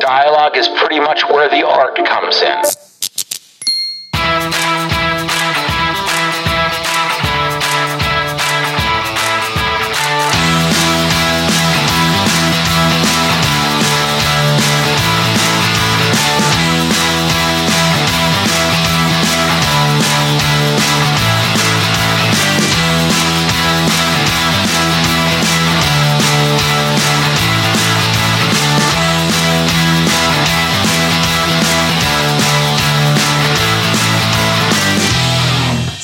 [0.00, 2.77] Dialogue is pretty much where the art comes in.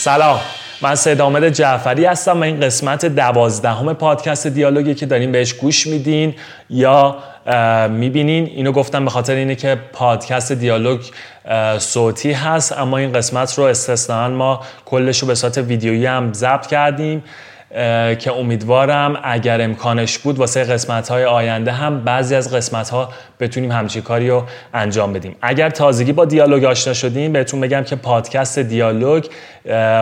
[0.04, 0.40] سلام.
[0.82, 5.86] من سید آمد جعفری هستم و این قسمت دوازدهم پادکست دیالوگی که دارین بهش گوش
[5.86, 6.34] میدین
[6.70, 7.16] یا
[7.90, 8.46] می‌بینین.
[8.46, 11.00] اینو گفتم به خاطر اینه که پادکست دیالوگ
[11.78, 16.66] صوتی هست اما این قسمت رو استثنان ما کلش رو به صورت ویدیویی هم ضبط
[16.66, 17.24] کردیم.
[18.18, 23.08] که امیدوارم اگر امکانش بود واسه قسمت های آینده هم بعضی از قسمت ها
[23.40, 25.36] بتونیم همچین کاری رو انجام بدیم.
[25.42, 29.24] اگر تازگی با دیالوگ آشنا شدیم بهتون بگم که پادکست دیالوگ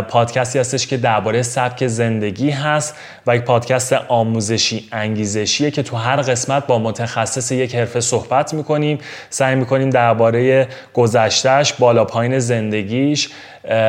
[0.08, 6.16] پادکستی هستش که درباره سبک زندگی هست و یک پادکست آموزشی انگیزشیه که تو هر
[6.16, 8.98] قسمت با متخصص یک حرفه صحبت می‌کنیم.
[9.30, 13.28] سعی می‌کنیم درباره گذشتهش بالا پایین زندگیش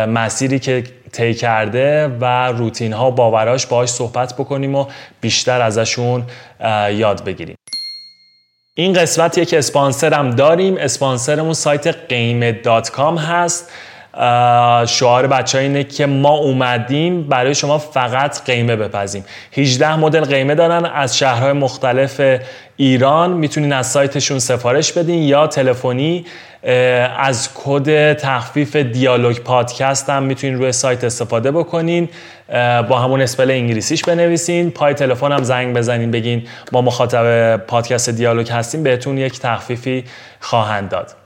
[0.07, 4.85] مسیری که طی کرده و روتین ها و باوراش باهاش صحبت بکنیم و
[5.21, 6.23] بیشتر ازشون
[6.91, 7.55] یاد بگیریم.
[8.75, 10.77] این قسمت یک اسپانسر داریم.
[10.77, 12.07] اسپانسرمون سایت
[12.91, 13.71] com هست.
[14.85, 19.25] شعار بچه اینه که ما اومدیم برای شما فقط قیمه بپزیم.
[19.57, 22.21] 18 مدل قیمه دارن از شهرهای مختلف
[22.77, 23.31] ایران.
[23.31, 26.25] می‌تونین از سایتشون سفارش بدین یا تلفنی
[27.17, 32.09] از کد تخفیف دیالوگ پادکست هم می‌تونین روی سایت استفاده بکنین.
[32.89, 34.71] با همون spell انگلیسیش بنویسین.
[34.71, 40.03] پای تلفن هم زنگ بزنین بگین ما مخاطب پادکست دیالوگ هستیم بهتون یک تخفیفی
[40.39, 41.22] خواهند داد.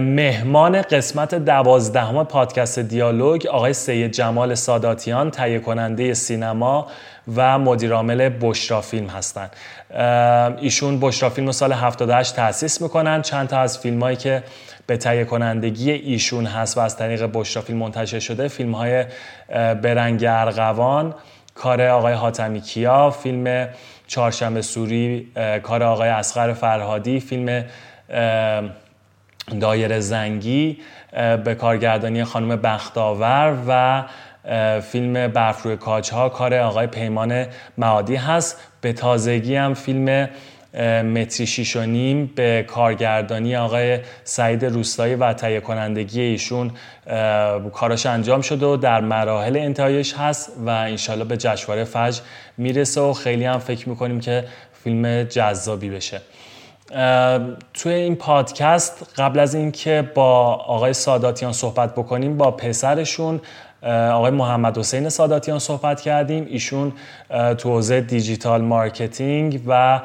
[0.00, 6.86] مهمان قسمت دوازدهم پادکست دیالوگ آقای سید جمال ساداتیان تهیه کننده سینما
[7.36, 9.56] و مدیرعامل بشرا فیلم هستند.
[10.60, 13.22] ایشون بشرا فیلم سال 78 تأسیس می‌کنن.
[13.22, 14.42] چند تا از فیلم هایی که
[14.86, 19.04] به تهیه کنندگی ایشون هست و از طریق بشرا فیلم منتشر شده فیلم های
[19.82, 21.14] برنگ ارغوان
[21.54, 23.68] کار آقای حاتمی کیا فیلم
[24.06, 25.32] چهارشنبه سوری
[25.62, 27.64] کار آقای اسقر فرهادی فیلم
[29.60, 30.78] دایر زنگی
[31.44, 34.02] به کارگردانی خانم بختاور و
[34.80, 37.46] فیلم برف روی کاج ها کار آقای پیمان
[37.78, 38.60] معادی هست.
[38.80, 40.28] به تازگی هم فیلم
[41.02, 46.70] متری شیش و نیم به کارگردانی آقای سعید روستایی و تهیه کنندگی ایشون
[47.72, 52.20] کاراش انجام شده و در مراحل انتهایش هست و انشالله به جشنواره فجر
[52.56, 54.44] می‌رسه و خیلی هم فکر می‌کنیم که
[54.84, 56.20] فیلم جذابی بشه.
[57.74, 63.40] توی این پادکست قبل از اینکه با آقای ساداتیان صحبت بکنیم با پسرشون
[64.12, 66.46] آقای محمد حسین ساداتیان صحبت کردیم.
[66.50, 66.92] ایشون
[67.58, 70.00] تو حوزه digital marketing و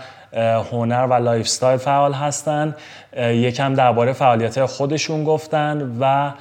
[0.72, 2.76] هنر و lifestyle فعال هستن.
[3.18, 6.32] یکم درباره فعالیت خودشون گفتن و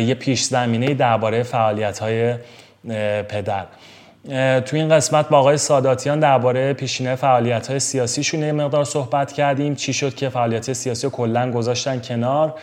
[0.00, 2.34] یه پیش زمینه درباره فعالیت های
[3.28, 3.66] پدر.
[4.66, 9.74] تو این قسمت با آقای ساداتیان درباره پیشینه فعالیت های سیاسیشون یه مقدار صحبت کردیم.
[9.74, 12.54] چی شد که فعالیت سیاسی رو کلا گذاشتن کنار؟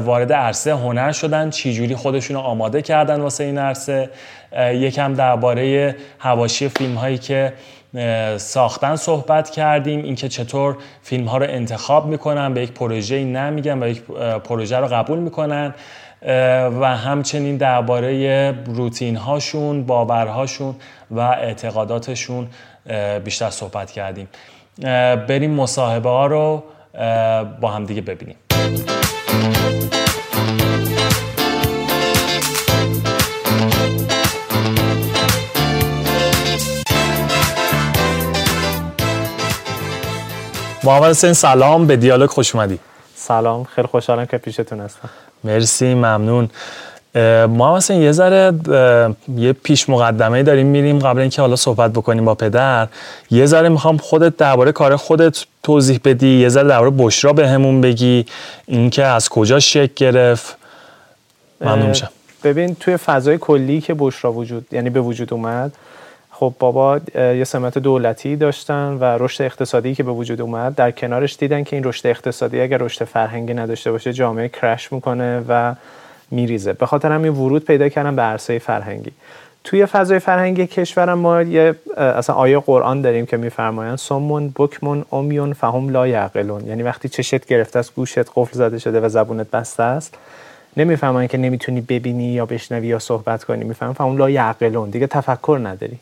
[0.00, 1.50] وارد عرصه هنر شدن.
[1.50, 4.10] چجوری خودشون رو آماده کردن واسه این عرصه؟
[4.72, 7.52] یکم درباره هواشی فیلم هایی که
[8.36, 10.02] ساختن صحبت کردیم.
[10.02, 14.02] اینکه چطور فیلم ها رو انتخاب می‌کنن به یک پروژه نمیگن و یک
[14.44, 15.74] پروژه رو قبول می‌کنن.
[16.80, 20.74] و همچنین درباره روتین هاشون باورهاشون
[21.10, 22.48] و اعتقاداتشون
[23.24, 24.28] بیشتر صحبت کردیم.
[25.28, 26.62] بریم مصاحبه ها رو
[27.60, 28.36] با هم دیگه ببینیم.
[40.84, 42.78] محمد سلام به دیالوگ خوش اومدی.
[43.14, 45.10] سلام خیلی خوشحالم که پیشتون هستم.
[45.44, 46.50] مرسی ممنون.
[47.48, 48.52] ما مثلا یه ذره
[49.36, 52.88] یه پیش مقدمه داریم میریم قبل اینکه حالا صحبت بکنیم با پدر.
[53.30, 57.88] یه ذره می‌خوام خودت درباره کار خودت توضیح بدی یه ذره درباره بشرا بهمون به
[57.88, 58.26] بگی
[58.66, 60.56] اینکه از کجا شکل گرفت.
[61.60, 62.08] ممنون میشم.
[62.44, 65.72] ببین توی فضای کلی که بشرا وجود یعنی به وجود اومد
[66.38, 71.36] خب بابا یه سمت دولتی داشتن و رشد اقتصادی که به وجود اومد در کنارش
[71.36, 75.74] دیدن که این رشد اقتصادی اگر رشد فرهنگی نداشته باشه جامعه کرش می‌کنه و
[76.30, 76.72] میریزه.
[76.72, 79.12] به خاطر همین ورود پیدا کردن به عرصه فرهنگی.
[79.64, 85.52] توی فضای فرهنگی کشورم ما یه اصلا آیه قرآن داریم که میفرمایند سمون بکمون امیون
[85.52, 86.66] فهم لا یعقلون.
[86.66, 90.14] یعنی وقتی چشت گرفته است گوشت قفل زده شده و زبونت بسته است.
[90.76, 93.64] نمی‌فهمن که نمی‌تونی ببینی یا بشنوی یا صحبت کنی.
[93.64, 94.90] می‌فهمن فهم لا یعقلون.
[94.90, 95.98] دیگه تفکر نداری.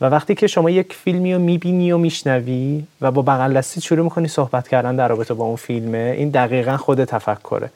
[0.00, 4.28] و وقتی که شما یک فیلمی رو می‌بینی و میشنوی و با بغل شروع می‌کنی
[4.28, 7.70] صحبت کردن در رابطه با اون فیلمه این دقیقا خود تفکره.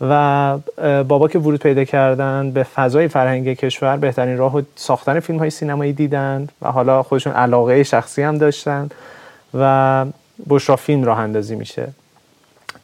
[0.00, 0.58] و
[1.08, 5.92] بابا که ورود پیدا کردن به فضای فرهنگ کشور بهترین راه ساختن فیلم های سینمایی
[5.92, 8.88] دیدن و حالا خودشون علاقه شخصی هم داشتن
[9.54, 10.06] و
[10.48, 11.88] بشرا فیلم راه اندازی میشه.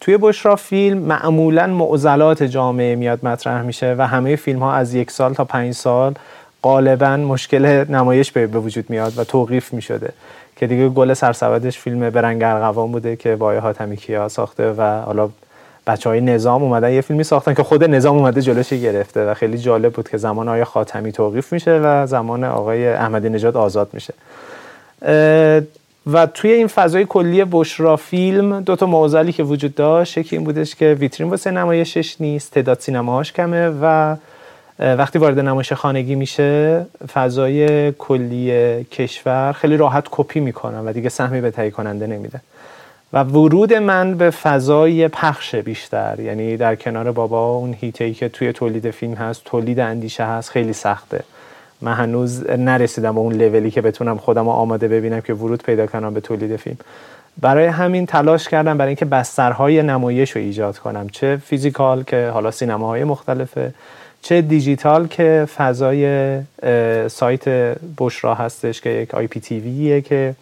[0.01, 5.11] توی بشرا فیلم معمولا معضلات جامعه میاد مطرح میشه و همه فیلم ها از یک
[5.11, 6.15] سال تا پنج سال
[6.63, 10.13] غالبا مشکل نمایش به وجود میاد و توقیف می‌شده.
[10.57, 15.29] که دیگه گل سرسودش فیلم برنگ ارغوان بوده که وای حاتمی کیا ساخته و حالا
[15.87, 19.59] بچه های نظام اومدن یه فیلمی ساختن که خود نظام اومده جلوش گرفته و خیلی
[19.59, 24.15] جالب بود که زمان آقای خاتمی توقیف میشه و زمان آقای احمدی نژاد آزاد میشه.
[26.13, 30.45] و توی این فضای کلی بشرا فیلم دو تا معضلی که وجود داشت یکی این
[30.45, 34.17] بودش که ویترین واسه نمایشش نیست تعداد سینماهاش کمه و
[34.79, 41.41] وقتی وارد نمایش خانگی میشه فضای کلی کشور خیلی راحت کپی می‌کنن و دیگه سهمی
[41.41, 42.41] به تهیه کننده نمیده.
[43.13, 48.53] و ورود من به فضای پخش بیشتر یعنی در کنار بابا اون حیطه که توی
[48.53, 51.25] تولید فیلم هست تولید اندیشه هست خیلی سخته.
[51.81, 56.15] من هنوز نرسیدم به اون لولی که بتونم خودم آماده ببینم که ورود پیدا کنم
[56.15, 56.77] به تولید فیلم.
[57.41, 61.09] برای همین تلاش کردم برای اینکه بسترهای نمایش رو ایجاد کنم.
[61.09, 63.75] چه physical که حالا سینماهای مختلفه
[64.23, 66.39] چه دیجیتال که فضای
[67.09, 67.49] سایت
[67.99, 70.35] بشرا هستش که یک IPTV یه که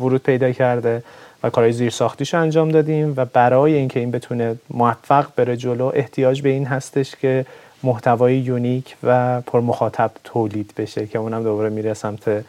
[0.00, 1.02] ورود پیدا کرده
[1.42, 6.42] و کارهای زیر ساختیش انجام دادیم و برای اینکه این بتونه موفق بره جلو احتیاج
[6.42, 7.46] به این هستش که
[7.82, 12.44] محتوای یونیک و پر مخاطب تولید بشه که اونم دوباره میره سمت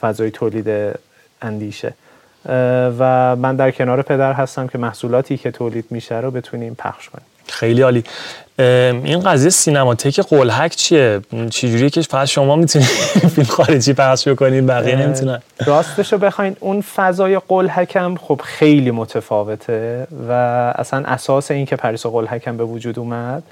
[0.00, 0.96] فضای تولید
[1.42, 1.94] اندیشه.
[2.98, 7.26] و من در کنار پدر هستم که محصولاتی که تولید میشه رو بتونیم پخش کنیم.
[7.46, 8.04] خیلی عالی.
[9.04, 11.20] این قضیه سینماتک قلحک چیه؟
[11.50, 12.88] چجوریه که فقط شما می‌تونید
[13.34, 15.42] فیلم خارجی پخش بکنید بقیه نمی‌تونن.
[15.66, 20.32] راستش رو بخواین اون فضای قلهک هم خب خیلی متفاوته و
[20.76, 23.42] اصلا اساس این که پردیس قلهک هم به وجود اومد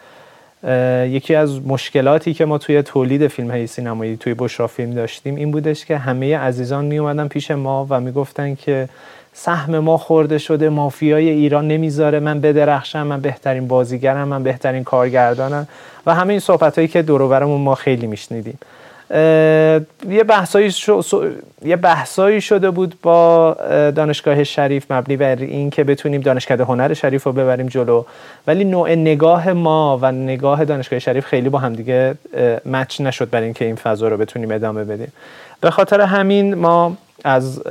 [1.11, 5.51] یکی از مشکلاتی که ما توی تولید فیلم های سینمایی توی بشرا فیلم داشتیم این
[5.51, 8.89] بودش که همه عزیزان می اومدن پیش ما و می‌گفتن که
[9.41, 15.69] سهم ما خورده شده مافیای ایران نمی‌ذاره من بدرخشم من بهترین بازیگرم من بهترین کارگردانم
[16.07, 18.59] و همه این صحبت هایی که دور ما خیلی میشنیدیم.
[19.11, 20.73] یه بحثایی
[21.65, 23.57] یه بحثایی شده بود با
[23.97, 28.05] دانشگاه شریف مبنی بر این که بتونیم دانشکده هنر شریف رو ببریم جلو.
[28.47, 32.15] ولی نوع نگاه ما و نگاه دانشگاه شریف خیلی با همدیگه
[32.67, 35.13] مچ نشد برای اینکه این فضا رو بتونیم ادامه بدیم.
[35.61, 37.63] به خاطر همین ما از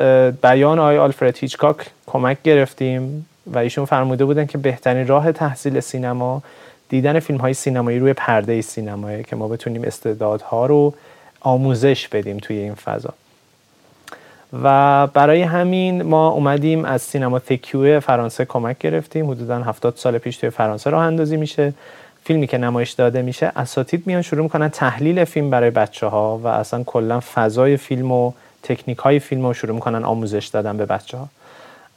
[0.42, 1.78] بیان آقای آلفرد هیچکاک
[2.08, 6.44] کمک گرفتیم و ایشون فرموده بودن که بهترین راه تحصیل سینما
[6.90, 10.94] دیدن فیلم های سینمایی روی پرده سینمایی که ما بتونیم استعدادها رو
[11.42, 13.14] آموزش بدیم توی این فضا.
[14.64, 19.30] و برای همین ما اومدیم از سینما تکیو فرانسه کمک گرفتیم.
[19.30, 21.74] حدودا 70 سال پیش توی فرانسه راه اندازی میشه.
[22.24, 23.52] فیلمی که نمایش داده میشه.
[23.56, 28.32] اساتید میان شروع می‌کنن تحلیل فیلم برای بچه ها و اصلا کلا فضای فیلم و
[28.68, 31.28] تکنیک های فیلم رو شروع می‌کنن آموزش دادن به بچه ها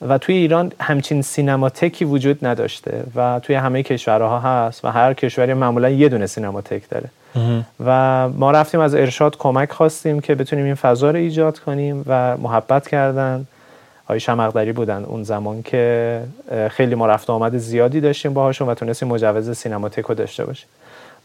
[0.09, 5.55] و توی ایران همچین سینماتکی وجود نداشته و توی همه کشورها هست و هر کشوری
[5.55, 7.09] معمولا یه دونه سینماتک داره.
[7.85, 12.37] و ما رفتیم از ارشاد کمک خواستیم که بتونیم این فضا رو ایجاد کنیم و
[12.37, 13.47] محبت کردن.
[14.05, 16.23] آقای شمقدری بودن اون زمان که
[16.71, 20.69] خیلی ما رفت آمد زیادی داشتیم باهاشون و تونستیم مجوز سینماتک رو داشته باشیم.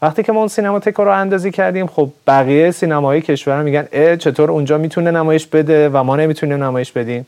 [0.02, 4.50] وقتی که ما اون سینماتک رو اندازی کردیم خب بقیه سینماهای کشور میگن اه چطور
[4.50, 7.26] اونجا می‌تونه نمایش بده و ما نمی‌تونیم نمایش بدیم.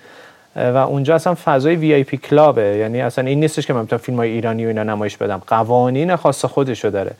[0.56, 2.62] و اونجا اصلا فضای VIP club ه.
[2.62, 5.42] یعنی اصلا این نیستش که من بتونم فیلم های ایرانی و اینا نمایش بدم.
[5.46, 7.10] قوانین خاص خودشو داره.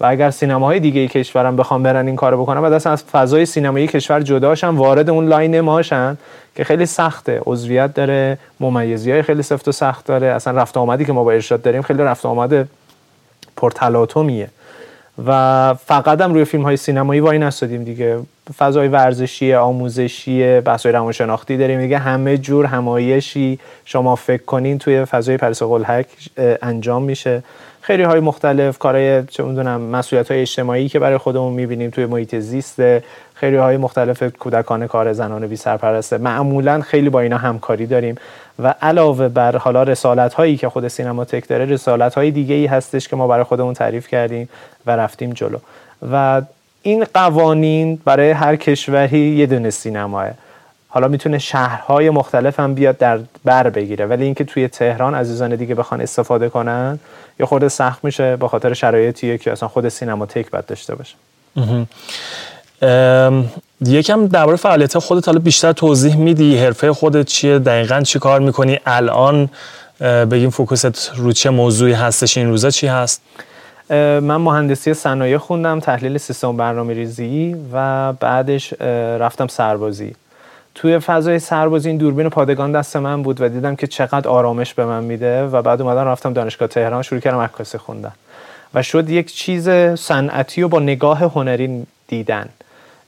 [0.00, 3.86] و اگر سینماهای دیگه کشورم بخوام برن این کارو بکنن بعد اصلا از فضای سینمایی
[3.86, 6.16] کشور جداشن وارد اون line ماشن
[6.54, 7.40] که خیلی سخته.
[7.46, 10.26] عضویت داره ممیزی های خیلی سفت و سخت داره.
[10.26, 12.68] اصلا رفت آمدی که ما با ارشاد داریم خیلی رفت آمد
[13.56, 14.48] پرتلاطمیه.
[15.26, 18.18] و فقط هم روی فیلم های سینمایی وای نستادیم دیگه.
[18.58, 21.80] فضای ورزشی آموزشی بحث روانشناختی داریم.
[21.80, 26.06] دیگه همه جور همایشی شما فکر کنین توی فضای پرس قلحک
[26.62, 27.42] انجام میشه.
[27.80, 32.34] خیلی های مختلف کارهای چه می‌دونم مسئولیت های اجتماعی که برای خودمون می‌بینیم توی محیط
[32.34, 32.80] زیست.
[33.34, 36.18] خیلی های مختلف کودکان کار زنان بی سرپرسته.
[36.18, 38.14] معمولا خیلی با اینا همکاری داریم.
[38.58, 43.08] و علاوه بر حالا رسالت هایی که خود سینماتک داره رسالت های دیگه ای هستش
[43.08, 44.48] که ما برای خودمون تعریف کردیم.
[44.86, 45.58] و رفتیم جلو.
[46.12, 46.42] و
[46.82, 50.28] این قوانین برای هر کشوری یه دونه سینماه.
[50.88, 55.74] حالا می‌تونه شهرهای مختلف هم بیاد در بر بگیره ولی اینکه توی تهران عزیزان دیگه
[55.74, 56.98] بخوان استفاده کنن
[57.40, 61.14] یا خود سخت میشه به خاطر شرایطیه که اصلا خود سینماتک باید داشته باشه.
[63.80, 66.58] یکم درباره فعالیت خودت حالا بیشتر توضیح میدی.
[66.58, 69.50] حرفه خودت چیه؟ دقیقا چی کار می‌کنی؟ الان
[70.00, 73.22] بگیم فوکوست رو چه موضوعی هستش؟ این روزا چی هست؟
[73.90, 78.72] من مهندسی صنایع خوندم تحلیل سیستم برنامه ریزی و بعدش
[79.20, 80.14] رفتم سربازی.
[80.74, 84.84] توی فضای سربازی این دوربین پادگان دست من بود و دیدم که چقدر آرامش به
[84.84, 88.12] من میده و بعد اومدم رفتم دانشگاه تهران شروع کردم عکاسی خوندن.
[88.74, 92.48] و شد یک چیز صنعتی و با نگاه هنری دیدن.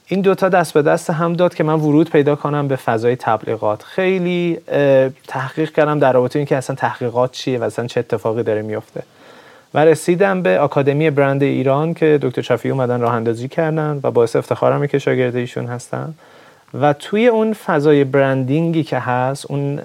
[0.07, 3.83] این دوتا دست به دست هم داد که من ورود پیدا کنم به فضای تبلیغات.
[3.83, 4.59] خیلی
[5.27, 9.03] تحقیق کردم در رابطه اینکه اصلا تحقیقات چیه و اصلا چه اتفاقی داره میفته
[9.77, 14.35] و رسیدم به آکادمی برند ایران که دکتر شفیعی اومدن راه اندازی کردن و باعث
[14.35, 16.13] افتخارم که شاگرد ایشون هستم
[16.73, 19.79] و توی اون فضای برندینگی که هست اون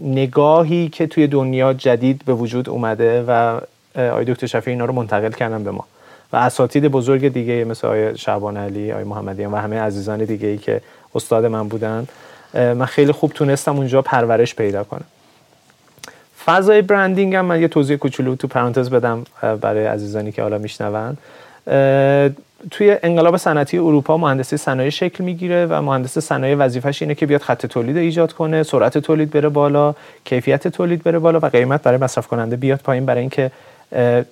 [0.00, 3.60] نگاهی که توی دنیا جدید به وجود اومده و
[3.96, 5.84] آقای دکتر شفیعی اینا رو منتقل کردن به ما.
[6.32, 10.58] و اساتید بزرگ دیگه مثل آقای شعبان علی آقای محمدیان و همه عزیزان دیگه ای
[10.58, 10.80] که
[11.14, 12.06] استاد من بودن
[12.54, 15.04] من خیلی خوب تونستم اونجا پرورش پیدا کنم.
[16.48, 19.24] فضای برندینگ هم من یه توضیح کوچولو تو پرانتز بدم
[19.60, 21.16] برای عزیزانی که حالا میشنون.
[22.70, 27.40] توی انقلاب صنعتی اروپا مهندسی صنایع شکل می‌گیره و مهندس صنایع وظیفش اینه که بیاد
[27.40, 31.98] خط تولید ایجاد کنه سرعت تولید بره بالا کیفیت تولید بره بالا و قیمت برای
[31.98, 33.50] مصرف کننده بیاد پایین برای اینکه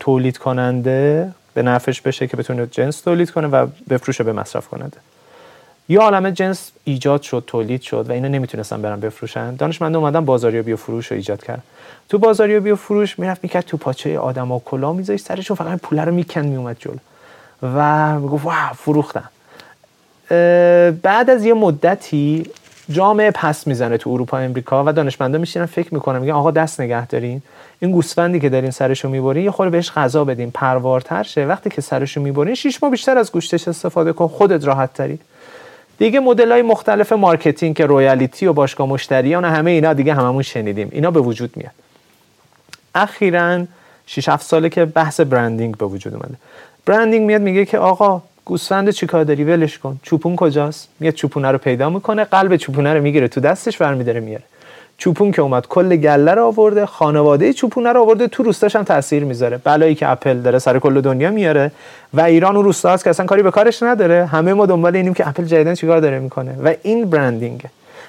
[0.01, 4.97] تولید کننده به نفعش بشه که بتونه جنس تولید کنه و بفروشه به مصرف کننده
[5.89, 9.55] یا عالم جنس ایجاد شد تولید شد و اینا نمی‌تونستن برن بفروشن.
[9.55, 11.63] دانشمند اومدن بازاریابی و فروش رو ایجاد کرد
[12.09, 15.99] تو بازاریابی و فروش می‌رفت می‌کرد تو پاچه آدم و کلا میذاشت سرشون فقط پول
[15.99, 16.97] رو میکن میومد جلو.
[17.63, 19.31] و می‌گفت واه فروختم.
[21.03, 22.47] بعد از یه مدتی
[22.91, 27.07] جامعه پس می‌زنه تو اروپا امریکا و دانشمندا میشینن فکر می‌کنن میگن آقا دست نگه
[27.07, 27.43] دارین.
[27.81, 31.47] این گوسفندی که دارین سرشو می‌برین یه خورده بهش غذا بدین پروارتر شه.
[31.47, 35.19] وقتی که سرشو می‌برین شش ماه بیشتر از گوشتش استفاده کن خودت راحت تری.
[35.99, 40.43] دیگه مدل های مختلف marketing که loyalty و باشگاه مشتریان و همه اینا دیگه هممون
[40.43, 40.89] شنیدیم.
[40.93, 41.73] اینا به وجود میاد.
[42.95, 43.65] اخیرا
[44.07, 46.35] 6 7 ساله که بحث branding به وجود اومده.
[46.87, 50.01] branding میاد میگه که آقا گوسفند چیکار داری؟ ولش کن.
[50.03, 54.45] چوپون کجاست؟ میاد چوپونه رو پیدا می‌کنه قلب چوپونه رو می‌گیره تو دستش برمیداره میاره.
[54.99, 59.25] چوپون که اومد کل گله رو آورده خانواده چوپونه رو آورده تو روستاش هم تاثیر
[59.25, 59.61] می‌ذاره.
[59.65, 61.73] بلایی که اپل داره سر کل دنیا میاره
[62.15, 64.27] و ایران و روستا که اصلا کاری به کارش نداره.
[64.27, 66.57] همه ما دنبال اینیم که اپل جدیدن چیکار داره می‌کنه.
[66.65, 67.63] و این برندینگ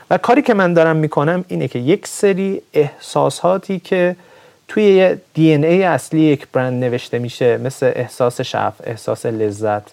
[0.09, 4.15] و کاری که من دارم می‌کنم اینه که یک سری احساساتی که
[4.67, 9.83] توی دی ای اصلی یک برند نوشته میشه مثل احساس شف احساس لذت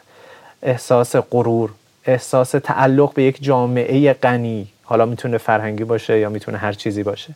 [0.62, 1.70] احساس غرور
[2.06, 4.66] احساس تعلق به یک جامعه غنی.
[4.85, 7.35] حالا می‌تونه فرهنگی باشه یا می‌تونه هر چیزی باشه.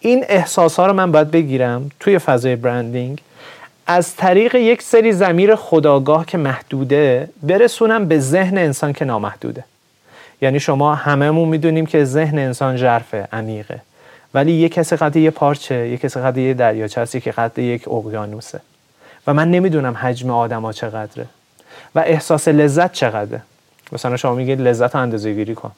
[0.00, 3.20] این احساس ها رو من باید بگیرم توی فضای برندینگ
[3.86, 9.64] از طریق یک سری زمیر خداگاه که محدوده برسونم به ذهن انسان که نامحدوده.
[10.42, 13.80] یعنی شما هممون می‌دونیم که ذهن انسان ژرفه عمیقه.
[14.34, 17.88] ولی یه کسی قد یه پارچه یه کسی قد یه دریاچه هست یکی قد یک
[17.88, 18.60] اقیانوسه.
[19.26, 21.26] و من نمی‌دونم حجم آدما چقدره.
[21.94, 23.42] و احساس لذت چقدره.
[23.92, 25.72] مثلا شما میگید لذت اندازه گیری کن.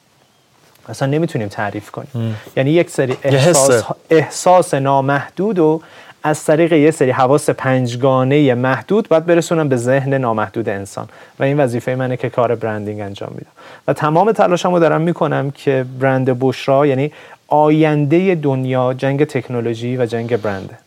[0.89, 2.35] اصلا نمی‌تونیم تعریف کنیم.
[2.57, 5.81] یعنی یک سری احساس, احساس نامحدود و
[6.23, 11.09] از طریق یه سری حواس پنجگانه محدود باید برسونم به ذهن نامحدود انسان.
[11.39, 13.51] و این وظیفه منه که کار برندینگ انجام میدم.
[13.87, 17.11] و تمام تلاشمو دارم می‌کنم که برند بشرا یعنی
[17.47, 20.77] آینده دنیا جنگ تکنولوژی و جنگ برنده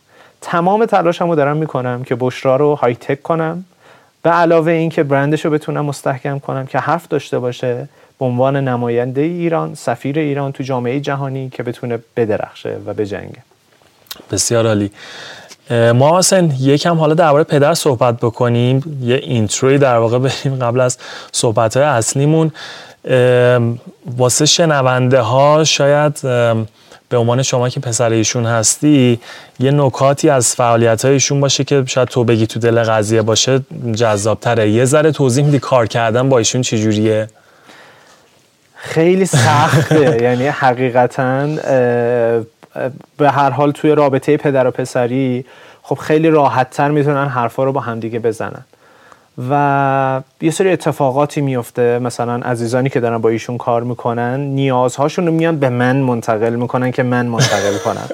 [0.41, 3.65] تمام تلاشمو دارم می‌کنم که بشرا رو های تک کنم.
[4.23, 7.87] به علاوه اینکه برندش رو بتونم مستحکم کنم که حرف داشته باشه.
[8.21, 13.37] به عنوان نماینده ایران سفیر ایران تو جامعه جهانی که بتونه بدرخشه و بجنگه.
[14.31, 14.91] بسیار عالی.
[15.71, 18.99] ما حسین یکم حالا درباره پدر صحبت بکنیم.
[19.03, 20.97] یه اینتروی در واقع بریم قبل از
[21.31, 22.51] صحبت های اصلیمون
[24.17, 26.21] واسه شنونده ها شاید
[27.09, 29.19] به عنوان شما که پسر ایشون هستی
[29.59, 33.61] یه نکاتی از فعالیت ایشون باشه که شاید تو بگی تو دل قضیه باشه
[33.95, 34.69] جذابتره.
[34.69, 37.27] یه ذره توضیح میدی کار کردن با ایشون چجوریه؟
[38.83, 40.17] خیلی سخته.
[40.23, 41.47] یعنی حقیقتا
[43.17, 45.45] به هر حال توی رابطه پدر و پسری
[45.81, 48.65] خب خیلی راحت تر می‌تونن حرفا رو با همدیگه بزنن.
[49.49, 51.99] و یه سری اتفاقاتی میفته.
[51.99, 56.91] مثلا عزیزانی که دارن با ایشون کار می‌کنن نیازهاشون رو میان به من منتقل می‌کنن
[56.91, 58.09] که من منتقل کنم.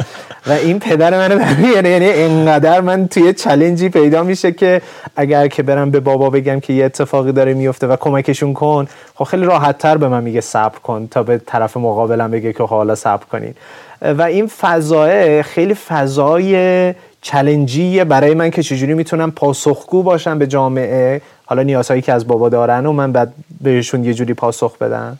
[0.48, 4.82] و این پدر منو میاره یعنی انقدر من توی چلنجی پیدا میشه که
[5.16, 9.24] اگر که برم به بابا بگم که یه اتفاقی داره میفته و کمکشون کن خب
[9.24, 12.96] خیلی راحت تر به من میگه صبر کن تا به طرف مقابلم بگه که حالا
[12.96, 13.54] صبر کنین.
[14.02, 16.94] و این فضای خیلی فضای
[17.28, 21.22] چلنجیه برای من که چجوری می‌تونم پاسخگو باشم به جامعه.
[21.46, 25.20] حالا نیازهایی که از بابا دارن و من بعد بهشون یه جوری پاسخ بدم.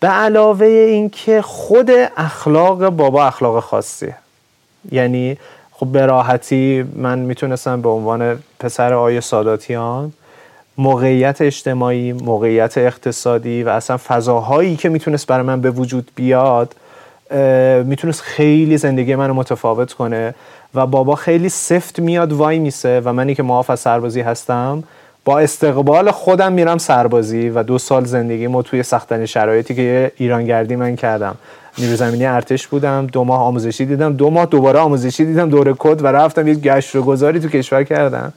[0.00, 4.14] به علاوه اینکه خود اخلاق بابا اخلاق خاصیه.
[4.92, 5.38] یعنی
[5.72, 10.12] خب به راحتی من می‌تونستم به عنوان پسر آیه ساداتیان
[10.78, 16.74] موقعیت اجتماعی موقعیت اقتصادی و اصلا فضاهایی که می‌تونست برای من به وجود بیاد
[17.84, 20.34] می‌تونست خیلی زندگی منو متفاوت کنه.
[20.76, 24.84] و بابا خیلی سفت میاد وای میسه و منی که معاف از سربازی هستم
[25.24, 30.76] با استقبال خودم میرم سربازی و دو سال زندگی ما توی سختن شرایطی که ایرانگردی
[30.76, 31.34] من کردم.
[31.78, 36.04] نیرو زمینی ارتش بودم دو ماه آموزشی دیدم دو ماه دوباره آموزشی دیدم دور کد
[36.04, 38.32] و رفتم یک گشت رو گذاری تو کشور کردم.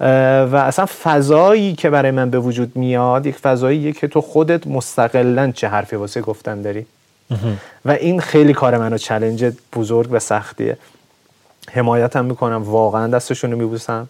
[0.00, 5.52] و اصلا فضایی که برای من به وجود میاد یک فضایی که تو خودت مستقلا
[5.54, 6.86] چه حرفی واسه گفتن داری.
[7.84, 10.76] و این خیلی کار منو چلنج بزرگ و سختیه.
[11.72, 14.08] حمایتم می‌کنم واقعا دستشون رو میبوسم.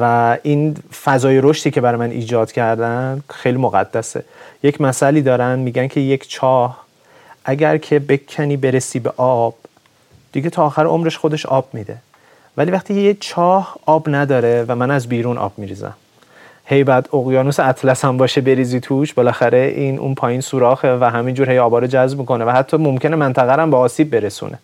[0.00, 4.24] و این فضای رشدی که برای من ایجاد کردن خیلی مقدسه.
[4.62, 6.84] یک مسئله دارن میگن که یک چاه
[7.44, 9.54] اگر که بکنی برسی به آب
[10.32, 11.96] دیگه تا آخر عمرش خودش آب میده.
[12.56, 15.94] ولی وقتی یه چاه آب نداره و من از بیرون آب میریزم.
[16.64, 21.50] هی بعد اقیانوس اطلس هم باشه بریزی توش بالاخره این اون پایین سوراخه و همینجور
[21.50, 24.58] هی آبا رو جذب می‌کنه و حتی ممکنه منطقه هم به آسیب برسونه.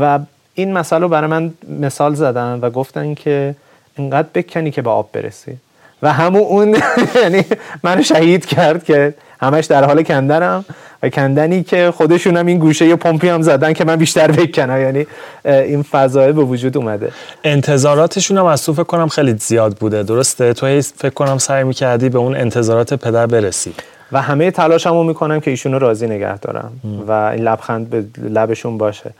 [0.00, 0.18] و
[0.58, 3.54] این مسئله رو برای من مثال زدن و گفتن که
[3.96, 5.56] اینقدر بکنی که به آب برسی.
[6.02, 6.76] و همون اون
[7.22, 7.44] یعنی
[7.82, 10.64] منو شهید کرد که همش در حال کندنم
[11.02, 14.80] و کندنی که خودشون هم این گوشه یه پمپی هم زدن که من بیشتر بکنم.
[14.80, 15.06] یعنی
[15.44, 17.12] این فضای به وجود اومده.
[17.44, 20.02] انتظاراتشون هم از تو فکر کنم خیلی زیاد بوده.
[20.02, 23.72] درسته؟ تو فکر کنم سعی می‌کردی به اون انتظارات پدر برسی.
[24.12, 26.72] و همه تلاشمو می‌کنم که ایشونو راضی نگه دارم.
[27.08, 29.10] و این لبخند به لبشون باشه.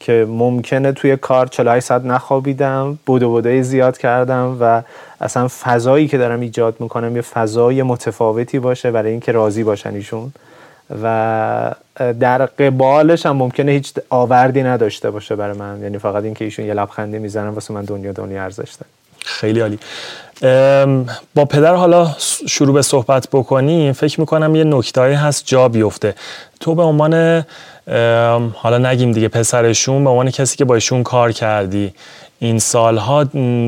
[0.00, 4.82] که ممکنه توی کار 48 ساعت نخوابیدم بودو بودای زیاد کردم و
[5.20, 10.32] اصلا فضایی که دارم ایجاد می‌کنم یه فضای متفاوتی باشه برای اینکه راضی باشن ایشون.
[11.02, 11.74] و
[12.20, 15.82] در قبالش هم ممکنه هیچ آوردی نداشته باشه برای من.
[15.82, 18.72] یعنی فقط اینکه ایشون یه لبخندی می‌زنن واسه من دنیا دنیا ارزش
[19.24, 19.78] خیلی عالی.
[21.34, 22.08] با پدر حالا
[22.48, 26.14] شروع به صحبت بکنیم فکر می‌کنم یه نکتهایی هست جا بیفته.
[26.60, 27.44] تو به عنوان
[28.54, 31.92] حالا نگیم دیگه پسرشون به عنوان کسی که با ایشون کار کردی.
[32.38, 33.24] این سالها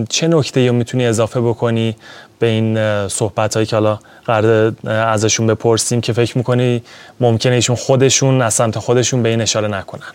[0.09, 1.97] چه نکته رو می‌تونی اضافه بکنی
[2.39, 6.83] به این صحبت هایی که حالا قرار ازشون بپرسیم که فکر می‌کنی
[7.21, 10.13] ممکنه ایشون خودشون از سمت خودشون به این اشاره نکنن؟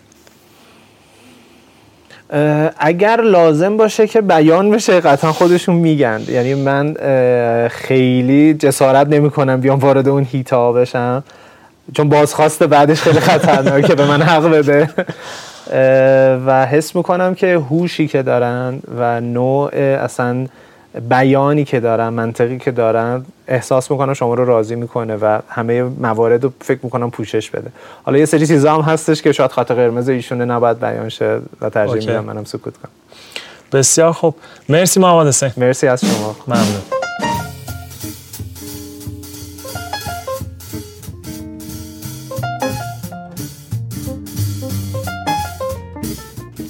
[2.78, 6.20] اگر لازم باشه که بیان بشه قطعا خودشون میگن.
[6.28, 6.94] یعنی من
[7.68, 11.24] خیلی جسارت نمی کنم بیام وارد اون هیتا بشم.
[11.94, 14.90] چون بازخواست بعدش خیلی خطرناکه به من حق بده.
[16.46, 20.46] و حس می‌کنم که هوشی که دارن و نوع اصلا
[21.08, 26.44] بیانی که دارن منطقی که دارن احساس می‌کنم شما رو راضی می‌کنه و همه موارد
[26.44, 27.70] رو فکر می‌کنم پوشش بده.
[28.04, 31.70] حالا یه سری چیزا هم هستش که شاید خط قرمز ایشونه نباید بیان شه و
[31.70, 32.90] ترجیح میدم منم سکوت کنم.
[33.72, 34.34] بسیار خوب.
[34.68, 35.50] مرسی محمد حسین.
[35.56, 36.36] مرسی از شما.
[36.46, 37.05] ممنون.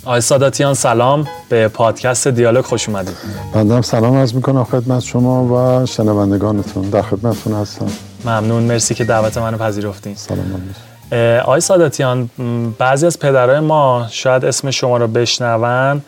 [0.06, 1.26] آقای ساداتیان سلام.
[1.48, 3.16] به پادکست دیالوگ خوش اومدید
[3.52, 6.90] بنده سلام عرض می‌کنم خدمت شما و شنوندگانتون.
[6.90, 7.86] در خدمتتون هستم.
[8.24, 8.62] ممنون.
[8.62, 10.74] مرسی که دعوت منو پذیرفتین سلام
[11.42, 12.30] آقای ساداتیان
[12.78, 16.02] بعضی از پدرای ما شاید اسم شما رو بشنون.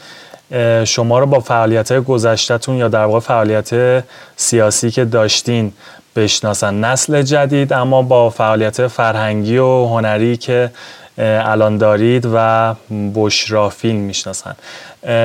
[0.84, 4.04] شما رو با فعالیت گذشتهتون یا در واقع فعالیت
[4.37, 5.72] سیاسی که داشتین
[6.16, 6.84] بشناسن.
[6.84, 10.70] نسل جدید اما با فعالیت فرهنگی و هنری که
[11.18, 12.74] الان دارید و
[13.14, 14.54] بشرا فیلم می‌شناسن.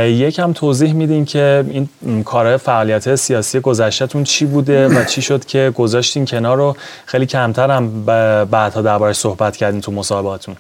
[0.05, 1.65] یکم توضیح میدین که
[2.01, 6.75] این کارهای فعالیت سیاسی گذشتهتون چی بوده و چی شد که گذاشتین کنار رو؟
[7.05, 8.05] خیلی کمتر هم
[8.45, 10.55] بعدها دربارش صحبت کردین تو مصاحبهاتون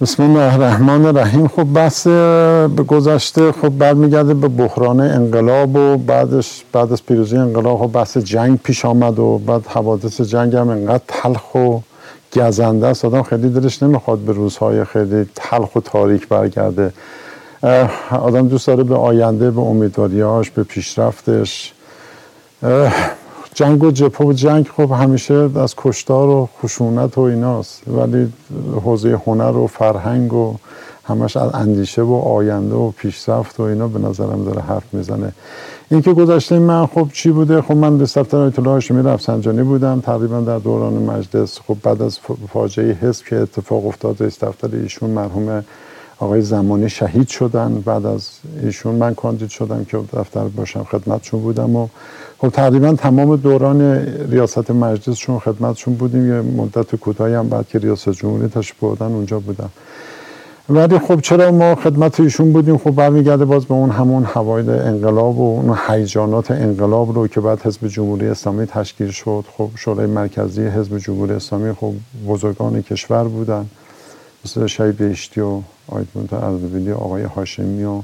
[0.00, 1.48] بسم الله الرحمن الرحیم.
[1.48, 7.78] خب بحث به گذشته خب برمیگرده به بحران انقلاب و بعدش بعد از پیروزی انقلاب
[7.78, 11.78] خب بحث جنگ پیش آمد و بعد حوادث جنگ هم انقدر تلخ و
[12.32, 13.04] گزنده است.
[13.04, 16.92] آدم خیلی دلش نمی‌خواد به روزهای خیلی تلخ و تاریک برگرده.
[18.10, 21.72] آدم دوست داره به آینده به امیدواریاش به پیشرفتش.
[23.54, 27.82] جنگ و جپه و جنگ خب همیشه از کشتار و خشونت و ایناست.
[27.86, 28.32] ولی
[28.84, 30.54] حوزه هنر و فرهنگ و
[31.04, 35.32] همش از اندیشه و آینده و پیشرفت و اینا به نظرم داره حرف می‌زنه.
[35.90, 40.00] این که گذشته من خب چی بوده؟ خب من دفتر آیت الله هاشمی رفسنجانی بودم.
[40.00, 42.18] تقریبا در دوران مجلس خب بعد از
[42.52, 45.64] فاجعه حزب که اتفاق افتاد دفتر ایشون مرحوم
[46.18, 47.82] آقای زمانی شهید شدن.
[47.84, 48.28] بعد از
[48.62, 51.88] ایشون من کاندید شدم که دفتر باشم خدمتشون بودم و
[52.38, 53.80] خب تقریبا تمام دوران
[54.30, 56.28] ریاست مجلسشون خدمتشون بودیم.
[56.28, 59.70] یه مدت کوتاهی هم بعد که ریاست جمهوری تشریف بردن اونجا بودم.
[60.70, 65.38] ولی خب چرا ما خدمت ایشون بودیم؟ خب برمیگرده باز به اون همون هوای انقلاب
[65.38, 69.44] و اون هیجانات انقلاب رو که بعد حزب جمهوری اسلامی تشکیل شد.
[69.56, 71.92] خب شورای مرکزی حزب جمهوری اسلامی خب
[72.28, 73.66] بزرگان کشور بودن.
[74.44, 78.02] مثل شهید بهشتی و آیت اردبیلی آقای هاشمی و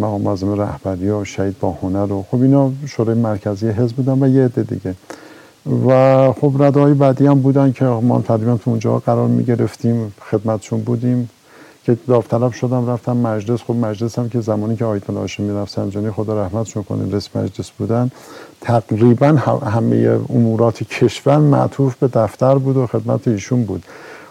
[0.00, 4.28] مقام اعظم رهبری و شهید با هنر و خب اینا شورای مرکزی حزب بودن و
[4.28, 4.94] یه عده دیگه.
[5.88, 10.80] و خب ردای بعدی هم بودن که ما تقریبا تو اونجا قرار می گرفتیم خدمتشون
[10.80, 11.30] بودیم.
[11.86, 13.62] که داوطلب شدم رفتم مجلس.
[13.62, 17.28] خب مجلس هم که زمانی که آیت الله هاشمی رفت سنجانی خدا رحمتشون کنه رئیس
[17.36, 18.10] مجلس بودن.
[18.60, 19.26] تقریبا
[19.66, 23.84] همه امورات کشور معطوف به دفتر بود و خدمت ایشون بود.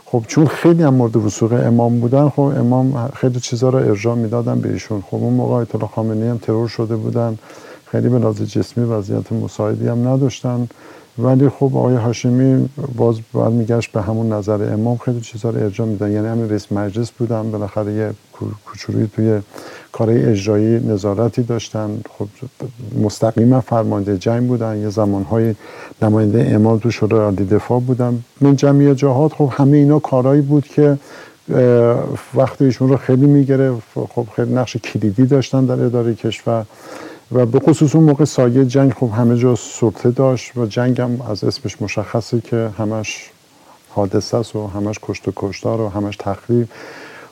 [0.06, 4.60] خب چون خیلی هم مورد وسوق امام بودن خب امام خیلی چیزا رو ارجاع می‌دادن
[4.60, 5.02] به ایشون.
[5.02, 7.38] خب اون موقع آیت الله خامنه‌ای هم ترور شده بودن.
[7.86, 10.68] خیلی به جسمی وضعیت مساعدی هم نداشتن.
[11.17, 14.97] ولی خب آقای هاشمی باز باید میگشت به همون نظر امام.
[14.97, 16.12] خیلی چیزا رو ارجاع میدن.
[16.12, 18.12] یعنی همین رئیس مجلس بودن بالاخره یه
[18.65, 19.39] کوچولوی توی
[19.91, 21.89] کارهای اجرایی نظارتی داشتن.
[22.10, 22.28] خب
[23.04, 24.78] مستقیما فرمانده جنگ بودن.
[24.78, 25.56] یه زمانهای
[26.01, 28.23] نماینده امام تو شورای عالی دفاع بودن.
[28.41, 30.97] من جمعی جهات خب همه اینا کارهایی بود که
[32.36, 36.65] وقت ایشون رو خیلی می‌گیره خب خیلی نقش کلیدی داشتن در اداره کشور.
[37.32, 41.22] و به خصوص اون موقع سایه جنگ خب همه جا سلطه داشت و جنگ هم
[41.30, 43.30] از اسمش مشخصه که همش
[43.90, 46.68] حادثه است و همش کشت و کشتار و همش تخریب.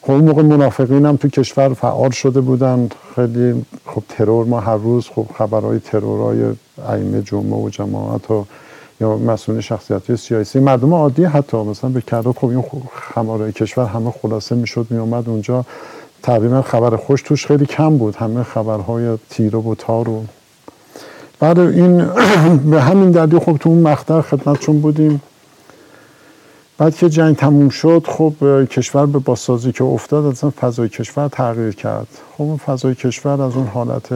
[0.01, 4.77] خب اون موقع منافقین هم تو کشور فعال شده بودن خیلی خب ترور ما هر
[4.77, 6.43] روز خب خبرهای ترورهای
[6.87, 8.45] ائمه جمعه و جماعت و
[9.01, 14.11] یا مسئول شخصیت سیاسی مردم عادی حتی مثلا به کرده خب این خمارای کشور همه
[14.21, 15.65] خلاصه می‌شد میومد اونجا.
[16.23, 18.15] تقریبا خبر خوش توش خیلی کم بود.
[18.15, 20.23] همه خبرهای تیره و تار و
[21.39, 22.05] بعد این
[22.71, 25.21] به همین دلیل خب تو اون مقطع خدمتشون بودیم.
[26.77, 28.33] بعد که جنگ تموم شد خب
[28.65, 32.07] کشور به باسازی که افتاد اصلا فضای کشور تغییر کرد.
[32.37, 34.09] خب فضای کشور از اون حالت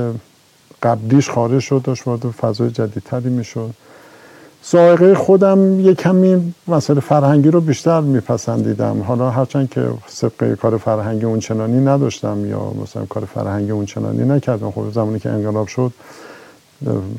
[0.83, 3.73] قبلیش خارج شد داشت وارد فضای جدیدتری می‌شد.
[4.61, 9.01] سائقه خودم یه کمی مسئله فرهنگی رو بیشتر میپسندیدم.
[9.01, 14.71] حالا هرچند که سبقه کار فرهنگی اونچنانی نداشتم یا مثلا کار فرهنگی اونچنانی نکردم.
[14.71, 15.91] خب زمانی که انقلاب شد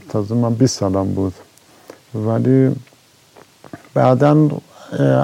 [0.08, 1.34] تازه من 20 سالم بود.
[2.14, 2.76] ولی
[3.94, 4.48] بعدا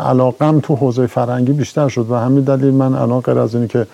[0.05, 3.87] علاقم تو حوزه فرهنگی بیشتر شد و همین دلیل من الان غیر از اینی که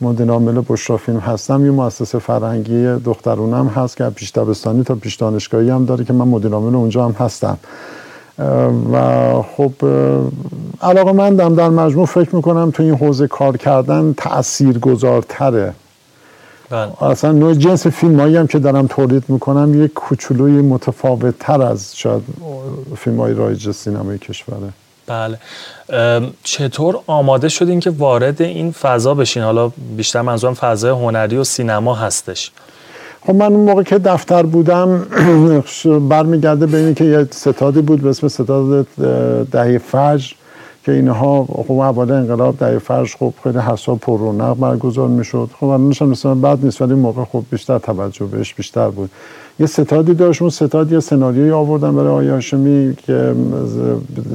[0.00, 1.64] مدیر عامل بشرا فیلم هستم.
[1.64, 6.28] یه مؤسسه فرهنگی دخترونم هست که پیش دبستانی تا پیش دانشگاهی هم داره که من
[6.28, 7.58] مدیر عامل اونجا هم هستم.
[8.92, 9.72] و خب
[10.82, 15.72] علاقه مندم در مجموع فکر می‌کنم تو این حوزه کار کردن تأثیر گذارتره
[16.70, 17.02] بله.
[17.02, 21.96] اصلا نوع جنس فیلم هایی هم که دارم تولید می‌کنم یک کوچولوی متفاوت تر از
[21.96, 22.22] شاید
[22.96, 24.72] فیلم های رایج سینمای کشوره.
[25.06, 25.38] بله.
[26.42, 31.94] چطور آماده شدین که وارد این فضا بشین؟ حالا بیشتر منظورم فضای هنری و سینما
[31.94, 32.50] هستش.
[33.26, 35.06] خب من اون موقع که دفتر بودم
[36.08, 38.86] برمیگرده به اینه که یه ستادی بود به اسم ستاد
[39.52, 40.32] دهی فجر.
[40.86, 45.50] که اینها خب اول انقلاب دهی فجر خب خیلی حساب پر رونق برگزار می‌شد.
[45.60, 49.10] خب الانش مثلا بعد نیست ولی موقع خب بیشتر توجه بهش بیشتر بود.
[49.60, 53.34] یه ستادی داشت اون ستاد یه سناریوی آوردن برای آقای هاشمی که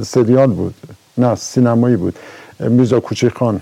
[0.02, 0.74] سریال بود.
[1.18, 2.14] نه سینمایی بود.
[2.60, 3.60] میرزا کوچی خان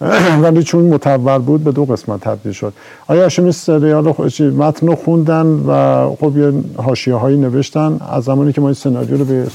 [0.42, 2.72] ولی چون متور بود به دو قسمت تبدیل شد.
[3.06, 8.60] آیا هاشمی سریال متن رو خوندن و خب یه حاشیه هایی نوشتن؟ از زمانی که
[8.60, 9.46] ما این سناریو رو به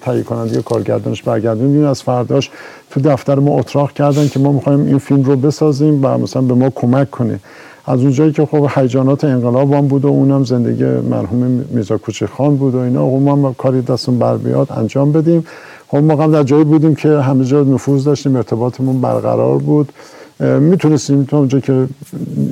[0.00, 2.50] تهیه کننده کارگردانش برگردوندیم از فرداش
[2.90, 6.54] تو دفتر ما اتراق کردن که ما می‌خوایم این فیلم رو بسازیم و مثلا به
[6.54, 7.40] ما کمک کنیم
[7.86, 12.56] از اونجایی که خب هیجانات انقلاب هم بود و اونم زندگی مرحوم میرزا کوچه خان
[12.56, 15.44] بود و اینا خب ما کاری دستون بر بیاد انجام بدیم.
[15.88, 19.92] خب ما در جایی بودیم که همه جا نفوذ داشتیم ارتباطمون برقرار بود.
[20.40, 21.86] می‌تونستیم تا اونجا که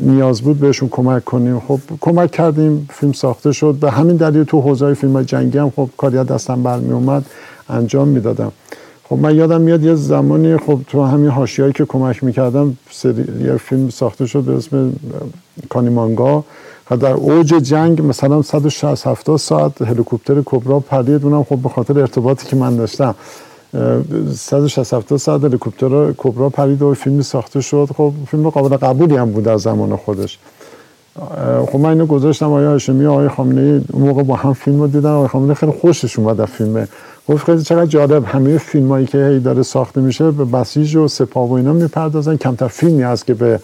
[0.02, 1.60] نیاز بود بهشون کمک کنیم.
[1.60, 3.74] خب کمک کردیم فیلم ساخته شد.
[3.80, 7.26] به همین دلیل تو حوزه فیلم جنگی هم خب کاری دستم برمی اومد
[7.68, 8.52] انجام می‌دادم.
[9.04, 12.76] خب من یادم میاد یه زمانی خب تو همین حاشیه‌ای که کمک می‌کردم.
[13.44, 14.92] یه فیلم ساخته شد به اسم
[15.68, 16.44] کانیمانگا.
[16.90, 21.98] و در اوج جنگ مثلا 160 70 ساعت هلیکوپتر کبرا پرید اونم خب به خاطر
[21.98, 23.14] ارتباطی که من داشتم.
[24.34, 27.88] 160 70 ساعت هلیکوپتر کبرا پرید و فیلمی ساخته شد.
[27.96, 30.38] خب فیلم قابل قبولی هم بود در زمان خودش.
[31.72, 34.86] خب من اینو گذاشتم آیا هاشمی آقای خامنه ای اون موقع با هم فیلم رو
[34.86, 35.10] دیدن.
[35.10, 36.88] آقای خامنه خیلی خوشش اومد از فیلمه
[37.28, 41.08] گفت خیلی چقدر جالب همه فیلم هایی که هی داره ساخته میشه به بسیج و
[41.08, 42.36] سپاه و اینا می‌پردازن.
[42.36, 43.60] کمتر فیلمی هست که به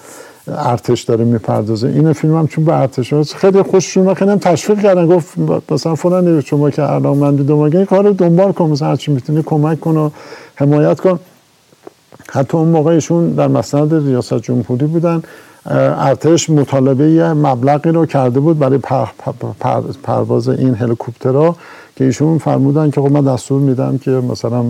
[0.49, 1.89] ارتش داره می‌پردازه.
[1.89, 5.39] این فیلم هم چون به ارتش هست خیلی خوششون خیلی هم تشویق کردن گفت
[5.71, 9.97] مثلا فلان شما که علاقمندی دنبال این کار دنبال کن مثلا هرچی می‌تونی کمک کن
[9.97, 10.11] و
[10.55, 11.21] حمایت کن.
[12.31, 15.23] حتی اون موقعشون در مسند ریاست جمهوری بودن.
[15.67, 19.07] ارتش مطالبه یه مبلغی رو کرده بود برای پر،
[19.59, 21.57] پر، پرواز این هلیکوپترها
[21.97, 24.65] که ایشون فرمودن که خب من دستور میدم که مثلا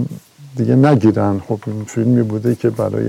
[0.57, 1.41] دیگه نگیرن.
[1.49, 3.05] خب فیلمی بوده که برای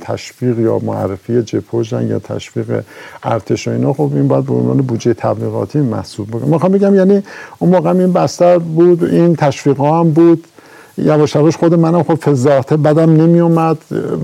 [0.00, 2.82] تشویق یا معرفی جپوژن یا تشویق
[3.22, 6.44] ارتش و اینا خب این باید به عنوان بودجه تبلیغاتی محسوب بکنه.
[6.44, 7.22] می‌خوام بگم یعنی
[7.58, 10.44] اون موقع این بستر بود این تشویق ها هم بود.
[10.98, 13.78] یواش یواش خود منم خب فضاحته بدم نمی اومد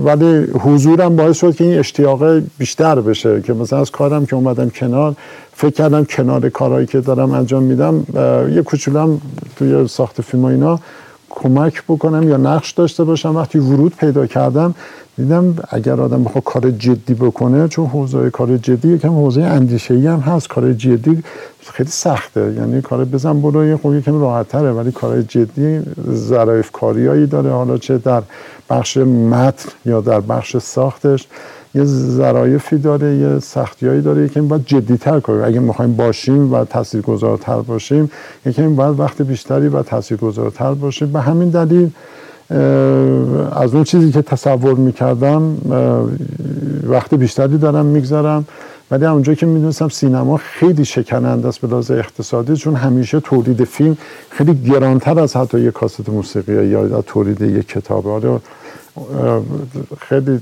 [0.05, 4.69] ولی حضورم باعث شد که این اشتیاق بیشتر بشه که مثلا از کارم که اومدم
[4.69, 5.15] کنار
[5.53, 8.05] فکر کردم کنار کارهایی که دارم انجام میدم
[8.55, 9.21] یه کوچولم
[9.55, 10.79] توی ساخت فیلم اینا
[11.35, 14.75] کمک بکنم یا نقش داشته باشم؟ وقتی ورود پیدا کردم
[15.21, 20.07] دیدم اگر آدم بخواد کار جدی بکنه چون حوزه کار جدی یکم حوزه اندیشه ای
[20.07, 20.47] هم هست.
[20.47, 21.23] کار جدی
[21.73, 22.53] خیلی سخته.
[22.57, 25.81] یعنی کار بزن برو خب یکم راحت تره ولی کار جدی
[26.13, 27.49] ظرایف کاریایی داره.
[27.49, 28.21] حالا چه در
[28.69, 31.27] بخش متن یا در بخش ساختش
[31.75, 31.83] یه
[32.19, 34.25] ظرایفی داره یه سختیایی داره.
[34.25, 35.43] یکم باید جدیتر کنیم.
[35.43, 38.11] اگه می‌خوایم باشیم و تاثیرگذارتر باشیم
[38.45, 41.11] یکم باید وقت بیشتری و تاثیرگذارتر باشیم.
[41.11, 41.89] به همین دلیل
[43.51, 45.57] از اون چیزی که تصور می‌کردم
[46.83, 48.45] وقت بیشتری دارم می‌گذارم
[48.91, 53.97] ولی اونجا که می‌دونستم سینما خیلی شکننده است به لحاظ اقتصادی چون همیشه تولید فیلم
[54.29, 58.39] خیلی گرانتر از حتی یک کاست موسیقی یا تولید یک کتابه آره
[59.99, 60.39] خیلی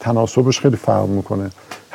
[0.00, 1.50] تناسبش خیلی فرق می‌کنه.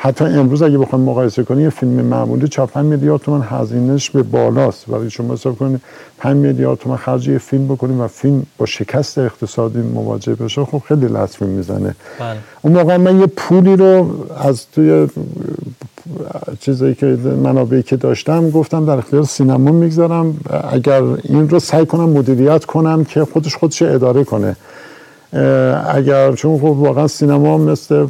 [0.06, 4.22] حتی امروز اگه بخوایم مقایسه کنیم یه فیلم معمولی 4 5 میلیارد تومان هزینهش به
[4.22, 4.88] بالاست.
[4.88, 5.80] ولی شما حساب کنید
[6.18, 10.82] 5 میلیارد تومان خرج یه فیلم بکنیم و فیلم با شکست اقتصادی مواجه بشه خب
[10.88, 11.94] خیلی لطفی می‌زنه.
[12.20, 12.38] بله.
[12.62, 15.08] اون موقع من یه پولی رو از توی
[16.60, 17.06] چیزایی که
[17.42, 20.36] منابعی که داشتم گفتم در اختیار سینما می‌گذارم.
[20.70, 24.56] اگر این رو سعی کنم مدیریت کنم که خودش خودش اداره کنه.
[25.88, 28.06] اگر چون خب واقعا سینما مثل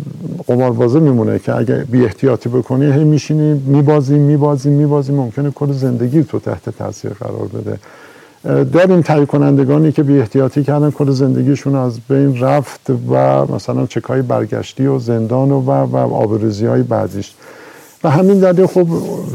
[0.47, 6.25] قماربازه میمونه که اگر بی احتیاطی بکنی هی میشینی میبازی میبازی میبازی ممکنه کل زندگی
[6.25, 7.79] تو تحت تاثیر قرار بده.
[8.65, 14.23] داریم تهیه کنندگانی که بی احتیاطی کردن کل زندگیشون از بین رفت و مثلا چکای
[14.23, 17.35] برگشتی و زندان و و آبروزی های بعدیش.
[18.07, 18.87] و همین دلیل خب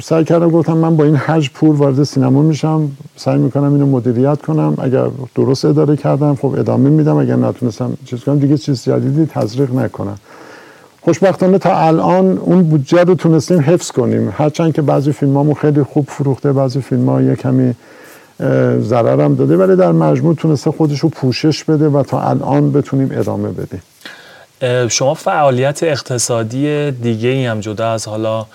[0.03, 2.91] سعی کردم گفتم من با این حج پول وارد سینما میشم.
[3.15, 4.77] سعی می‌کنم اینو مدیریت کنم.
[4.81, 7.17] اگر درست اداره کردم خب ادامه میدم.
[7.17, 10.17] اگر نتونستم چیز کنم دیگه چیز جدیدی تزریق نکنم.
[11.01, 14.33] خوشبختانه تا الان اون بودجه رو تونستیم حفظ کنیم.
[14.37, 17.73] هرچند که بعضی فیلمامون خیلی خوب فروخته بعضی فیلم ها یه کمی
[18.81, 23.49] ضررم داده ولی در مجموع تونسته خودش رو پوشش بده و تا الان بتونیم ادامه
[23.49, 23.81] بدیم.
[24.89, 28.45] شما فعالیت اقتصادی دیگه ای هم جدا از حالا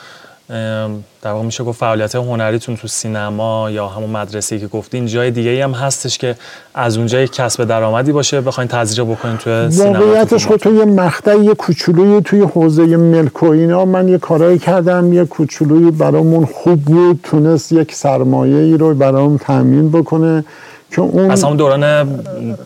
[1.22, 5.50] در واقع میشه گفت فعالیت هنریتون تو سینما یا همون مدرسه که گفتین جای دیگه
[5.50, 6.34] ای هم هستش که
[6.74, 10.84] از اونجا یک کسب درآمدی باشه بخواین تزریق بکنین تو سینما واقعیتش خود تو یه
[10.84, 13.84] مقطع یه کوچولوی توی حوزه ملک و اینا.
[13.84, 19.36] من یه کارایی کردم یه کوچولوی برامون خوب بود تونست یک سرمایه ای رو برام
[19.36, 20.44] تامین بکنه
[20.90, 22.08] که اون از همون دوران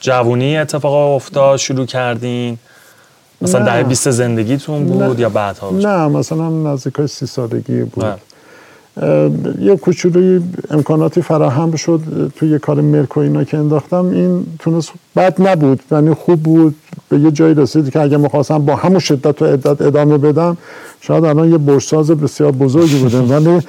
[0.01, 2.59] جوونی اتفاق افتاد شروع کردین.
[3.43, 8.21] مثلا ده 20 زندگیتون بود یا بعدها؟ نه مثلا نزدیک سی سالگی بود.
[9.61, 12.01] یه کوچولوی امکاناتی فراهم شد
[12.37, 14.05] توی کار ملک و اینا که انداختم.
[14.09, 16.75] این تونست بد نبود یعنی خوب بود.
[17.09, 20.57] به یه جایی رسید که اگه می‌خواستم با همون شدت و عدت ادامه بدم
[21.01, 23.61] شاید الان یه برساز بسیار بزرگی بودم ولی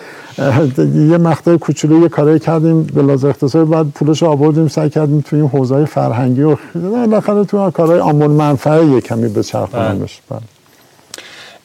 [1.12, 5.39] یه مقطع کوچولو یه کاری کردیم به لحاظ اقتصادی بعد پولش آوردیم سعی کردیم توی
[5.39, 10.61] این حوزه فرهنگی و بالاخره تو کارهای آمون منفعه یه کمی به چرخونمش بله.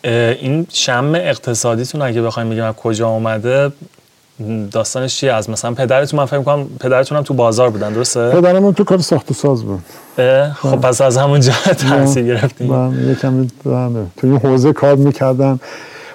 [0.07, 3.73] این شم اقتصادیتون اگه بخوایم بگیم از کجا اومده
[4.73, 8.75] داستانش چیه؟ از مثلا پدرتون من فکر کنم پدرتون هم تو بازار بودن درسته؟ پدرمون
[8.75, 9.81] تو کار ساخت و ساز بود.
[10.55, 11.53] خب پس از همون جا
[11.88, 12.66] تاثیر گرفتیم.
[12.66, 14.07] من یکم بله.
[14.16, 15.61] تو این حوزه کار می‌کردم.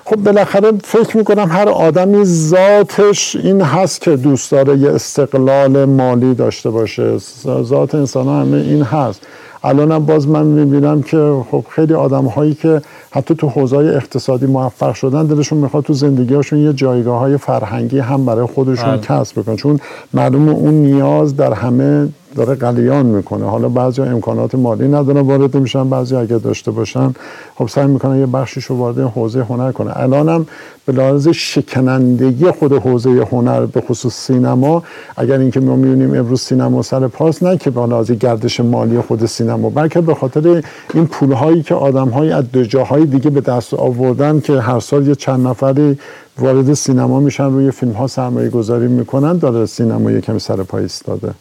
[0.05, 6.33] خب بالاخره فکر می‌کنم هر آدمی ذاتش این هست که دوست داره یه استقلال مالی
[6.33, 7.17] داشته باشه.
[7.63, 9.21] ذات انسان همه این هست.
[9.63, 14.93] الانم باز من می‌بینم که خب خیلی آدم هایی که حتی تو حوزه اقتصادی موفق
[14.93, 19.01] شدن دلشون می‌خواد تو زندگیشون یه جایگاه های فرهنگی هم برای خودشون بله.
[19.01, 19.79] کسب بکنن چون
[20.13, 23.45] معلوم اون نیاز در همه داره قلیان می‌کنه.
[23.45, 27.13] حالا بعضی امکانات مالی ندارن وارد میشن بعضی اگه داشته باشن
[27.55, 30.45] خب سعی می‌کنن یه بخشیش رو وارد حوزه هنر کنه الانم
[30.85, 34.83] به لحاظ شکنندگی خود حوزه هنر به خصوص سینما
[35.17, 39.25] اگر اینکه ما می‌بینیم امروز سینما سر پاس نه که به لحاظ گردش مالی خود
[39.25, 40.63] سینما بلکه به خاطر
[40.93, 45.15] این پولهایی که آدمهایی از دو جاهای دیگه به دست آوردن که هر سال یه
[45.15, 45.99] چند نفری
[46.39, 50.81] وارد سینما میشن روی فیلم ها سرمایه گذاری می‌کنن داره سینما یه کمی سر پای
[50.81, 51.33] ایستاده.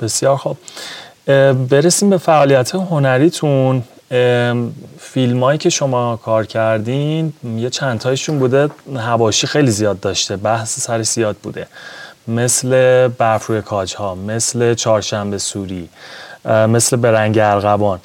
[0.00, 0.56] بسیار خوب.
[1.68, 3.82] برسیم به فعالیت هنریتون.
[4.98, 10.80] فیلم هایی که شما کار کردین یه چند تایشون بوده هواشی خیلی زیاد داشته بحث
[10.80, 11.66] سر زیاد بوده.
[12.28, 12.68] مثل
[13.08, 15.88] برف روی کاج ها مثل چهارشنبه سوری
[16.44, 18.00] مثل برنگ ارغوان.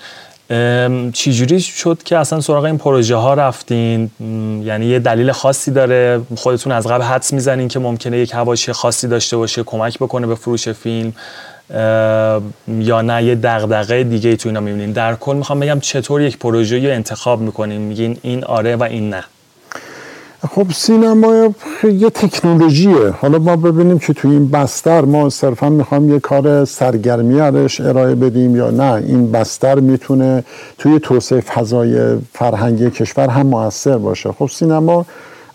[1.13, 4.11] چجوری شد که اصلا سراغ این پروژه ها رفتین
[4.65, 9.07] یعنی یه دلیل خاصی داره؟ خودتون از قبل حدس می‌زنین که ممکنه یک هواشی خاصی
[9.07, 11.13] داشته باشه کمک بکنه به فروش فیلم؟
[12.67, 16.37] یا نه یه دغدغه دیگه ای تو اینا می‌بینین در کل می‌خوام بگم چطور یک
[16.37, 19.23] پروژه رو انتخاب می‌کنین میگین این آره و این نه.
[20.49, 21.53] خب سینما
[21.83, 23.09] یه تکنولوژیه.
[23.09, 28.15] حالا ما ببینیم که توی این بستر ما صرفا می‌خوام یه کار سرگرمی ازش ارائه
[28.15, 28.93] بدیم یا نه.
[28.93, 30.43] این بستر می‌تونه
[30.77, 34.31] توی توسعه فضای فرهنگی کشور هم موثر باشه.
[34.31, 35.05] خب سینما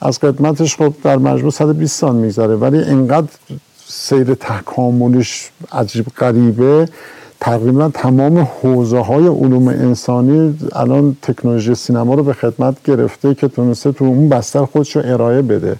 [0.00, 2.56] از قدمتش خب در مجموع 120 سال میگذره.
[2.56, 3.28] ولی انقدر
[3.88, 6.88] سیر تکاملش عجیب غریبه.
[7.40, 13.92] تقریبا تمام حوزه های علوم انسانی الان تکنولوژی سینما رو به خدمت گرفته که تونسته
[13.92, 15.76] تو اون بستر خودش رو ارائه بده.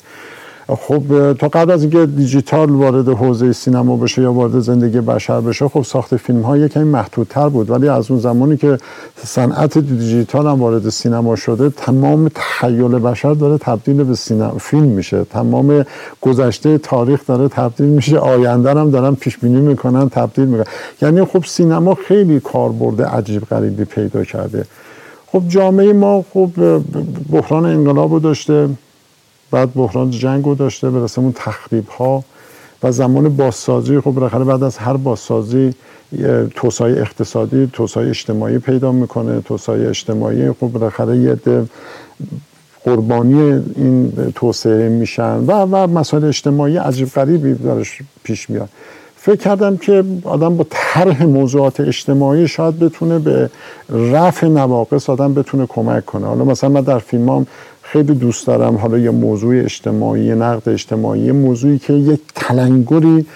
[0.69, 5.69] خب تا قبل از اینکه دیجیتال وارد حوزه سینما بشه یا وارد زندگی بشر بشه
[5.69, 7.71] خب ساخت فیلم ها یکمی محدودتر بود.
[7.71, 8.79] ولی از اون زمانی که
[9.25, 15.25] صنعت دیجیتال هم وارد سینما شده تمام تخیل بشر داره تبدیل به سینما فیلم میشه.
[15.25, 15.85] تمام
[16.21, 18.19] گذشته تاریخ داره تبدیل میشه.
[18.19, 20.67] آینده هم دارن پیش بینی می‌کنن تبدیل می‌کنن.
[21.03, 24.65] یعنی خب سینما خیلی کاربرد عجیب غریبی پیدا کرده.
[25.27, 26.51] خب جامعه ما خب
[27.33, 28.69] بحران انقلاب رو داشته.
[29.51, 32.25] بعد بحران جنگ رو داشته برسه اون تخریب ها
[32.83, 34.01] و زمان بازسازی.
[34.01, 35.75] خب بالاخره بعد از هر بازسازی
[36.55, 40.53] توسعه اقتصادی توسعه اجتماعی پیدا می‌کنه توسعه اجتماعی.
[40.53, 41.37] خب بالاخره یه
[42.85, 48.69] قربانی این توسعه میشن و و مسائل اجتماعی عجیب غریبی درش پیش میاد.
[49.17, 53.51] فکر کردم که آدم با طرح موضوعات اجتماعی شاید بتونه به
[53.89, 56.27] رفع نواقص آدم بتونه کمک کنه.
[56.27, 57.47] حالا مثلا من در فیلمام
[57.97, 58.77] خیلی دوست دارم.
[58.77, 63.27] حالا یه موضوع اجتماعی نقد اجتماعی موضوعی که یک تلنگری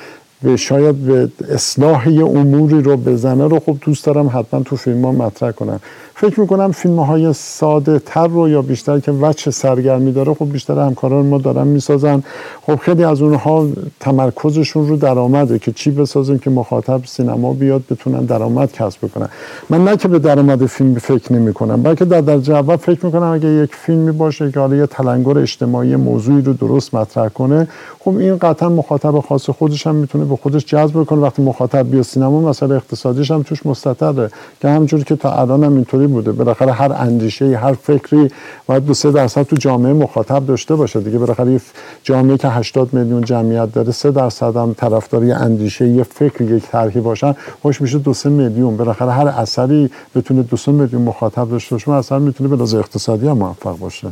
[0.42, 4.28] به شاید به اصلاح یه اموری رو بزنه رو خب دوست دارم.
[4.28, 5.80] حتما تو فیلم ها مطرح کنم
[6.20, 10.78] فکر می‌کنم فیلم های ساده تر رو یا بیشتر که وچه سرگرمی داره خب بیشتر
[10.78, 12.22] همکاران ما دارن می‌سازن.
[12.62, 13.66] خب خیلی از اونها
[14.00, 19.28] تمرکزشون رو درآمده که چی بسازیم که مخاطب سینما بیاد بتونن درآمد کسب بکنن.
[19.70, 23.32] من نه که به درآمد فیلم فکر نمی کنم بلکه در درجه اول فکر می‌کنم
[23.32, 28.16] اگه یک فیلمی باشه که حالا یه تلنگر اجتماعی موضوعی رو درست مطرح کنه خب
[28.16, 32.40] این قطعا مخاطب خاص خودش هم می‌تونه به خودش جذب کنه وقتی مخاطب بیا سینما
[32.40, 34.30] مسئله اقتصادیش هم توش مستطره
[34.62, 36.32] که همونجوری که تا الان هم اینطوری بوده.
[36.32, 38.30] بالاخره هر اندیشه هر فکری
[38.66, 41.18] باید دو سه درصد تو جامعه مخاطب داشته باشه دیگه.
[41.18, 41.60] بالاخره
[42.04, 47.00] جامعه که 80 میلیون جمعیت داره سه درصد هم طرفداری اندیشه یه فکر یک طرحی
[47.00, 48.76] باشن خوش میشه دو سه میلیون.
[48.76, 53.28] بالاخره هر اثری بتونه دو سه میلیون مخاطب داشته باشه اثر می‌تونه به لحاظ اقتصادی
[53.28, 54.08] هم موفق باشه.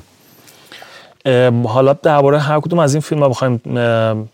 [1.65, 3.61] حالا درباره هر کدوم از این فیلم ها بخوایم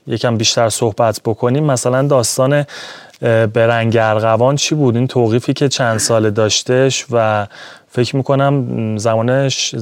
[0.06, 1.64] یکم بیشتر صحبت بکنیم.
[1.64, 2.64] مثلا داستان
[3.52, 7.46] برنگ ارغوان چی بود؟ این توقیفی که چند ساله داشتش و
[7.88, 8.64] فکر می‌کنم
[8.98, 9.74] زمانش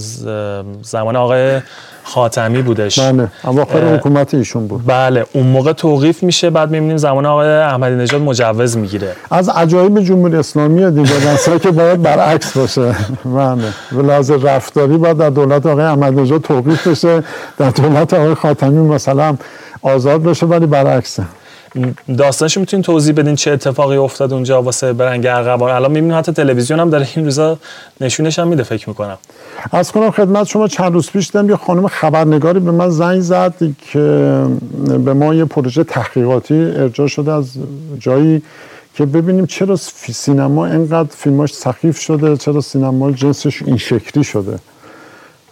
[0.83, 1.61] زمان آقای
[2.05, 2.99] خاتمی بودش.
[2.99, 4.87] بله اواخر حکومت ایشون بود.
[4.87, 9.13] بله اون موقع توقیف میشه بعد می‌بینیم زمان آقای احمدی نژاد مجوز می‌گیره.
[9.31, 12.95] از عجایب جمهوری اسلامی دیگه مثلا که باید برعکس باشه.
[13.25, 17.23] بله به لحاظ رفتاری باید در دولت آقای احمدی نژاد توقیف بشه
[17.59, 19.37] در دولت آقای خاتمی مثلا
[19.83, 21.23] آزاد بشه ولی برعکسه.
[22.19, 25.71] داستانشو می‌تونین توضیح بدین چه اتفاقی افتاد اونجا واسه برنگ ارغوان.
[25.71, 27.59] الان می‌بینیم حتی تلویزیون هم داره این روزا
[28.01, 29.19] نشونش هم میده فکر می‌کنم.
[29.73, 33.55] از کنم خدمت شما چند روز پیش دیدم یه خانم خبرنگاری به من زنگ زد
[33.93, 33.99] که
[35.05, 37.51] به ما یه پروژه تحقیقاتی ارجاع شده از
[37.99, 38.43] جایی
[38.95, 44.59] که ببینیم چرا سینما اینقدر فیلماش سخیف شده چرا سینما جنسش این شکلی شده.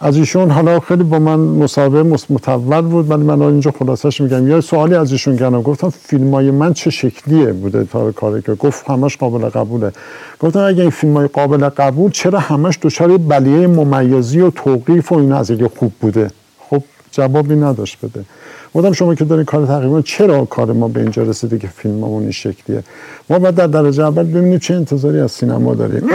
[0.03, 4.47] از ایشون حالا خیلی با من مصاحبه متول بود ولی من اینجا خلاصش میگم.
[4.47, 5.61] یه سوالی از ایشون کردم.
[5.61, 9.91] گفتم فیلم های من چه شکلیه بوده تا کاری که؟ گفت همش قابل قبوله.
[10.39, 15.15] گفتم اگه این فیلم های قابل قبول چرا همش دچار بلیه ممیزی و توقیف و
[15.15, 16.31] این از خوب بوده؟
[16.69, 18.25] خب جوابی نداشت بده.
[18.73, 22.31] بودم شما که دارین کار تقریبا چرا کار ما به اینجا رسیده که فیلم این
[22.31, 22.83] شکلیه؟
[23.29, 26.09] ما باید در درجه اول ببینیم چه انتظاری از سینما داریم.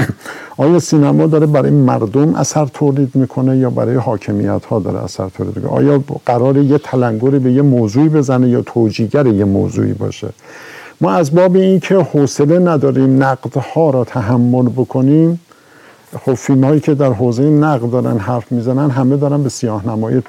[0.56, 5.56] آیا سینما داره برای مردم اثر تولید می‌کنه یا برای حاکمیت ها داره اثر تولید
[5.56, 10.28] می‌کنه؟ آیا قرار یه تلنگری به یه موضوعی بزنه یا توجیگر یه موضوعی باشه؟
[11.00, 15.40] ما از باب اینکه حوصله نداریم نقدها را تحمل بکنیم
[16.24, 20.22] خب فیلم هایی که در حوزه نقد دارن حرف می‌زنن همه دارن به سیاه نمایی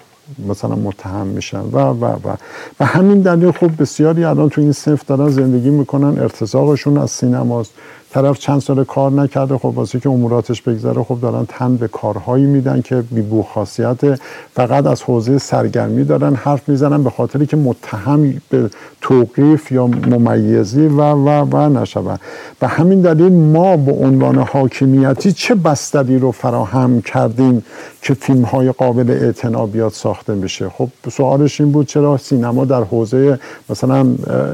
[0.49, 1.59] مثلا متهم میشن.
[1.59, 2.35] و و و.
[2.79, 7.71] و همین دلیل خب بسیاری الان تو این صنف دارن زندگی می‌کنن ارتزاقشون از سینماست.
[8.15, 12.45] طرف چند سال کار نکرده خب واسه که اموراتش بگذره خب دارن تن به کارهایی
[12.45, 14.19] میدن که بی خاصیت.
[14.53, 18.69] فقط از حوزه سرگرمی دارن حرف می‌زنن به خاطری که متهم به
[19.01, 22.17] توقیف یا ممیزی و و و نشون.
[22.61, 27.63] و همین دلیل ما به عنوان حاکمیتی چه بستری رو فراهم کردیم
[28.01, 32.83] که فیلم های قابل اعتنا بیاد ساخته بشه؟ خب سوالش این بود چرا سینما در
[32.83, 33.39] حوزه
[33.69, 34.07] مثلا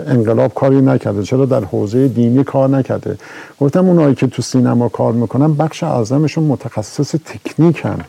[0.08, 3.18] انقلاب کاری نکرده؟ چرا در حوزه دینی کار نکرده؟
[3.60, 8.00] گفتم اونایی که تو سینما کار می‌کنن بخش اعظمشون متخصص تکنیکن.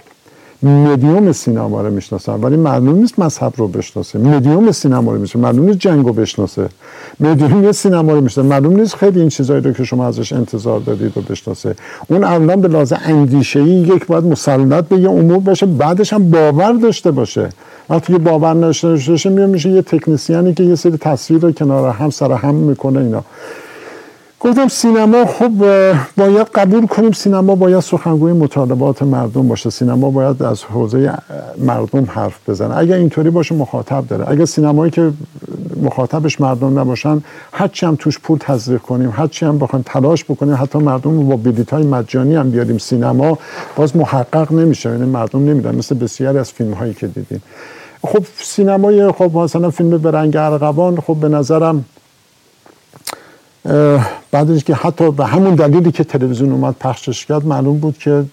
[0.63, 4.19] مدیوم سینما رو می‌شناسن ولی معلوم نیست مذهب رو بشناسه.
[4.19, 6.69] مدیوم سینما رو می‌شناسه معلوم نیست جنگ رو بشناسه.
[7.21, 11.13] مدیوم سینما رو می‌شناسه معلوم نیست خیلی این چیزایی رو که شما ازش انتظار دارید
[11.17, 11.75] رو بشناسه.
[12.09, 16.31] اون الان به لحاظ اندیشه ای یک باید مسلط به یه امور بشه بعدش هم
[16.31, 17.49] باور داشته باشه.
[17.91, 22.11] وقتی که باور نشته باشه میشه یه تکنسیانی که یه سری تصویر رو کنار هم
[22.11, 23.25] سر هم می‌کنه اینا.
[24.45, 25.53] گفتم سینما خب
[26.17, 29.71] باید قبول کنیم سینما باید سخنگوی مطالبات مردم باشه.
[29.71, 31.15] سینما باید از حوزه
[31.59, 32.77] مردم حرف بزنه.
[32.77, 34.31] اگر اینطوری باشه مخاطب داره.
[34.31, 35.13] اگر سینمایی که
[35.83, 37.23] مخاطبش مردم نباشن
[37.53, 41.37] هرچی هم توش پول تزریق کنیم هرچی هم بخوایم تلاش بکنیم حتی مردم رو با
[41.37, 43.39] بلیط های مجانی هم بیاریم سینما
[43.77, 44.91] باز محقق نمیشه.
[44.91, 47.43] یعنی مردم نمیدن مثل بسیاری از فیلم هایی که دیدیم.
[48.07, 51.85] خب سینمای خب مثلا فیلم به رنگ ارغوان خب به نظرم
[54.31, 58.25] بعدش که حتی به همون دلیلی که تلویزیون اومد پخشش کرد معلوم بود که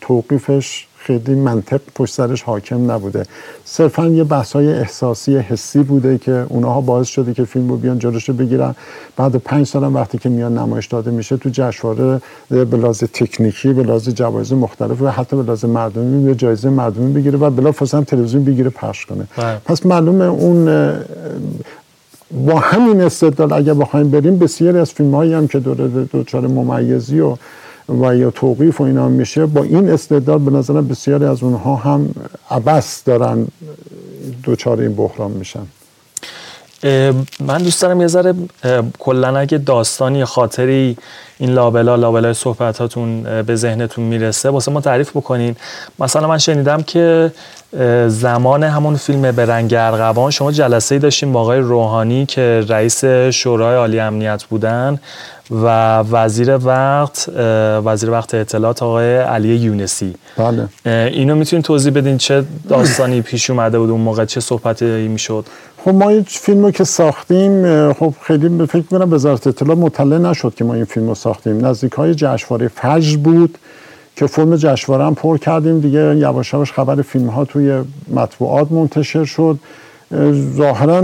[0.00, 3.26] توقیفش خیلی منطق پشت سرش حاکم نبوده.
[3.64, 8.32] صرفا یه بحثای احساسی حسی بوده که اونها باعث شده که فیلم رو بیان جلوشو
[8.32, 8.74] بگیرن.
[9.16, 13.82] بعد پنج سال وقتی که میان نمایش داده میشه تو جشنواره به لحاظ تکنیکی به
[13.82, 18.44] لحاظ جوایز مختلف و حتی به لحاظ مردمی جایزه مردمی بگیره و بلا هم تلویزیون
[18.44, 19.26] بگیره پخش کنه.
[19.36, 19.58] بله.
[19.64, 20.92] پس معلومه اون
[22.30, 25.58] با همین استدلال اگر بخوایم بریم بسیاری از فیلم هایی هم که
[26.12, 27.36] دچار ممیزی و
[27.88, 32.08] و یا توقیف و اینا میشه با این استدلال به نظر بسیاری از اونها هم
[32.50, 33.46] عبس دارن
[34.42, 35.66] دوچار این بحران میشن.
[37.40, 38.34] من دوست دارم یه ذره
[38.98, 40.96] کلا اگه داستانی خاطری
[41.38, 45.56] این لابلا لابلای صحبتاتون به ذهنتون می‌رسه واسه ما تعریف بکنین.
[45.98, 47.32] مثلا من شنیدم که
[48.06, 53.04] زمان همون فیلم به رنگ ارغوان شما جلسه ای داشتیم با آقای روحانی که رئیس
[53.30, 54.98] شورای عالی امنیت بودن
[55.50, 57.28] و وزیر وقت
[57.84, 60.14] وزیر وقت اطلاعات آقای علی یونسی.
[60.36, 60.68] بله.
[61.06, 65.44] اینو می‌تونید توضیح بدین چه داستانی پیش اومده بود اون موقع چه صحبتی می‌شد؟
[65.86, 70.54] خب ما این فیلم رو که ساختیم خب خیلی فکر کنم وزارت اطلاع مطلع نشد
[70.54, 71.66] که ما این فیلم رو ساختیم.
[71.66, 73.58] نزدیک های جشنواره فجر بود
[74.16, 75.80] که فرم جشنواره هم پر کردیم.
[75.80, 77.82] دیگه یواش یواش خبر فیلم ها توی
[78.14, 79.58] مطبوعات منتشر شد.
[80.56, 81.02] ظاهرا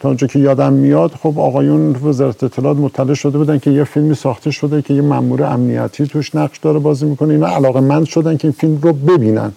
[0.00, 4.14] تا اونجا که یادم میاد خب آقایون وزارت اطلاعات مطلع شده بودن که یه فیلمی
[4.14, 7.34] ساخته شده که یه مامور امنیتی توش نقش داره بازی می‌کنه.
[7.34, 9.52] اینا علاقه مند شدن که این فیلم رو ببینن.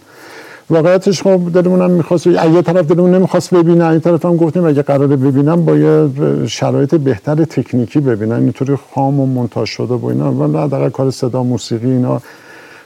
[0.72, 4.82] واقعیتش خب دلمون هم می‌خواست یه طرف دلمون نمی‌خواست ببینن این طرف هم گفتیم اگه
[4.82, 6.10] قراره ببینم با یه
[6.48, 10.32] شرایط بهتر تکنیکی ببینن اینطوری خام و منتاج شده با اینا.
[10.32, 12.22] و کار صدا موسیقی اینا.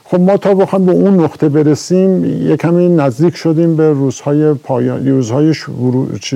[0.04, 5.54] خب ما تا بخوام به اون نقطه برسیم یه نزدیک شدیم به روزهای پایان روزهای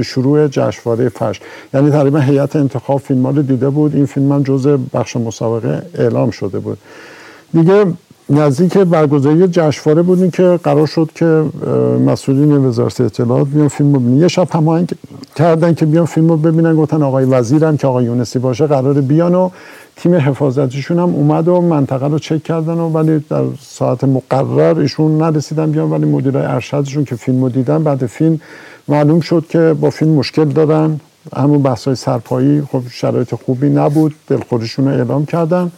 [0.04, 1.40] شروع جشنواره فش
[1.74, 3.96] یعنی تقریبا هیئت انتخاب فیلم رو دیده بود.
[3.96, 6.78] این فیلم هم جزء بخش مسابقه اعلام شده بود.
[7.54, 7.86] دیگه
[8.30, 11.26] نزدیک برگزاری جشنواره بودیم که قرار شد که
[12.06, 14.92] مسئولین وزارت اطلاعات بیان فیلم رو ببینن یه شب هماهنگ
[15.36, 19.36] کردن که بیان فیلم رو ببینن گفتن آقای وزیرم که آقای یونسی باشه قرار بیان
[19.36, 19.50] و
[19.96, 25.18] تیم حفاظتیشون هم اومد و منطقه رو چک کردن و ولی در ساعت مقرر ایشون
[25.18, 28.40] نرسیدن بیان ولی مدیرای ارشدشون که فیلم رو دیدن بعد فیلم
[28.88, 31.00] معلوم شد که با فیلم مشکل دارن.
[31.36, 35.72] همون بحثای سرپایی خب شرایط خوبی نبود دلخوریشون رو اعلام کردن.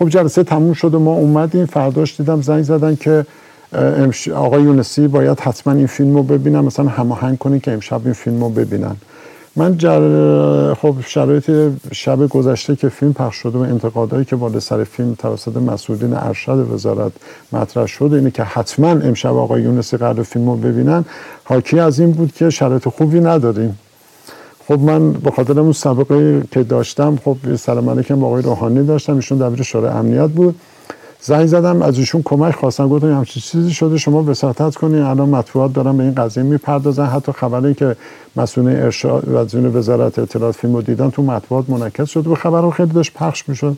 [0.00, 1.66] خب جلسه تموم شد و ما اومدیم.
[1.66, 3.26] فرداش دیدم زنگ زدن که
[4.34, 8.40] آقای یونسی باید حتما این فیلم رو ببینن مثلا هماهنگ کنی که امشب این فیلم
[8.40, 8.96] رو ببینن.
[9.56, 10.74] من جر...
[10.74, 11.50] خب شرایط
[11.92, 16.66] شب گذشته که فیلم پخش شده و انتقادهایی که بالا سر فیلم توسط مسئولین ارشد
[16.72, 17.12] وزارت
[17.52, 21.04] مطرح شده اینه که حتما امشب آقای یونسی قرار فیلم رو ببینن.
[21.44, 23.78] حاکی از این بود که شرایط خوبی نداریم.
[24.70, 29.38] خب من به خاطر اون سابقه که داشتم خب سلام علیکم آقای روحانی داشتم ایشون
[29.38, 30.54] دبیر شورای امنیت بود.
[31.22, 32.88] زنگ زدم از ایشون کمک خواستم.
[32.88, 35.02] گفتم همچین چیزی شده شما وساطت کنین.
[35.02, 37.06] الان مطبوعات دارن به این قضیه می‌پردازن.
[37.06, 37.96] حتی خبری که
[38.36, 42.92] مسئول ارشاد و وزارت اطلاعات فیلم رو دیدن تو مطبوعات منعکس شد و خبر خیلی
[42.92, 43.76] داشت پخش می‌شد.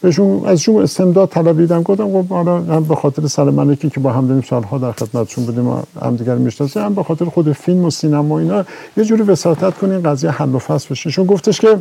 [0.00, 4.26] بهشون ازشون استمداد طلبیدم گفتم خب حالا هم به خاطر سلام علیکی که با هم
[4.26, 7.90] داریم سالها در خدمتشون بودیم و هم دیگر می‌شناسیم هم به خاطر خود فیلم و
[7.90, 8.64] سینما و اینا
[8.96, 11.24] یه جوری وساطت کنین قضیه حل و فصل بشه.
[11.24, 11.78] گفتش که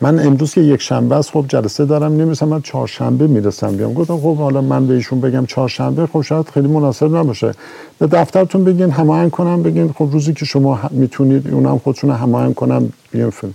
[0.00, 3.94] من امروز که یک شنبه است خب جلسه دارم نمی‌رسم من چهارشنبه می‌رسم بیام.
[3.94, 7.52] گفتم خب حالا من به ایشون بگم چهارشنبه خب شاید خیلی مناسب نباشه.
[7.98, 12.92] به دفترتون بگین هماهنگ کنم بگین خب روزی که شما می‌تونید اونم خودشون هماهنگ کنم
[13.10, 13.52] بیام فیلم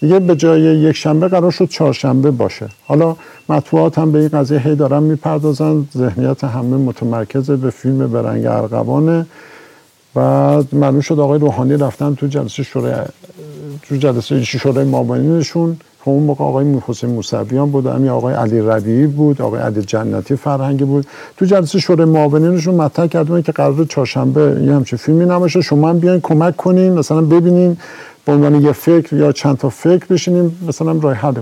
[0.00, 2.68] دیگه به جای یک شنبه قرار شد چهارشنبه باشه.
[2.86, 3.16] حالا
[3.48, 9.26] مطبوعات هم به این قضیه هی دارن می‌پردازن ذهنیت همه متمرکز به فیلم برنگ ارغوانه.
[10.14, 12.94] بعد معلوم شد آقای روحانی رفتن تو جلسه شورای
[13.88, 19.06] تو جلسه شورای معاونینشون خب اون موقع آقای حسین موسویان بود همین آقای علی ربیعی
[19.06, 21.06] بود آقای علی جنتی فرهنگی بود.
[21.36, 25.98] تو جلسه شورای معاونینشون مطرح کردن که قرار چهارشنبه یه همچین فیلمی نباشه شما هم
[25.98, 27.76] بیاین کمک کنین مثلا ببینین
[28.24, 31.34] به عنوان یه فکر یا چند تا فکر بشینیم مثلا راه حل.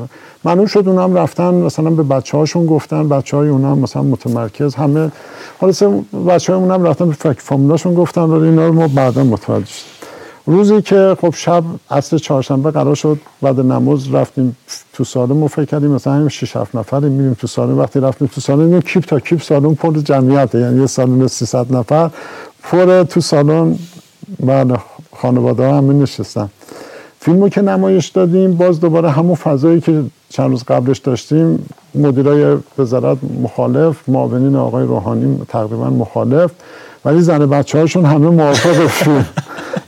[0.44, 5.10] معلوم شد اونم رفتن مثلا به بچه هاشون گفتن بچه های اونم مثلا متمرکز همه
[5.58, 5.72] حالا
[6.28, 9.99] بچه های اونم رفتن به فکر فامیلاشون گفتن ولی اینا رو ما بعدا متوجه شدیم.
[10.46, 14.56] روزی که خب شب اصل چهارشنبه قرار شد بعد نماز رفتیم
[14.92, 15.46] تو سالن.
[15.46, 17.72] فکر کردیم مثلا همین 6 7 نفر میریم تو سالن.
[17.72, 22.10] وقتی رفتیم تو سالن کیپ تا کیپ سالن پر جمعیت یعنی یه سالن 300 نفر
[22.62, 23.78] پر تو سالن.
[24.46, 24.80] بعد
[25.16, 26.48] خانواده ها همین نشستن.
[27.20, 33.18] فیلمو که نمایش دادیم باز دوباره همون فضایی که چند روز قبلش داشتیم مدیرای وزارت
[33.42, 36.50] مخالف معاونین آقای روحانی تقریبا مخالف.
[37.04, 39.26] ولی زن بچه هاشون همه موافق فیلم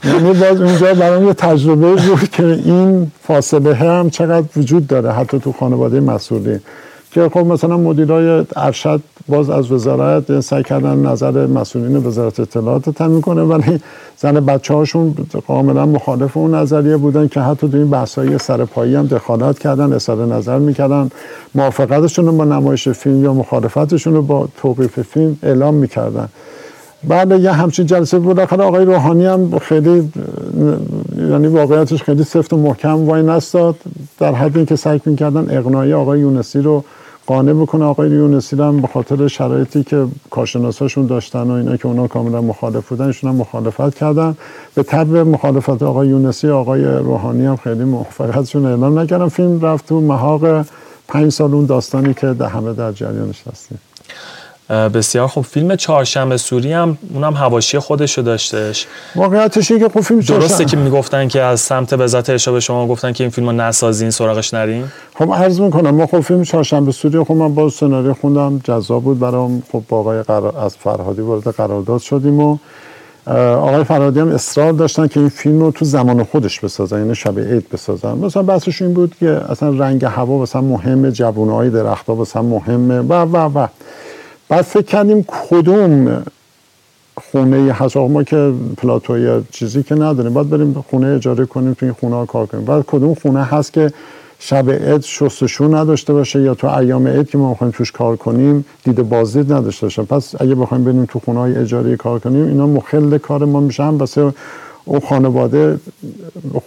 [0.03, 5.39] یعنی باز اونجا برام یه تجربه بود که این فاصله هم چقدر وجود داره حتی
[5.39, 6.59] تو خانواده مسئولین
[7.11, 13.21] که خب مثلا مدیرای ارشد باز از وزارت سعی کردن نظر مسئولین وزارت اطلاعات تامین
[13.21, 13.79] کنه ولی
[14.17, 15.15] زن بچه هاشون
[15.47, 20.25] کاملا مخالف اون نظریه بودن که حتی تو این بحث‌های سرپایی هم دخالت کردن اظهار
[20.25, 21.09] نظر می‌کردن.
[21.55, 26.29] موافقتشون رو با نمایش فیلم یا مخالفتشون رو با توقیف فیلم اعلام می‌کردن.
[27.07, 28.35] بعد یه همچین جلسه بود.
[28.35, 30.11] بالاخره آقای روحانی هم خیلی
[31.17, 33.75] یعنی واقعیتش خیلی سفت و محکم وای نستاد.
[34.19, 36.83] در حد اینکه سعی می‌کردن اقناعی آقای یونسی رو
[37.27, 37.85] قانع بکنه.
[37.85, 42.89] آقای یونسی هم به خاطر شرایطی که کارشناساشون داشتن و اینا که اونا کاملا مخالف
[42.89, 44.37] بودن ایشون هم مخالفت کردن.
[44.75, 49.27] به طب مخالفت آقای یونسی آقای روحانی هم خیلی موافقتشون اعلام نکردن.
[49.27, 50.65] فیلم رفت تو محاق
[51.07, 53.79] پنج سال اون داستانی که در همه در جریانش هستیم.
[54.69, 55.45] بسیار خوب.
[55.45, 58.87] فیلم چهارشنبه سوری هم اونم حواشی خودشو داشتش.
[59.15, 62.87] واقعیتش اینه که خب فیلم درسته که می‌گفتن که از سمت وزارت ارشاد به شما
[62.87, 64.85] گفتن که این فیلمو نسازین سراغش نرین؟
[65.15, 69.19] خب عرض می‌کنم ما خب فیلم چهارشنبه سوری خب من با سناریو خوندم جذاب بود
[69.19, 69.63] برام.
[69.71, 70.57] خب با آقای قرار...
[70.57, 72.57] از فرهادی وارد قرارداد شدیم و
[73.27, 77.39] آقای فرهادی هم اصرار داشتن که این فیلم رو تو زمان خودش بسازن یعنی شب
[77.39, 78.11] عید بسازن.
[78.11, 83.13] مثلا بحثش این بود که اصلا رنگ هوا مثلا مهمه جوونای درختها مثلا مهمه و
[83.13, 83.67] و و.
[84.53, 86.23] بعد فکر کردیم کدوم
[87.15, 90.33] خونه هست؟ ما که پلاتوی چیزی که نداریم.
[90.33, 92.65] باید بریم خونه اجاره کنیم تو این خونه ها کار کنیم.
[92.65, 93.93] بعد کدوم خونه هست که
[94.39, 98.65] شب عید شستشو نداشته باشه یا تو ایام عید که ما می‌خوایم توش کار کنیم
[98.83, 102.67] دید بازدید نداشته باشه؟ پس اگه بخوایم بریم تو خونه های اجاره کار کنیم اینا
[102.67, 104.33] مخل کار ما میشه هم واسه
[104.85, 105.79] اون خانواده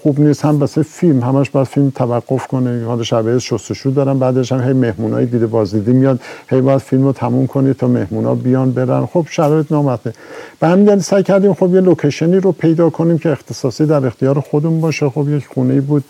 [0.02, 0.44] خوب نیست.
[0.44, 2.84] هم واسه فیلم همش باید فیلم توقف کنه.
[2.84, 7.12] حالا شبه شستشو دارن بعدش هم هی مهمونای دیده بازدیدی میاد هی باید فیلم رو
[7.12, 9.06] تموم کنی تا مهمونا بیان برن.
[9.06, 10.12] خب شرایط نامطه
[10.60, 14.40] به همین دلیل سعی کردیم خب یه لوکیشنی رو پیدا کنیم که اختصاصی در اختیار
[14.40, 15.08] خودمون باشه.
[15.08, 16.04] خب یک خونه بود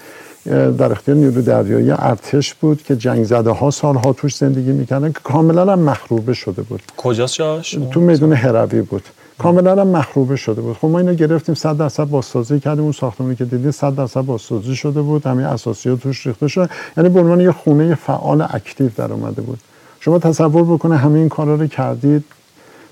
[0.79, 5.19] در اختیار نیرو دریایی ارتش بود که جنگ زده ها سالها توش زندگی می‌کردن که
[5.25, 6.83] کاملا هم مخروبه شده بود.
[6.97, 9.03] کجاست جاش؟ تو میدون هروی بود.
[9.39, 10.77] کاملا هم مخروبه شده بود.
[10.77, 12.83] خب ما اینو گرفتیم 100 درصد بازسازی کردیم.
[12.83, 15.27] اون ساختمانی که دیدید 100 درصد بازسازی شده بود.
[15.27, 19.59] همه اساسیات توش ریخته شده یعنی به عنوان یه خونه فعال اکتیو در اومده بود.
[20.01, 22.25] شما تصور بکنه همه این کارا رو کردید.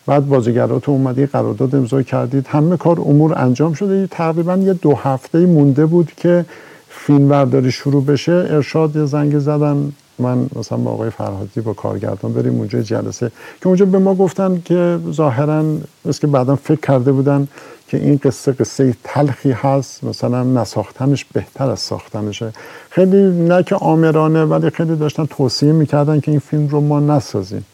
[0.07, 2.47] بعد بازیگرات اومدی قرارداد امضا کردید.
[2.47, 4.07] همه کار امور انجام شده.
[4.07, 6.45] تقریبا یه دو هفته مونده بود که
[6.89, 8.33] فیلم برداری شروع بشه.
[8.51, 9.93] ارشاد یه زنگ زدن.
[10.19, 14.63] من مثلا با آقای فرهادی با کارگردان بریم اونجا جلسه که اونجا به ما گفتن
[14.65, 15.65] که ظاهرا
[16.05, 17.49] مثل که بعدا فکر کرده بودن
[17.89, 22.53] که این قصه قصه تلخی هست مثلا نساختنش بهتر از ساختنشه.
[22.91, 27.65] خیلی نه که آمرانه ولی خیلی داشتن توصیه می‌کردن که این فیلم رو ما نسازیم.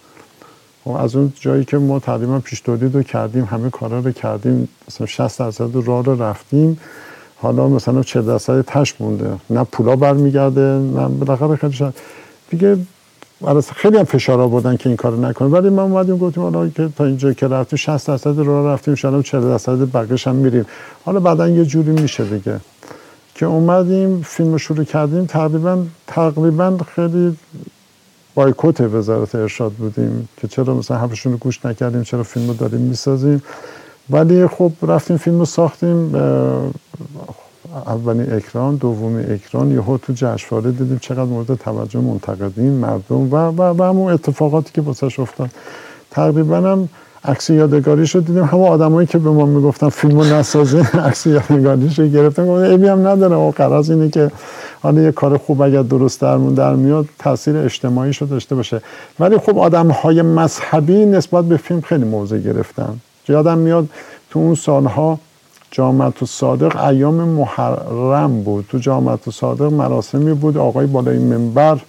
[0.87, 4.69] و از اون جایی که ما تقریبا پیش تولید رو کردیم همه کارا رو کردیم
[4.89, 6.81] مثلا 60 درصد راه رو رفتیم.
[7.37, 9.31] حالا مثلا 40 درصد تش مونده.
[9.51, 11.95] نه پولا برمیگرده نه بالاخره خیلی شد
[12.51, 12.77] دیگه
[13.75, 15.49] خیلی هم فشار آوردن که این کارو نکنه.
[15.49, 19.23] ولی ما اومدیم گفتیم حالا که تا اینجا که رفتیم 60 درصد راه رفتیم ان
[19.23, 20.67] 40 درصد بقیش هم میریم.
[21.05, 22.61] حالا بعدا یه جوری میشه دیگه
[23.35, 25.27] که اومدیم فیلم شروع کردیم.
[25.27, 27.37] تقریبا تقریبا خیلی
[28.35, 32.81] بایکوت وزارت ارشاد بودیم که چرا مثلا حرفشون رو گوش نکردیم چرا فیلم رو داریم
[32.81, 33.43] می‌سازیم.
[34.11, 36.13] ولی خب رفتیم فیلم رو ساختیم
[37.87, 43.63] اولین اکران دومی اکران یهو تو جشنواره دیدیم چقدر مورد توجه منتقدین مردم و و,
[43.79, 45.51] و همون اتفاقاتی که واسش افتاد.
[46.11, 46.89] تقریبا هم
[47.25, 48.45] عکس یادگاریش رو دیدیم.
[48.45, 52.47] همه آدمایی که به ما می‌گفتن فیلمو نسازین عکس یادگاریش رو گرفتن.
[52.47, 53.37] گفتن ابی هم نداره.
[53.37, 54.31] و قرض اینه که
[54.83, 58.83] حالا یه کار خوب اگر درست درمون در میاد تاثیر اجتماعی رو داشته باشه.
[59.21, 63.01] ولی خب آدم های مذهبی نسبت به فیلم خیلی موضع گرفتن.
[63.29, 63.89] یادم میاد
[64.31, 65.19] تو اون سالها
[65.71, 68.67] جامعت و صادق ایام محرم بود.
[68.69, 70.57] تو جامعت و صادق مراسمی بود.
[70.57, 71.81] آقای بالای منبر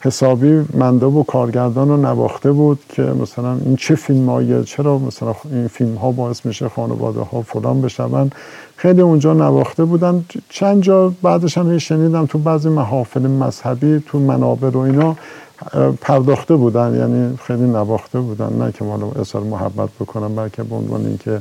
[0.00, 5.68] حسابی منده و کارگردان رو نواخته بود که مثلا این چه فیلم چرا مثلا این
[5.68, 8.30] فیلم ها باعث میشه خانواده ها فلان بشون؟
[8.76, 10.24] خیلی اونجا نواخته بودن.
[10.48, 15.16] چند جا بعدش هم شنیدم تو بعضی محافل مذهبی تو منابر و اینا
[16.00, 16.96] پرداخته بودن.
[16.96, 18.52] یعنی خیلی نواخته بودن.
[18.52, 21.40] نه که حالا اصلا محبت بکنم بلکه به عنوان اینکه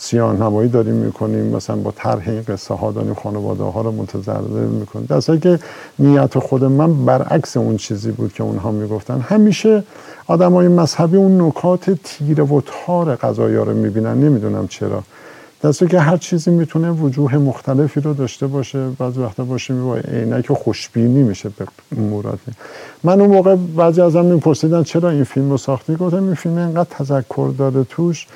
[0.00, 4.66] سیاه نمایی داریم می‌کنیم مثلا با طرح این قصه ها داریم خانواده ها رو متضرر
[4.66, 5.06] می‌کنیم.
[5.08, 5.58] در که
[5.98, 9.20] نیت خود من برعکس اون چیزی بود که اونها می‌گفتن.
[9.20, 9.82] همیشه
[10.26, 14.20] آدم های مذهبی اون نکات تیره و تار قضایا رو می‌بینن.
[14.20, 15.02] نمی‌دونم چرا.
[15.62, 18.88] دسته که هر چیزی می‌تونه وجوه مختلفی رو داشته باشه.
[18.98, 21.66] بعض وقتا باشه با عینک خوشبینی میشه به
[22.00, 22.52] موراتی
[23.04, 26.88] من اون موقع بعضی ازم میپرسیدن چرا این فیلم رو ساختی؟ گفتم این فیلم اینقدر
[26.90, 28.26] تذکر داره توش.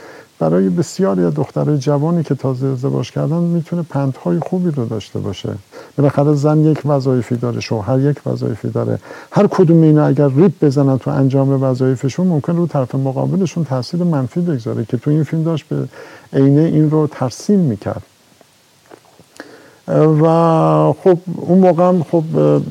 [0.42, 5.48] برای بسیاری از دخترای جوانی که تازه ازدواج کردن می‌تونه پندهای خوبی رو داشته باشه.
[5.96, 8.98] بالاخره زن یک وظایفی داره شوهر یک وظایفی داره.
[9.32, 14.40] هر کدوم اینا اگر ریپ بزنن تو انجام وظایفشون ممکن رو طرف مقابلشون تاثیر منفی
[14.40, 15.88] بگذاره که تو این فیلم داشت به
[16.32, 18.02] عینه این رو ترسیم می‌کرد.
[19.88, 22.24] و خب اون موقع هم خب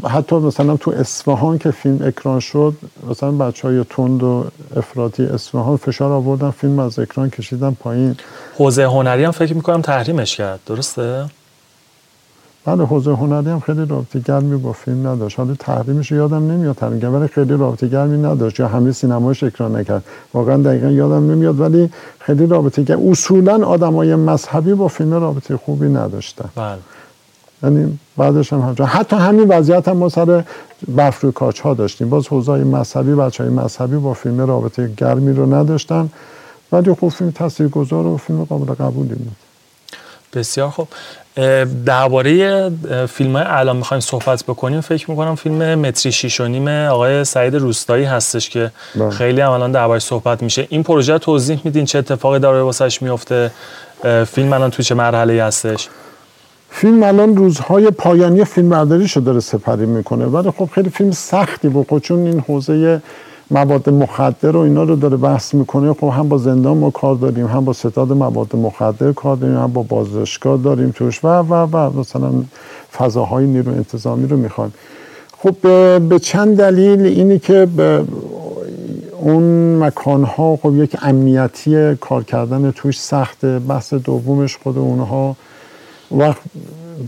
[0.07, 2.74] حتی مثلا تو اصفهان که فیلم اکران شد
[3.09, 4.45] مثلا بچه های تند و
[4.76, 8.16] افراطی اصفهان فشار آوردن فیلم از اکران کشیدن پایین
[8.57, 11.26] حوزه هنری هم فکر می‌کنم تحریمش کرد درسته؟
[12.66, 15.39] بله حوزه هنری هم خیلی رابطه گرمی با فیلم نداشت.
[15.39, 18.59] حالا تحریمش یادم نمیاد تحریم ولی خیلی رابطه گرمی نداشت.
[18.59, 20.03] یا همه سینماش اکران نکرد.
[20.34, 21.89] واقعا دقیقا یادم نمیاد ولی
[22.20, 26.49] خیلی رابطه گرم اصولا آدمای مذهبی با فیلم رابطه خوبی نداشتن.
[26.55, 26.78] بله.
[27.64, 28.89] یعنی بعدش هم همچنان.
[28.89, 30.43] حتی همین وضعیت هم ما سر
[30.88, 32.09] برف روی کاچ ها داشتیم.
[32.09, 36.09] باز حوزای مذهبی بچه های مذهبی با فیلم رابطه گرمی رو نداشتن.
[36.72, 39.36] ولی خب فیلم گذار و فیلم قابل قبولی بود.
[40.34, 40.88] بسیار خوب.
[41.86, 42.70] درباره
[43.08, 47.56] فیلم های الان می‌خوایم صحبت بکنیم فکر می‌کنم فیلم متری شیش و نیم آقای سعید
[47.56, 49.10] روستایی هستش که بله.
[49.10, 50.68] خیلی هم الان درباره صحبت میشه.
[50.70, 53.52] این پروژه توضیح میدین چه اتفاقی داره واسش میفته
[54.28, 55.90] فیلم الان تو چه مرحله هستش؟
[56.70, 61.70] فیلم الان روزهای پایانی فیلم برداری شده داره سپری می‌کنه ولی خب خیلی فیلم سختی
[61.70, 62.02] بود.
[62.02, 63.02] چون این حوزه
[63.52, 65.93] مواد مخدر و اینا رو داره بحث می‌کنه.
[65.93, 69.74] خب هم با زندان ما کار داریم هم با ستاد مواد مخدر کار داریم هم
[69.74, 71.24] با بازداشتگاه داریم توش.
[71.24, 72.32] و و و مثلا
[72.97, 74.74] فضاهای نیرو انتظامی رو می‌خوایم.
[75.38, 75.56] خب
[75.99, 78.04] به چند دلیل اینی که به
[79.20, 83.60] اون مکانها خب یک امنیتی کار کردن توش سخته.
[83.60, 85.36] بحث دومش خود اونها.
[86.12, 86.41] وقت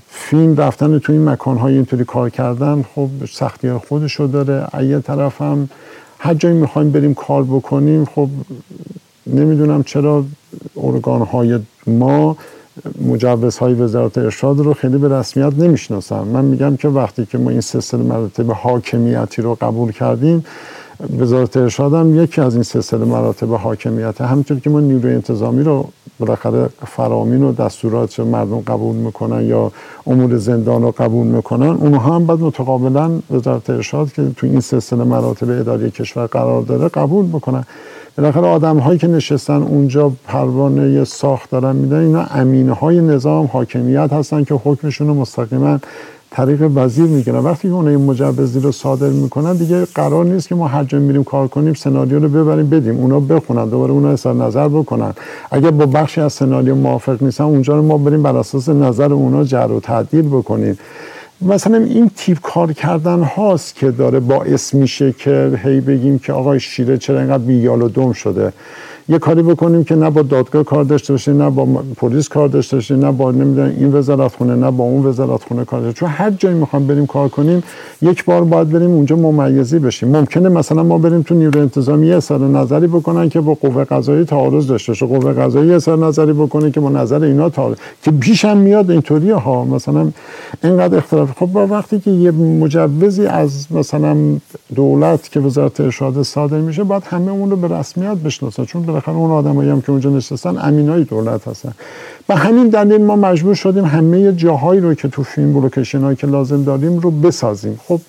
[0.09, 5.41] فیلم رفتن تو این مکانهای اینطوری کار کردن خب سختی خودش رو داره یه طرف
[5.41, 5.69] هم
[6.25, 8.29] هر جایی می‌خوایم بریم کار بکنیم خب
[9.27, 10.25] نمی‌دونم چرا
[10.77, 12.37] ارگان های ما
[13.01, 16.21] مجوزهای وزارت ارشاد رو خیلی به رسمیت نمی‌شناسن.
[16.21, 20.45] من میگم که وقتی که ما این سلسله مراتب حاکمیتی رو قبول کردیم
[21.19, 25.89] وزارت ارشاد هم یکی از این سلسله مراتب حاکمیت همینطور که ما نیروی انتظامی رو
[26.19, 29.71] بالاخره فرامین و دستورات مردم قبول می‌کنن یا
[30.07, 35.03] امور زندان رو قبول می‌کنن اونها هم بعد متقابلا وزارت ارشاد که تو این سلسله
[35.03, 37.63] مراتب اداری کشور قرار داره قبول بکنن.
[38.17, 44.13] بالاخره آدم هایی که نشستن اونجا پروانه ساخت دارن میدن اینا امینه های نظام حاکمیت
[44.13, 45.79] هستن که حکمشون رو مستقیما
[46.35, 47.37] طریق وزیر می‌گیرن.
[47.39, 50.99] وقتی که اون این مجوزی رو صادر می‌کنن دیگه قرار نیست که ما هر جا
[50.99, 55.13] میریم کار کنیم سناریو رو ببریم بدیم اونا بخونن دوباره اونا اظهار نظر بکنن.
[55.51, 59.43] اگر با بخشی از سناریو موافق نیستن اونجا رو ما بریم بر اساس نظر اونا
[59.43, 60.77] جر و تعدیل بکنیم.
[61.41, 66.59] مثلا این تیپ کار کردن هاست که داره باعث میشه که هی بگیم که آقای
[66.59, 68.53] شیره چرا اینقدر بیال و دم شده.
[69.09, 71.65] یه کاری بکنیم که نه با دادگاه کار داشته باشه نه با
[71.97, 75.65] پلیس کار داشته باشه نه با نمی‌دونم این وزارت خونه نه با اون وزارت خونه
[75.65, 77.63] کار داشته چون هر جایی می‌خوام بریم کار کنیم
[78.01, 80.09] یک بار باید بریم اونجا ممیزی بشیم.
[80.17, 84.67] ممکنه مثلا ما بریم تو نیروی انتظامی اظهار نظری بکنن که با قوه قضایی تعارض
[84.67, 85.05] داشته باشه.
[85.05, 89.31] قوه قضایی اظهار نظری بکنه که با نظر اینا تعارض که بیش هم میاد اینطوری
[89.31, 89.65] ها.
[89.65, 90.11] مثلا
[90.63, 91.31] اینقدر اختلاف.
[91.39, 94.17] خب با وقتی که یه مجوزی از مثلا
[94.75, 98.65] دولت که وزارت ارشاد صادر میشه باید همه اون رو به رسمیت بشناسن.
[98.65, 101.71] چون بالاخره اون آدمایی هم که اونجا نشستن امینای دولت هستن.
[102.29, 106.27] و همین دلیل ما مجبور شدیم همه جاهایی رو که تو فیلم لوکیشن هایی که
[106.27, 107.79] لازم داریم رو بسازیم.
[107.87, 108.01] خب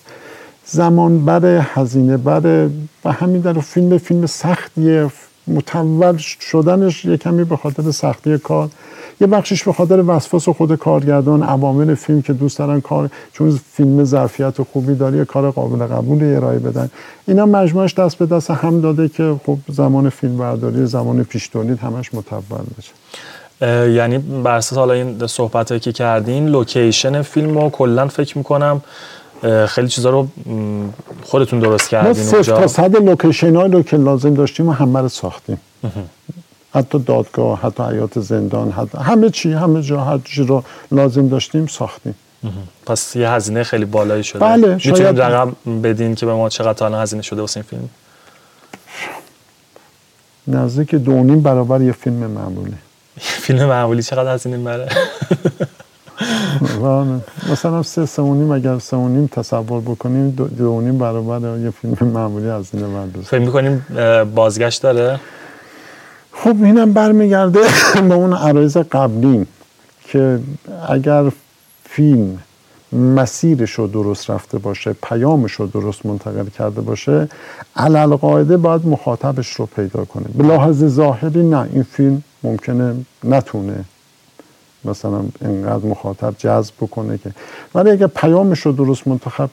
[0.65, 2.69] زمان بره هزینه بره
[3.05, 5.09] و همین در فیلم فیلم سختیه.
[5.47, 8.69] متول شدنش یه کمی به خاطر سختی کار
[9.21, 14.03] یه بخشش به خاطر وسواس خود کارگردان عوامل فیلم که دوست دارن کار چون فیلم
[14.03, 16.89] ظرفیت خوبی داره کار قابل قبول ارائه بدن.
[17.27, 21.79] اینا مجموعش دست به دست هم داده که خب زمان فیلم برداری زمان پیش تولید
[21.79, 22.91] همش مطول بشه
[23.91, 28.81] یعنی بر اساس حالا این صحبت که کردین لوکیشن فیلم رو کلا فکر می‌کنم
[29.67, 30.27] خیلی چیزا رو
[31.23, 35.61] خودتون درست کردین ما تا صد لوکیشن رو که لازم داشتیم و همه رو ساختیم.
[36.73, 41.67] حتی دادگاه حتی حیاط زندان حتی همه چی همه جا هر چی رو لازم داشتیم
[41.67, 42.15] ساختیم.
[42.85, 44.39] پس یه هزینه خیلی بالایی شده.
[44.39, 45.21] بله می‌تونید.
[45.21, 47.89] رقم بدین که به ما چقدر الان هزینه شده واسه این فیلم؟
[50.47, 52.73] نزدیک دو نیم برابر یه فیلم معمولی.
[53.45, 54.89] فیلم معمولی چقدر هزینه بره
[57.51, 62.11] مثلا سه سه نیم اگر سه نیم تصور بکنیم دو, دو نیم برابر یه فیلم
[62.11, 63.85] معمولی هزینه بردازیم فکر می‌کنیم
[64.35, 65.19] بازگشت داره؟
[66.31, 67.59] خب اینم برمیگرده
[68.09, 69.45] به اون عرایز قبلی
[70.07, 70.39] که
[70.89, 71.31] اگر
[71.83, 72.39] فیلم
[72.93, 77.27] مسیرش رو درست رفته باشه پیامش رو درست منتقل کرده باشه
[77.75, 80.25] علل قاعده باید مخاطبش رو پیدا کنه.
[80.37, 83.85] به لحاظ ظاهری نه این فیلم ممکنه نتونه
[84.85, 87.31] مثلا اینقدر مخاطب جذب بکنه که
[87.75, 89.03] ولی اگر پیامش رو درست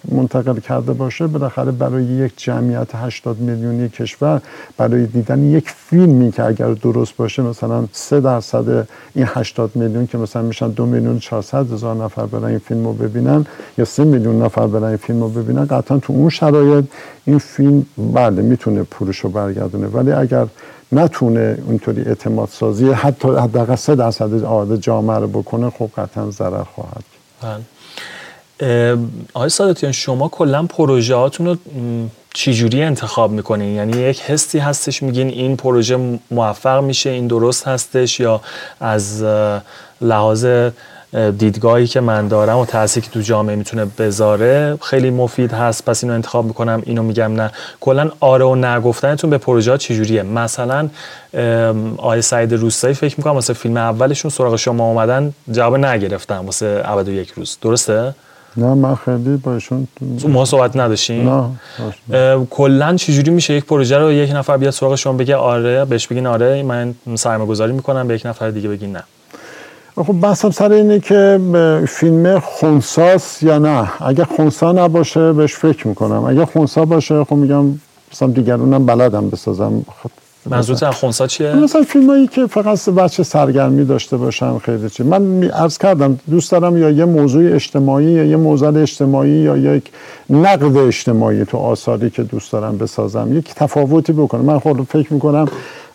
[0.08, 4.40] منتقل کرده باشه بالاخره برای یک جمعیت 80 میلیونی کشور
[4.76, 10.18] برای دیدن یک فیلمی که اگر درست باشه مثلا 3 درصد این 80 میلیون که
[10.18, 13.46] مثلا میشن 2 میلیون 400 هزار نفر برای این فیلم رو ببینن
[13.78, 16.84] یا 3 میلیون نفر برای این فیلم رو ببینن قطعا تو اون شرایط
[17.24, 19.86] این فیلم بله می‌تونه پولش رو برگردونه.
[19.86, 20.46] ولی اگر
[20.92, 26.64] نتونه اونطوری اعتماد سازی حتی حداقل سه درصد آد جامعه رو بکنه خب قطعا ضرر
[26.64, 27.04] خواهد
[27.42, 27.62] بله.
[29.34, 31.56] آقای سادتیان شما کلا پروژه هاتون رو
[32.34, 38.20] چجوری انتخاب می‌کنین یعنی یک حسی هستش میگین این پروژه موفق میشه این درست هستش
[38.20, 38.40] یا
[38.80, 39.24] از
[40.00, 40.46] لحاظ
[41.38, 45.84] دیدگاهی که من دارم و تأثیری که تو جامعه می‌تونه بذاره خیلی مفید هست.
[45.84, 47.50] پس اینو انتخاب می‌کنم اینو میگم نه.
[47.80, 50.88] کلا آره و نگفتنتون به پروژه چجوریه؟ مثلا
[51.96, 57.08] آقای سعید روستایی فکر می‌کنم واسه فیلم اولشون سراغ شما اومدن جواب نگرفتم واسه ابد
[57.08, 57.58] یک روز.
[57.62, 58.14] درسته؟
[58.56, 59.88] نه من خیلی باشون
[60.28, 61.28] ما صحبت نداشتیم.
[62.08, 66.06] نه کلا چجوری میشه یک پروژه رو یک نفر بیاد سراغ شما بگه آره بهش
[66.06, 69.02] بگین آره من سرمایه گذاری می‌کنم به یک نفر دیگه بگین نه.
[69.96, 71.40] خب بحثم سر اینه که
[71.88, 73.88] فیلم خونساس یا نه.
[74.00, 76.24] اگه خونسا نباشه بهش فکر می‌کنم.
[76.24, 77.64] اگه خونسا باشه خب میگم
[78.12, 79.82] مثلا دیگرونم بلدم بسازم.
[80.02, 80.10] خب
[80.46, 85.02] منظورت خونسا چیه؟ مثلا فیلم هایی که فقط بچه سرگرمی داشته باشن خیلی چی.
[85.02, 89.90] من عرض کردم دوست دارم یا یه موضوع اجتماعی یا یه موزل اجتماعی یا یک
[90.30, 94.44] نقد اجتماعی تو آثاری که دوست دارم بسازم یک تفاوتی بکنم.
[94.44, 95.48] من خود فکر می‌کنم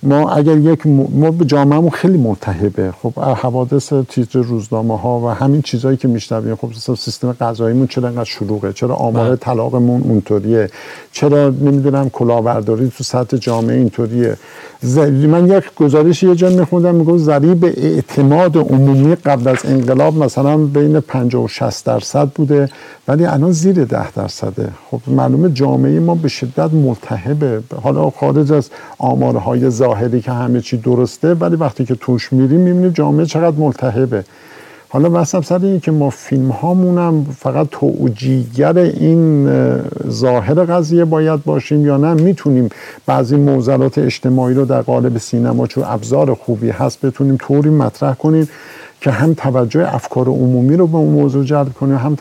[0.03, 2.93] ما اگر یک ما به جامعهمون خیلی ملتهبه.
[3.01, 8.23] خب حوادث تیتر روزنامه ها و همین چیزهایی که میشنویم خب سیستم غذاییمون چرا انقدر
[8.23, 9.35] شلوغه؟ چرا آمار بله.
[9.35, 10.69] طلاقمون اونطوریه؟
[11.11, 14.37] چرا نمی‌دونم کلاهبرداری تو سطح جامعه اینطوریه؟
[15.27, 20.99] من یک گزارش یه جا میخوندم میگه ضریب اعتماد عمومی قبل از انقلاب مثلا بین
[20.99, 22.69] 50 و 60 درصد بوده
[23.07, 24.69] ولی الان زیر 10 درصده.
[24.91, 27.63] خب معلومه جامعه ما به شدت ملتهبه.
[27.83, 32.89] حالا خارج از آمارهای ظاهری که همه چی درسته ولی وقتی که توش میریم می‌بینیم
[32.89, 34.23] جامعه چقدر ملتهبه.
[34.89, 39.49] حالا بحثم سر اینه که ما فیلم هامونم فقط توجیگر این
[40.09, 42.69] ظاهر قضیه باید باشیم یا نه؟ می‌تونیم
[43.05, 48.49] بعضی موزلات اجتماعی رو در قالب سینما چون ابزار خوبی هست بتونیم طوری مطرح کنیم.
[49.07, 52.15] که هم توجه افکار عمومی رو به اون موضوع جلب کنی هم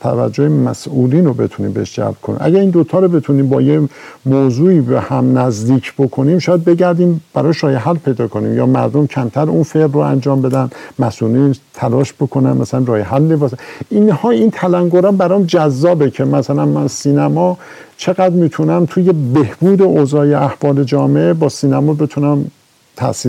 [0.00, 3.80] توجه مسئولین رو بتونیم بهش جلب کنیم اگر این دوتا رو بتونیم با یه
[4.26, 9.50] موضوعی به هم نزدیک بکنیم شاید بگردیم براش راه حل پیدا کنیم یا مردم کمتر
[9.50, 13.56] اون فعل رو انجام بدن مسئولین تلاش بکنن مثلا راه حل واسه.
[13.90, 17.58] اینها این تلنگران برام جذابه که مثلا من سینما
[17.96, 22.50] چقدر می‌تونم توی بهبود اوضاع احوال جامعه با سینما بتونم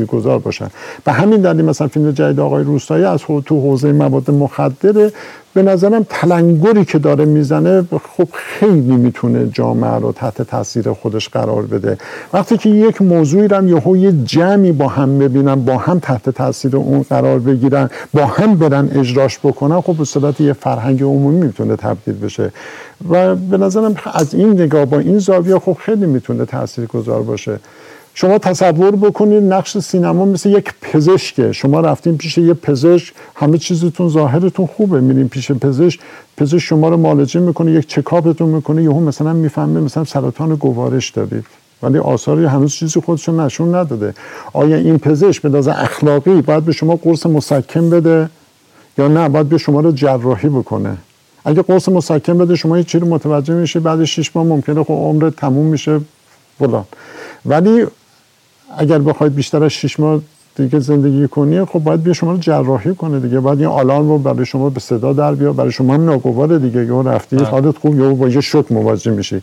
[0.05, 0.67] گذار باشن.
[1.03, 5.11] به همین دلیل مثلا فیلم جدید آقای روستایی از تو حوزه مواد مخدره.
[5.53, 7.81] به نظرم تلنگری که داره می‌زنه
[8.17, 11.97] خب خیلی می‌تونه جامعه رو تحت تاثیر خودش قرار بده.
[12.33, 16.77] وقتی که یک موضوعی رو یهو یه جمعی با هم ببینن با هم تحت تاثیر
[16.77, 20.05] اون قرار بگیرن با هم برن اجراش بکنن خب به
[20.43, 22.51] یه فرهنگ عمومی می‌تونه تبدیل بشه.
[23.09, 26.45] و به نظرم از این نگاه با این زاویه خب خیلی می‌تونه
[26.93, 27.59] گذار باشه.
[28.21, 31.51] شما تصور بکنید نقش سینما مثل یک پزشکه.
[31.51, 35.01] شما رفتین پیش یه پزشک همه چیزتون ظاهرتون خوبه.
[35.01, 35.99] میرین پیش پزشک
[36.37, 38.83] پزشک شما رو معالجه می‌کنه یک چکاپتون می‌کنه.
[38.83, 41.45] یهو مثلا می‌فهمه مثلا سرطان گوارش دارید.
[41.83, 44.13] ولی آثاری هنوز چیزی خودشون نشون نداده.
[44.53, 48.29] آیا این پزشک به لحاظ اخلاقی باید به شما قرص مسکن بده؟
[48.97, 50.97] یا نه باید به شما رو جراحی بکنه.
[51.45, 55.29] اگه قرص مسکن بده شما یه چیزی متوجه میشه بعد 6 ماه ممکنه خب عمر
[55.29, 55.99] تموم میشه.
[56.59, 56.85] فلان.
[57.45, 57.85] ولی
[58.77, 60.21] اگر بخواید بیشتر از 6 ماه
[60.55, 63.39] دیگه زندگی کنی خب باید بیا شما رو جراحی کنه دیگه.
[63.39, 66.85] باید این آلارم رو برای شما به صدا در بیا برای شما هم ناگواره دیگه.
[66.85, 67.45] یه رفتی بله.
[67.45, 69.41] حالت خوب یا با یه شوک مواجه میشی.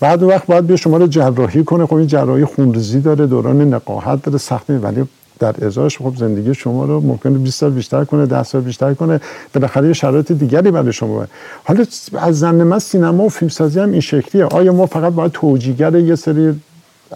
[0.00, 1.86] بعد وقت باید بیا شما رو جراحی کنه.
[1.86, 5.04] خب این جراحی خونریزی داره دوران نقاهت داره سختی ولی
[5.38, 9.20] در ازاش خب زندگی شما رو ممکنه 20 سال بیشتر کنه 10 سال بیشتر کنه.
[9.54, 11.14] بالاخره یه شرایط دیگری برای شما.
[11.14, 11.28] باید.
[11.64, 11.84] حالا
[12.18, 14.44] از زن من سینما و فیلمسازی هم این شکلیه.
[14.44, 16.54] آیا ما فقط باید توجیگر یه سری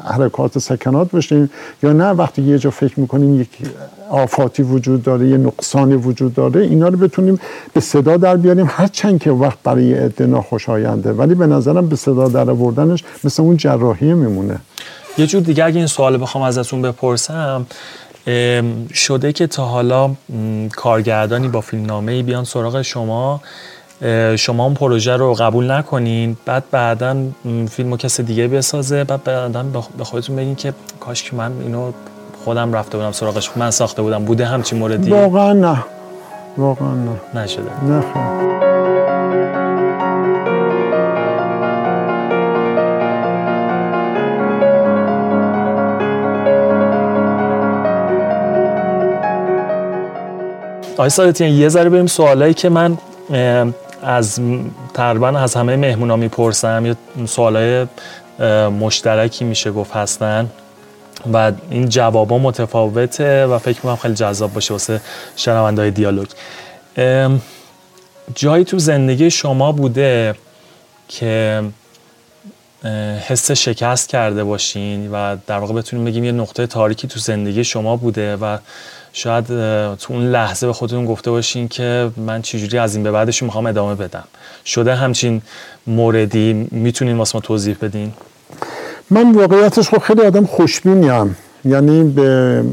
[0.05, 1.51] حرکات سکنات باشیم
[1.83, 3.49] یا نه وقتی یه جا فکر می‌کنیم یک
[4.11, 7.41] آفاتی وجود داره یه نقصانی وجود داره اینا رو بتونیم
[7.73, 8.67] به صدا در بیاریم.
[8.69, 13.57] هرچند که وقت برای عده ناخوشاینده ولی به نظرم به صدا در آوردنش مثل اون
[13.57, 14.59] جراحی میمونه.
[15.19, 17.67] یه جور دیگه اگه این سوال بخوام ازتون بپرسم
[18.95, 20.11] شده که تا حالا
[20.77, 23.41] کارگردانی با فیلمنامه بیان سراغ شما
[24.37, 27.17] شما اون پروژه رو قبول نکنین بعد بعدا
[27.71, 29.65] فیلم و کسی دیگه بسازه بعد بعدا
[29.99, 31.93] به خودتون بگین که کاش که من اینو
[32.45, 35.85] خودم رفته بودم سراغش من ساخته بودم بوده همچین موردی؟ واقعا نه.
[36.57, 37.43] واقعا نه.
[37.43, 37.85] نشده.
[37.85, 38.05] نه.
[50.95, 52.99] آقای سادتین یه ذره بریم سوالایی که من
[54.05, 54.41] از
[54.95, 56.97] تقریبا از همه مهمونا می‌پرسم یه
[57.27, 57.87] سوالای
[58.81, 60.51] مشترکی میشه گفت هستن
[61.33, 65.01] و این جوابا متفاوته و فکر می‌کنم خیلی جذاب باشه واسه
[65.37, 66.27] شنوندهای دیالوگ.
[68.35, 70.35] جایی تو زندگی شما بوده
[71.09, 71.63] که
[73.29, 77.97] حس شکست کرده باشین و در واقع بتونیم بگیم یه نقطه تاریکی تو زندگی شما
[77.97, 78.59] بوده و
[79.17, 79.47] شاید
[79.95, 83.67] تو اون لحظه به خودتون گفته باشین که من چجوری از این به بعدش می‌خوام
[83.67, 84.25] ادامه بدم.
[84.67, 85.43] شده همچین
[85.87, 88.13] موردی می‌تونین واسه ما توضیح بدین؟
[89.11, 91.37] من واقعیتش خب خیلی آدم خوشبینیم.
[91.65, 92.65] یعنی به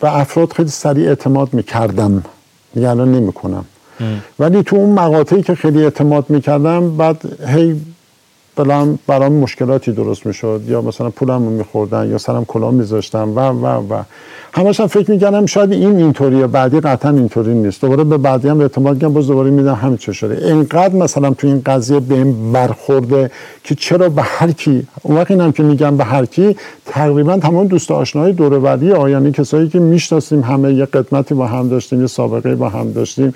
[0.00, 2.24] به افراد خیلی سریع اعتماد می‌کردم.
[2.74, 3.64] دیگه الان نمی‌کنم.
[4.38, 7.80] ولی تو اون مقاطعی که خیلی اعتماد می‌کردم بعد هی
[8.56, 13.40] بلام برام مشکلاتی درست می‌شد یا مثلا پولم رو میخوردن یا سرم کلا میذاشتم و
[13.40, 14.02] و و.
[14.52, 17.80] همش هم فکر می‌کردم شاید این اینطوریه بعدی قطعا اینطوری نیست.
[17.80, 20.46] دوباره به بعدی هم اعتماد کردم باز دوباره میدم همین چه شده.
[20.46, 23.30] اینقدر مثلا تو این قضیه به این برخورده
[23.64, 27.66] که چرا به هر کی اون وقت اینم که میگم به هر کی تقریبا تمام
[27.66, 32.06] دوست آشنای دور و یعنی کسایی که می‌شناسیم همه یه قدمتی با هم داشتیم یه
[32.06, 33.34] سابقه با هم داشتیم.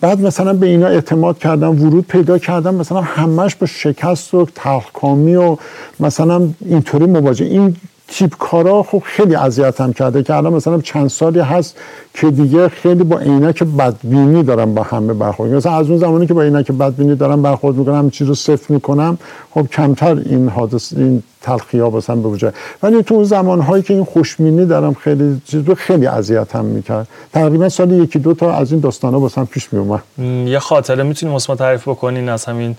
[0.00, 5.34] بعد مثلا به اینا اعتماد کردم ورود پیدا کردم مثلا همش با شکست و تلخکامی
[5.34, 5.56] و
[6.00, 7.44] مثلا اینطوری مواجه.
[7.44, 7.76] این
[8.08, 11.76] تیپ کارا خب خیلی اذیتم کرده که الان مثلا چند سالی هست
[12.14, 16.34] که دیگه خیلی با عینک بدبینی دارم با همه برخورد مثلا از اون زمانی که
[16.34, 19.18] با عینک بدبینی دارم برخورد می‌کنم چیز رو صفر می‌کنم
[19.50, 23.82] خب کمتر این حادث این تلخی ها بسن به وجود ولی تو اون زمان هایی
[23.82, 27.08] که این خوشبینی دارم خیلی چیز رو خیلی اذیتم می‌کرد.
[27.32, 30.02] تقریبا سال یکی دو تا از این داستان ها بسن پیش میومد
[30.46, 32.76] یه خاطره می‌تونیم واسه تعریف بکنین از همین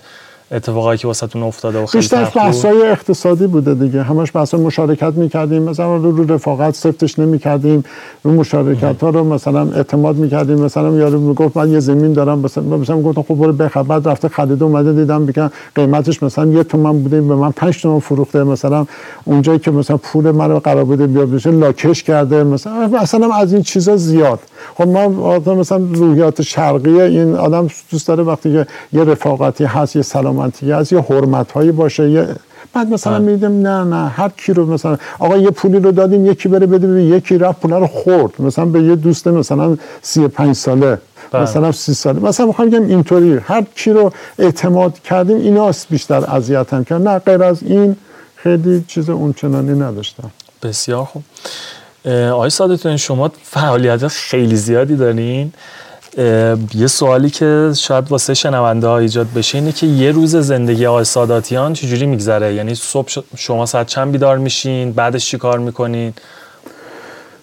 [0.52, 4.02] اتفاقایی که واسهتون افتاده و خیلی بیشتر؟ بحث‌های اقتصادی بوده دیگه.
[4.02, 5.62] همش بحث مشارکت می‌کردیم.
[5.62, 7.84] مثلا رو, رو رفاقت سفتش نمی‌کردیم.
[8.22, 10.58] رو مشارکت ها رو مثلا اعتماد می‌کردیم.
[10.58, 12.38] مثلا یارو می‌گفت من یه زمین دارم.
[12.38, 13.82] مثلا مثلا گفتم خب برو بخر.
[13.82, 17.20] بعد رفته خرید اومده دیدم بگم قیمتش مثلا یه تومن بوده.
[17.20, 18.44] به من 5 تومن فروخته.
[18.44, 18.86] مثلا
[19.24, 22.44] اونجایی که مثلا پول من قرار بوده بیاد بشه لاکش کرده.
[22.44, 24.38] مثلا مثلا از این چیزا زیاد.
[24.74, 30.02] خب ما مثلا روحیات شرقی این آدم دوست داره وقتی که یه رفاقتی هست یه
[30.38, 32.28] سلامتی هست یه حرمت هایی باشه یه
[32.72, 36.48] بعد مثلا میدیم نه نه هر کی رو مثلا آقا یه پولی رو دادیم یکی
[36.48, 40.98] بره بده به یکی رفت پول رو خورد مثلا به یه دوست مثلا 35 ساله
[41.32, 41.42] بله.
[41.42, 42.20] مثلا 30 ساله.
[42.20, 47.08] مثلا می‌خوام بگم اینطوری هر کی رو اعتماد کردیم ایناست بیشتر اذیتم کرد.
[47.08, 47.96] نه غیر از این
[48.36, 50.30] خیلی چیز اونچنانی نداشتم.
[50.62, 51.22] بسیار خوب.
[52.32, 55.52] آقای سادتون شما فعالیت خیلی زیادی دارین.
[56.74, 61.04] یه سوالی که شاید واسه شنونده ها ایجاد بشه اینه که یه روز زندگی آقای
[61.04, 66.12] ساداتیان چجوری میگذره؟ یعنی صبح شما ساعت چند بیدار میشین؟ بعدش چی کار می‌کنین؟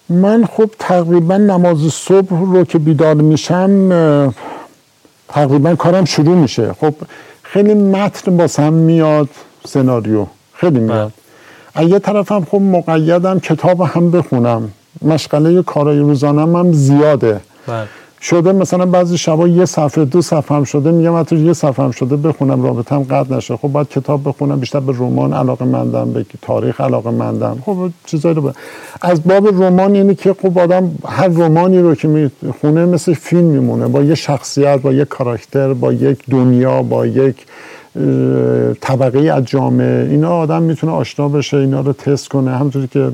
[0.08, 4.34] من خب تقریبا نماز صبح رو که بیدار میشم
[5.28, 6.72] تقریبا کارم شروع میشه.
[6.72, 6.94] خب
[7.42, 9.28] خیلی متن باسم میاد
[9.66, 10.26] سناریو.
[10.54, 11.12] خیلی میاد
[11.74, 14.72] از یه طرفم خب مقیدم کتاب هم بخونم.
[15.02, 17.40] مشغله کارای روزانم هم زیاده.
[17.66, 17.86] بله.
[18.20, 21.90] شده مثلا بعضی شبا یه صفحه دو صفحه هم شده میگم حتی یه صفحه هم
[21.90, 23.56] شده بخونم رابطم قطع نشه.
[23.56, 27.58] خب باید کتاب بخونم بیشتر به رمان علاقه مندم به تاریخ علاقه مندم.
[27.64, 28.52] خب چیزایی رو ب...
[29.02, 33.88] از باب رمان اینه که خب آدم هر رمانی رو که می‌خونه مثل فیلم میمونه
[33.88, 37.36] با یه شخصیت با یک کاراکتر با یک دنیا با یک
[38.80, 42.50] طبقه از جامعه اینا آدم می‌تونه آشنا بشه اینا رو تست کنه.
[42.50, 43.10] همونطوری که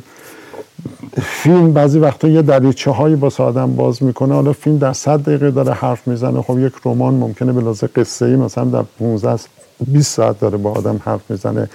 [1.20, 4.34] فیلم بعضی وقتا یه دریچه هایی با آدم باز می‌کنه.
[4.34, 6.42] حالا فیلم در 100 دقیقه داره حرف می‌زنه.
[6.42, 9.42] خب یک رمان ممکنه به قصه ای مثلا در 15
[9.86, 11.70] 20 ساعت داره با آدم حرف می‌زنه.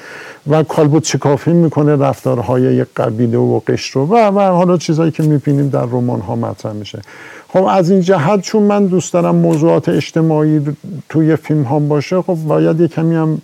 [0.47, 4.05] و کالبوت شکافی می‌کنه رفتارهای یک قبیله و قشر رو.
[4.05, 7.01] و, و حالا چیزهایی که می‌بینیم در رمان ها مطرح میشه.
[7.49, 10.61] خب از این جهت چون من دوست دارم موضوعات اجتماعی
[11.09, 13.41] توی فیلم ها باشه خب باید یه کمی هم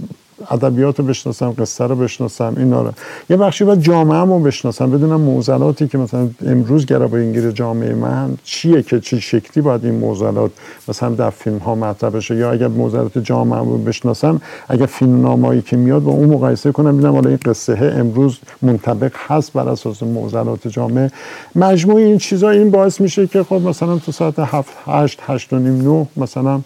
[0.51, 2.91] ادبیات رو بشناسم قصه رو بشناسم اینا رو.
[3.29, 8.83] یه بخشی باید جامعه رو بشناسم بدونم معضلاتی که مثلا امروز گیر جامعه من چیه
[8.83, 10.51] که چه شکلی باید این معضلات
[10.87, 15.61] مثلا در فیلم ها مطرح بشه؟ یا اگر معضلات جامعه رو بشناسم اگر فیلم نامایی
[15.61, 20.03] که میاد با اون مقایسه کنم ببینم حالا این قصه امروز منطبق هست بر اساس
[20.03, 21.11] معضلات جامعه.
[21.55, 25.59] مجموع این چیزا این باعث میشه که خب مثلا تو ساعت 7 8 8 و
[25.59, 26.61] نیم 9 مثلا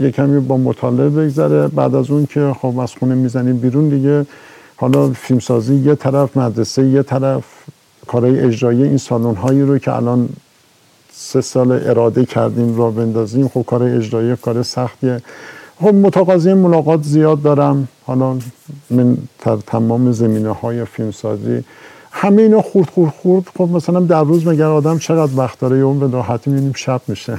[0.00, 1.68] یه کمی با مطالعه بگذره.
[1.68, 4.26] بعد از اون که خب از خونه می‌زنیم بیرون دیگه.
[4.76, 7.44] حالا فیلمسازی یه طرف مدرسه یه طرف.
[8.06, 10.28] کارهای اجرایی این سالن هایی رو که الان
[11.12, 15.22] سه سال اراده کردیم را بندازیم خب کار اجرایی کار سختیه.
[15.80, 17.88] خب متقاضی ملاقات زیاد دارم.
[18.06, 18.36] حالا
[18.90, 21.64] من در تمام زمینه های فیلمسازی.
[22.10, 23.44] همه اینا خورد خورد خورد.
[23.58, 27.38] خب مثلا در روز مگر آدم چقدر وقت داره؟ اون به راحتی می‌بینیم شب میشه.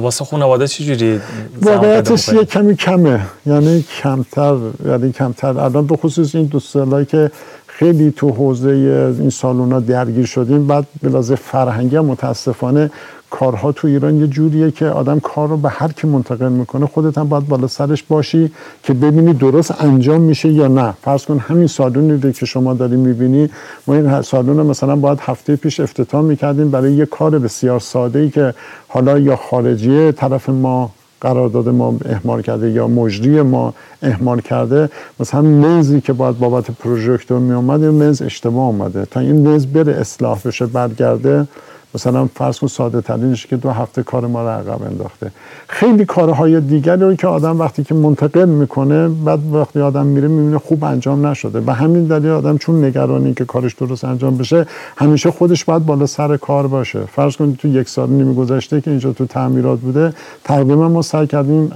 [0.00, 1.20] واسه خانواده چجوری
[1.62, 3.20] واقعیتش یه کمی کمه.
[3.46, 4.56] یعنی کمتر
[4.86, 5.58] یعنی کمتر.
[5.58, 7.30] الان به خصوص این دو سالایی که
[7.66, 8.68] خیلی تو حوزه
[9.20, 12.90] این سالونا درگیر شدیم بعد بلازه فرهنگی متاسفانه
[13.30, 17.18] کارها تو ایران یه جوریه که آدم کار رو به هر کی منتقل می‌کنه خودت
[17.18, 18.52] هم باید بالا سرش باشی
[18.82, 20.94] که ببینی درست انجام میشه یا نه.
[21.02, 23.50] فرض کن همین سالونی رو که شما داری می‌بینی
[23.86, 28.30] ما این سالون مثلا باید هفته پیش افتتاح می‌کردیم برای یه کار بسیار ساده ای
[28.30, 28.54] که
[28.88, 35.40] حالا یا خارجیه طرف ما قرارداد ما اهمال کرده یا مجری ما اهمال کرده مثلا
[35.40, 39.04] لنزی که باید بابت پروژکتور می اومد این لنز اشتباه اومده.
[39.04, 41.46] تا این لنز بره اصلاح بشه برگرده
[41.94, 45.32] مثلا فرض کن ساده ترینش که دو هفته کار ما رو عقب انداخته.
[45.68, 50.58] خیلی کارهای دیگری رو که آدم وقتی که منتقل می‌کنه بعد وقتی آدم میره می‌بینه
[50.58, 51.60] خوب انجام نشده.
[51.60, 54.66] به همین دلیل آدم چون نگرانی که کارش درست انجام بشه
[54.96, 57.04] همیشه خودش باید بالا سر کار باشه.
[57.04, 60.14] فرض کنید تو یک سال نیمه گذشته که اینجا تو تعمیرات بوده
[60.44, 61.72] تقریبا ما سعی کردیم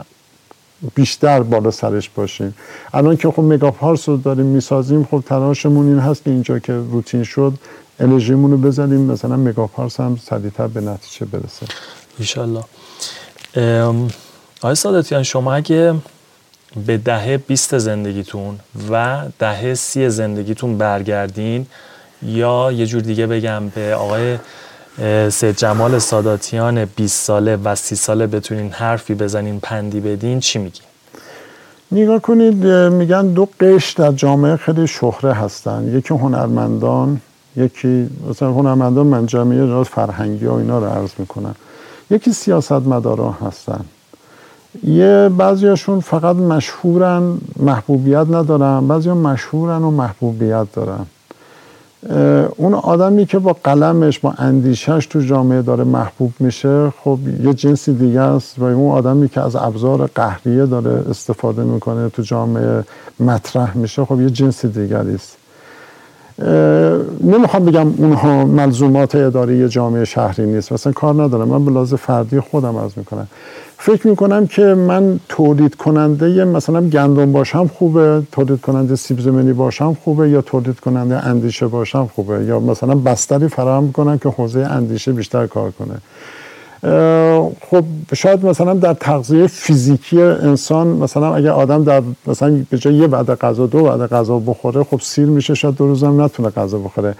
[0.94, 2.54] بیشتر بالا سرش باشیم.
[2.94, 7.22] الان که خب مگاپارس رو داریم می‌سازیم خب تلاشمون این هست که اینجا که روتین
[7.22, 7.52] شد
[8.00, 11.66] انرژیمون رو بزنیم مثلا مگاپارس هم سریعتر به نتیجه برسه.
[12.18, 12.64] ایشالله
[14.62, 15.94] آقای سادتیان شما اگه
[16.86, 18.58] به دهه 20 زندگیتون
[18.90, 21.66] و دهه سی زندگیتون برگردین
[22.22, 24.38] یا یه جور دیگه بگم به آقای
[25.30, 30.82] سید جمال ساداتیان 20 ساله و 30 ساله بتونین حرفی بزنین پندی بدین چی میگین؟
[31.92, 35.96] نگاه کنید میگن دو قش در جامعه خیلی شهره هستن.
[35.96, 37.20] یکی هنرمندان
[37.56, 41.54] یکی مثلا هنرمندان من جمعیه راز فرهنگی و اینا رو عرض می‌کنن.
[42.10, 43.80] یکی سیاست مداران هستن.
[44.84, 51.06] یه بعضیاشون فقط مشهورن محبوبیت ندارن بعضی مشهورن و محبوبیت دارن.
[52.56, 57.94] اون آدمی که با قلمش با اندیشش تو جامعه داره محبوب میشه خب یه جنسی
[57.94, 62.84] دیگه است و اون آدمی که از ابزار قهریه داره استفاده می‌کنه تو جامعه
[63.20, 65.36] مطرح میشه خب یه جنسی دیگری است.
[67.24, 70.72] نمی‌خوام بگم اونها ملزومات اداری جامعه شهری نیست.
[70.72, 71.48] مثلا کار ندارم.
[71.48, 73.26] من به لحاظ فردی خودم از می‌کنم.
[73.78, 79.96] فکر می‌کنم که من تولید کننده مثلا گندم باشم خوبه تولید کننده سیب زمینی باشم
[80.04, 85.12] خوبه یا تولید کننده اندیشه باشم خوبه؟ یا مثلا بستری فراهم کنم که حوزه اندیشه
[85.12, 85.94] بیشتر کار کنه.
[87.70, 93.06] خب شاید مثلا در تغذیه فیزیکی انسان مثلا اگر آدم در مثلا به جای یه
[93.06, 97.14] بعد غذا دو بعد غذا بخوره خب سیر میشه شاید دو روزم نتونه غذا بخوره.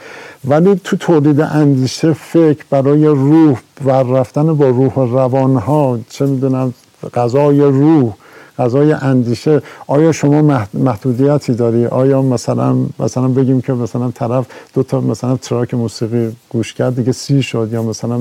[0.45, 6.27] ولی تو تولید اندیشه فکر برای روح و رفتن با روح و روان ها چه
[6.27, 6.75] می‌دونم
[7.15, 8.13] غذای روح
[8.59, 15.01] غذای اندیشه آیا شما محدودیتی داری؟ آیا مثلا مثلا بگیم که مثلا طرف دو تا
[15.01, 18.21] مثلا track موسیقی گوش کرد دیگه سیر شد یا مثلا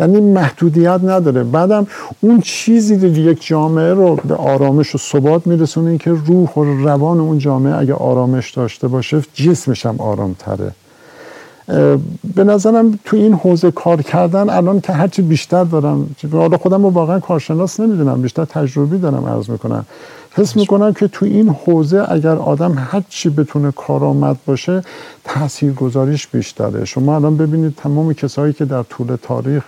[0.00, 1.44] یعنی محدودیت نداره.
[1.44, 1.86] بعدم
[2.20, 7.20] اون چیزی که یک جامعه رو به آرامش و ثبات میرسونه که روح و روان
[7.20, 10.72] اون جامعه اگه آرامش داشته باشه جسمش هم آرام تره
[12.34, 16.90] به نظرم تو این حوزه کار کردن الان که هرچی بیشتر دارم حالا خودم رو
[16.90, 19.86] واقعا کارشناس نمی‌دونم بیشتر تجربی دارم عرض می‌کنم.
[20.38, 24.82] حس می‌کنم که تو این حوزه اگر آدم هر چی بتونه کارآمد باشه
[25.24, 26.84] تاثیرگذاریش بیشتره.
[26.84, 29.64] شما الان ببینید تمام کسایی که در طول تاریخ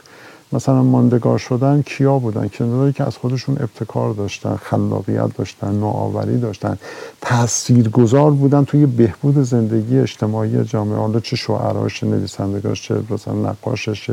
[0.52, 6.78] مثلا ماندگار شدن کیا بودن؟ کسایی که از خودشون ابتکار داشتن خلاقیت داشتن نوآوری داشتن
[7.20, 10.98] تاثیرگذار بودن توی بهبود زندگی اجتماعی جامعه.
[10.98, 14.10] حالا چه شاعراش نویسندگاش چه مثلا نقاشش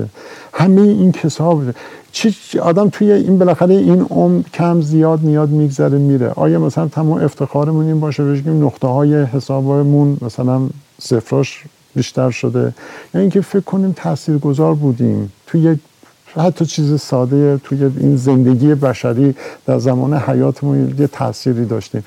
[0.54, 1.74] همه این کسا بوده.
[2.12, 6.30] چی آدم توی این بالاخره این عمر کم زیاد میاد میگذره میره.
[6.36, 10.62] آیا مثلا تمام افتخارمون این باشه؟ بگیم نقطه های حسابمون مثلا
[11.02, 11.64] صفراش
[11.96, 12.60] بیشتر شده.
[12.60, 15.78] یعنی اینکه فکر کنیم تاثیرگذار بودیم توی
[16.38, 22.06] حتی چیز ساده توی این زندگی بشری در زمان حیاتمون یه تأثیری داشتیم.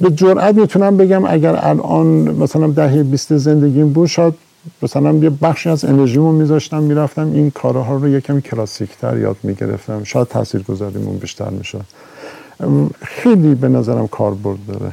[0.00, 4.34] به جرئت می‌تونم بگم اگر الان مثلا دهه 20 زندگیم بود شاید
[4.82, 10.04] مثلا یه بخشی از انرژیمو میذاشتم می‌رفتم این کارها رو یه کمی کلاسیکتر یاد می‌گرفتم.
[10.04, 11.84] شاید تاثیرگذاریمون بیشتر می‌شد.
[13.02, 14.92] خیلی به نظرم کاربرد داره.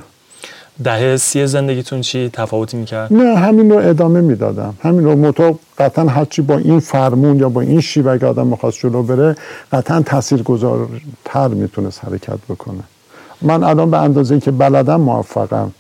[0.84, 4.74] دهه سی زندگیتون چی تفاوتی می‌کرد؟ نه همین رو ادامه می‌دادم.
[4.84, 8.80] همین رو مطابق قطعا هرچی با این فرمون یا با این شیوه اگه آدم می‌خواست
[8.80, 9.36] جلو بره
[9.72, 12.84] قطعا تاثیرگذارتر می‌تونست حرکت بکنه.
[13.42, 15.72] من الان به اندازه که بلدم موفقم.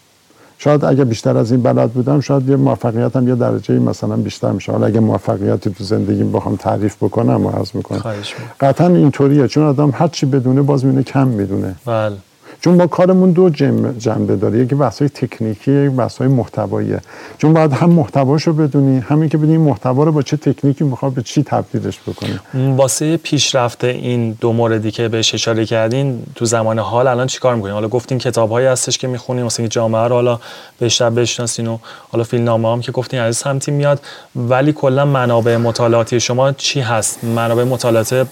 [0.57, 4.71] شاید اگه بیشتر از این بلد بودم شاید یه موفقیتم یه درجه مثلا بیشتر میشه.
[4.71, 8.15] حالا اگه موفقیتی تو زندگیم بخوام تعریف بکنم و عرض می‌کنم.
[8.59, 11.75] قطعا اینطوریه چون آدم هر چی بدونه باز میونه کم می‌دونه.
[11.85, 12.15] بله.
[12.61, 13.49] چون ما کارمون دو
[13.97, 14.59] جنبه داره.
[14.59, 17.01] یکی بحث های تکنیکی یک بحث های محتواییه.
[17.37, 21.21] چون باید هم محتواشو بدونی همین که بدونی محتوا رو با چه تکنیکی می‌خواد به
[21.21, 22.39] چی تبدیلش بکنی.
[22.75, 27.73] واسه پیشرفت این دو موردی که بهش اشاره کردین تو زمان حال الان چیکار می‌کنین؟
[27.73, 30.39] حالا گفتین کتابهایی هستش که می‌خونین واسه جامعه رو حالا
[30.79, 31.77] بیشتر بشناسین و
[32.11, 34.01] حالا فیلمنامه هم که گفتین از سمتی میاد.
[34.35, 38.27] ولی کلا منابع مطالعاتی شما چی هست؟ منابع مطالعات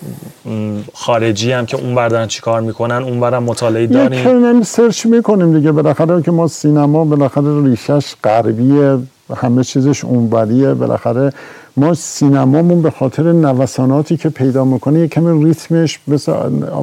[0.93, 4.61] خارجی هم که اون دارن چیکار می‌کنن اونورم مطالعه دارین می‌کنیم.
[4.61, 5.71] سرچ می‌کنیم دیگه.
[5.71, 8.97] بالاخره که ما سینما بالاخره ریشش غربیه.
[9.35, 10.73] همه چیزش اونوریه.
[10.73, 11.33] بالاخره
[11.77, 16.33] ما سینمامون به خاطر نوساناتی که پیدا می‌کنه یه کمی ریتمش مثل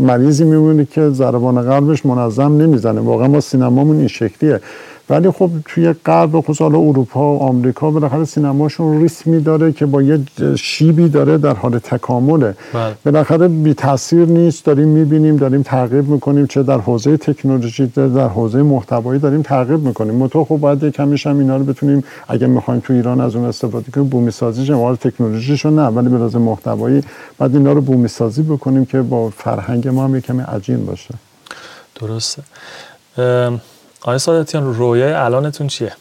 [0.01, 3.01] مریضی میمونه که ضربان قلبش منظم نمی‌زنه.
[3.01, 4.61] واقعا ما سینمامون این شکلیه.
[5.11, 10.21] ولی خب توی غرب خصوصا اروپا و آمریکا بالاخره سینماشون ریسمی داره که با یه
[10.57, 12.55] شیبی داره در حال تکامله.
[12.73, 12.95] بله.
[13.05, 14.65] بالاخره بی تاثیر نیست.
[14.65, 20.15] داریم می‌بینیم داریم تعقیب می‌کنیم چه در حوزه تکنولوژی در حوزه محتوایی داریم تعقیب می‌کنیم.
[20.15, 23.45] متو خب باید یک کمیش هم اینا رو بتونیم اگه می‌خوایم تو ایران از اون
[23.45, 27.03] استفاده کنیم بومی سازی جمال تکنولوژیشو نه ولی به لحاظ محتوایی
[27.39, 31.15] بعد اینا رو بومی سازی بکنیم که با فرهنگ ما هم یک کمی عجین باشه.
[32.01, 32.43] درسته.
[34.03, 35.93] آقای سادتیان رویای الانتون چیه؟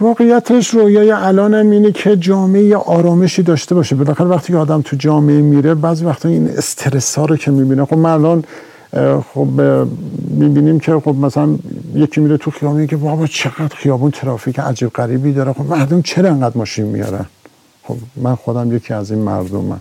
[0.00, 3.96] واقعیتش رویای الانم اینه که جامعه آرامشی داشته باشه.
[3.96, 7.84] بالاخره وقتی که آدم تو جامعه میره بعضی وقتا این استرس ها رو که می‌بینه
[7.84, 8.44] خب من الان
[9.34, 9.48] خب
[10.28, 11.58] می‌بینیم که خب مثلا
[11.94, 15.52] یکی میره تو خیابون که بابا چقدر خیابون ترافیک عجیب غریبی داره.
[15.52, 17.26] خب مردم چرا انقدر ماشین میارن؟
[17.82, 19.80] خب من خودم یکی از این مردمم.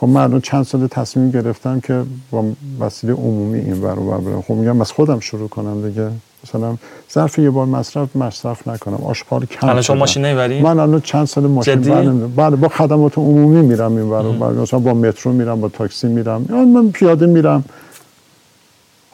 [0.00, 2.44] خب من الان چند سال تصمیم گرفتم که با
[2.80, 6.10] وسیله عمومی این ور و برم خب میگم از خودم شروع کنم دیگه
[6.44, 6.76] مثلا
[7.12, 9.96] ظرف یه بار مصرف مصرف نکنم آشغال کم الان شما.
[9.96, 14.26] ماشین نمی‌بری؟ من الان چند سال ماشین جدی؟ بله با خدمات عمومی میرم این ور
[14.26, 14.50] و بر.
[14.52, 17.64] مثلا با مترو میرم با تاکسی میرم یا من پیاده میرم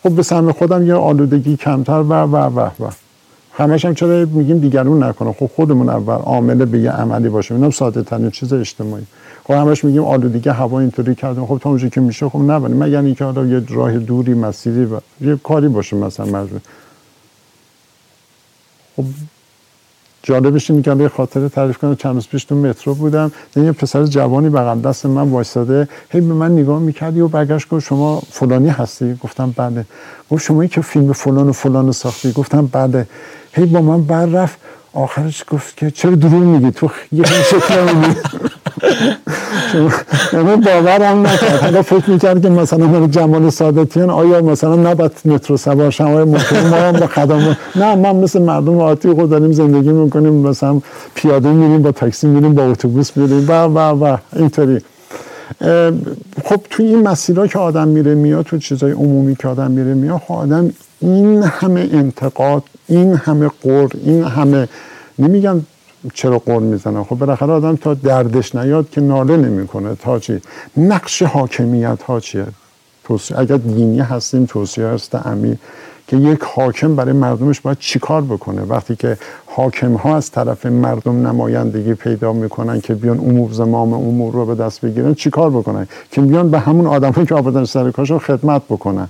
[0.02, 2.90] خب به سهم خودم یه آلودگی کمتر و و و و
[3.56, 7.56] همش هم چرا میگیم دیگرون نکنه؟ خب خودمون اول عامل به یه عملی باشیم.
[7.56, 9.04] اینم ساده ترین چیز اجتماعی.
[9.44, 13.00] خب همش میگیم آلودگی هوا اینطوری کردن خب تا اونجا که میشه خب نبریم مگر
[13.00, 16.60] اینکه حالا یه راه دوری مسیری و یه کاری باشه مثلا مجبور.
[18.96, 19.04] خب
[20.26, 23.32] جالبش اینه که یه خاطره تعریف کنم چند روز پیش تو مترو بودم.
[23.54, 27.68] دیدم یه پسر جوانی بغل دست من وایساده هی به من نگاه می‌کردی و برگشت
[27.68, 29.84] گفت شما فلانی هستی؟ گفتم بله.
[30.30, 33.06] گفت شما که فیلم فلان و فلان ساختی؟ گفتم بله.
[33.52, 34.58] هی با من بر رفت.
[34.92, 37.74] آخرش گفت که چرا دروغ میگی؟ تو یه شکل
[40.32, 41.60] یعنی باورم نکرد.
[41.60, 46.24] حالا فکر می‌کرد که مثلا من جمال سادتیان آیا مثلا نباید مترو سوار شم؟ آیا
[46.24, 50.32] ممکن ما هم خدمات نه من مثل مردم عادی خود داریم زندگی می‌کنیم.
[50.32, 50.80] مثلا
[51.14, 53.48] پیاده میریم با تاکسی میریم با اتوبوس میریم.
[53.48, 54.80] و و و اینطوری.
[56.44, 60.20] خب تو این مسیرها که آدم میره میاد تو چیزای عمومی که آدم میره میاد
[60.26, 64.68] خب آدم این همه انتقاد این همه قر این همه
[65.18, 65.60] نمیگم
[66.14, 69.94] چرا قول می‌زنن خب بالاخره آدم تا دردش نیاد که ناله نمی‌کنه.
[69.94, 70.40] تا چی؟
[70.76, 72.46] نقش حاکمیت ها چیه؟
[73.04, 75.56] توصیه اگر دینی هستیم توصیه هست امیر
[76.08, 81.26] که یک حاکم برای مردمش باید چیکار بکنه؟ وقتی که حاکم ها از طرف مردم
[81.26, 86.20] نمایندگی پیدا می‌کنن که بیان امور زمام امور رو به دست بگیرن چیکار بکنن؟ که
[86.20, 89.08] بیان به همون آدمایی که آبادان سر کارشون خدمت بکنن.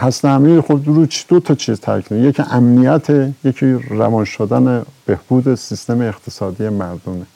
[0.00, 6.00] حسن امیر خب رو دو تا چیز تاکید یکی امنیت یکی روان شدن بهبود سیستم
[6.00, 7.26] اقتصادی مردمه.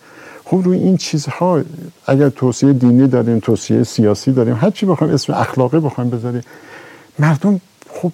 [0.44, 1.62] خب روی این چیزها
[2.06, 6.42] اگر توصیه دینی داریم توصیه سیاسی داریم هر چی بخوایم اسم اخلاقی بخوایم بذاریم
[7.18, 7.60] مردم
[7.90, 8.12] خب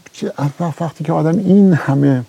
[0.80, 2.24] وقتی که آدم این همه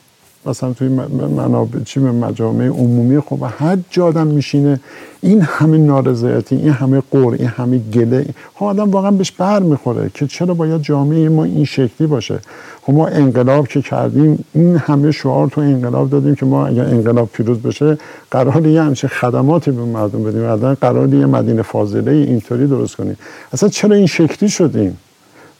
[0.46, 0.88] مثلا توی
[1.36, 4.80] منابع چی مجامع عمومی خب هر جا آدم میشینه
[5.22, 10.12] این همه نارضایتی این همه قور این همه گله خب آدم واقعا بهش بر می‌خوره
[10.14, 12.40] که چرا باید جامعه ما این شکلی باشه.
[12.82, 17.30] خب ما انقلاب که کردیم این همه شعار تو انقلاب دادیم که ما اگر انقلاب
[17.34, 17.98] پیروز بشه
[18.32, 20.42] قرار یه همچین خدماتی به مردم بدیم.
[20.42, 23.18] بعدا قرار یه مدینه فاضله اینطوری درست کنیم.
[23.54, 24.98] اصلا چرا این شکلی شدیم؟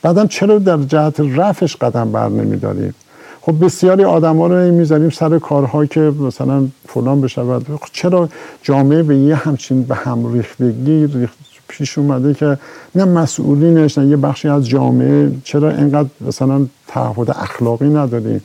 [0.02, 2.94] بعدم چرا در جهت رفش قدم بر نمیداریم؟
[3.42, 7.64] خب بسیاری آدم ها رو می‌ذاریم سر کارها که مثلا فلان بشود.
[7.64, 8.30] خب چرا
[8.64, 11.38] جامعه به یه همچین به هم ریختگی ریخت
[11.68, 12.58] پیش اومده که
[12.96, 18.42] نه مسئولینش نه یه بخشی از جامعه؟ چرا اینقدر مثلا تعهد اخلاقی نداریم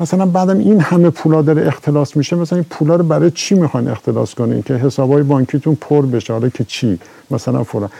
[0.00, 3.88] مثلا بعدم این همه پولا داره اختلاس میشه مثلا این پولا رو برای چی می‌خواین
[3.88, 6.98] اختلاس کنین که حسابای بانکیتون پر بشه؟ حالا که چی؟
[7.30, 7.90] مثلا فلان.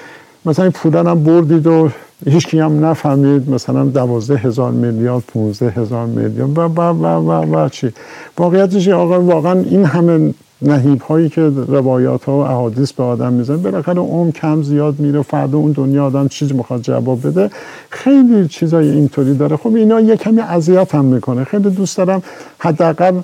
[0.46, 1.90] مثلا این پولا هم بردید و
[2.26, 7.68] هیچ هم نفهمید مثلا دوازده هزار میلیارد 15 هزار میلیارد و و و و و
[7.68, 7.92] چی.
[8.38, 13.62] واقعیتش آقا واقعا این همه نهیب هایی که روایات ها و احادیث به آدم میزن
[13.62, 17.50] بالاخره عمر کم زیاد میره فردا اون دنیا آدم چیز می‌خواد جواب بده.
[17.90, 19.56] خیلی چیزای اینطوری داره.
[19.56, 21.44] خب اینا یه کمی اذیت هم می‌کنه.
[21.44, 22.22] خیلی دوست دارم
[22.58, 23.20] حداقل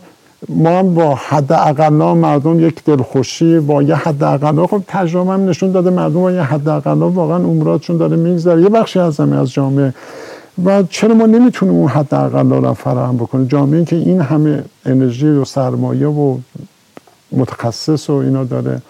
[0.48, 5.48] ما هم با حد اقلا مردم یک دلخوشی با یه حد اقلا خب تجربه هم
[5.48, 8.62] نشون داده مردم با یه حد اقلا واقعا عمراتشون داره میگذره.
[8.62, 9.94] یه بخشی از زمین از جامعه.
[10.64, 15.28] و چرا ما نمی‌تونیم اون حد اقلا رو فراهم بکنیم؟ جامعه که این همه انرژی
[15.28, 16.38] و سرمایه و
[17.32, 18.82] متخصص و اینا داره.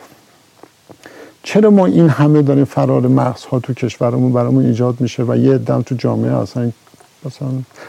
[1.43, 5.83] چرا ما این همه داریم فرار مغزها تو کشورمون برامون ایجاد میشه و یه دم
[5.83, 6.71] تو جامعه اصلا
[7.27, 7.49] مثلا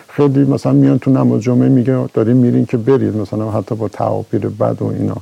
[0.09, 4.47] خیلی مثلا میان تو نماز جمعه میگه داریم میرین که برید مثلا حتی با تعابیر
[4.47, 5.17] بد و اینا.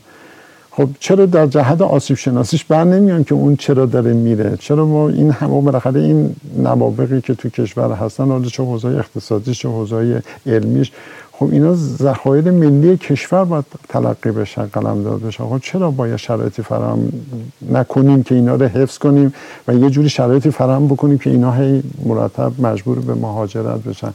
[0.78, 5.10] خب چرا در جهت آسیب شناسیش بر نمیان که اون چرا داره میره؟ چرا ما
[5.10, 10.24] این همه بالاخره این نوابقی که تو کشور هستن حالا چه حوزه اقتصادیش چه حوزه
[10.46, 10.92] علمیش
[11.40, 15.44] خب اینا ذخایر ملی کشور باید تلقی بشن قلم داد بشن.
[15.44, 17.12] خب چرا باید شرایطی فراهم
[17.72, 19.34] نکنیم که اینا رو حفظ کنیم
[19.68, 24.14] و یه جوری شرایطی فراهم بکنیم که اینا هی مرتب مجبور به مهاجرت بشن؟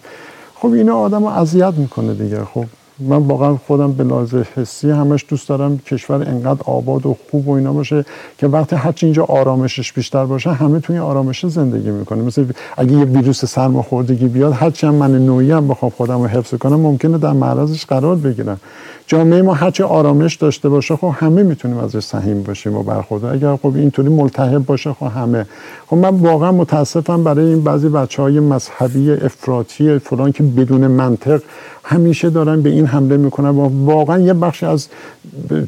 [0.55, 2.44] خب اینا آدم رو اذیت می‌کنه دیگه.
[2.44, 2.64] خب
[3.01, 7.52] من واقعا خودم به لحاظ حسی همش دوست دارم کشور انقدر آباد و خوب و
[7.52, 8.05] اینا باشه
[8.39, 12.22] که وقتی هرچی اینجا آرامشش بیشتر باشه همه توی آرامش زندگی می‌کنه.
[12.22, 12.44] مثل
[12.77, 16.81] اگه یه ویروس سرماخوردگی بیاد هرچی هم من نوعی هم بخوام خودم رو حفظ کنم
[16.81, 18.60] ممکنه در معرضش قرار بگیرم.
[19.06, 23.24] جامعه ما هرچی آرامش داشته باشه خب همه می‌تونیم ازش سهیم باشیم و برخورد.
[23.24, 25.47] اگر خب اینطوری ملتهب باشه خب همه.
[25.86, 31.43] خب من واقعا متاسفم برای این بعضی بچه های مذهبی افراطی فلان که بدون منطق
[31.90, 33.48] همیشه دارن به این حمله می‌کنن.
[33.48, 34.88] و واقعا یه بخشی از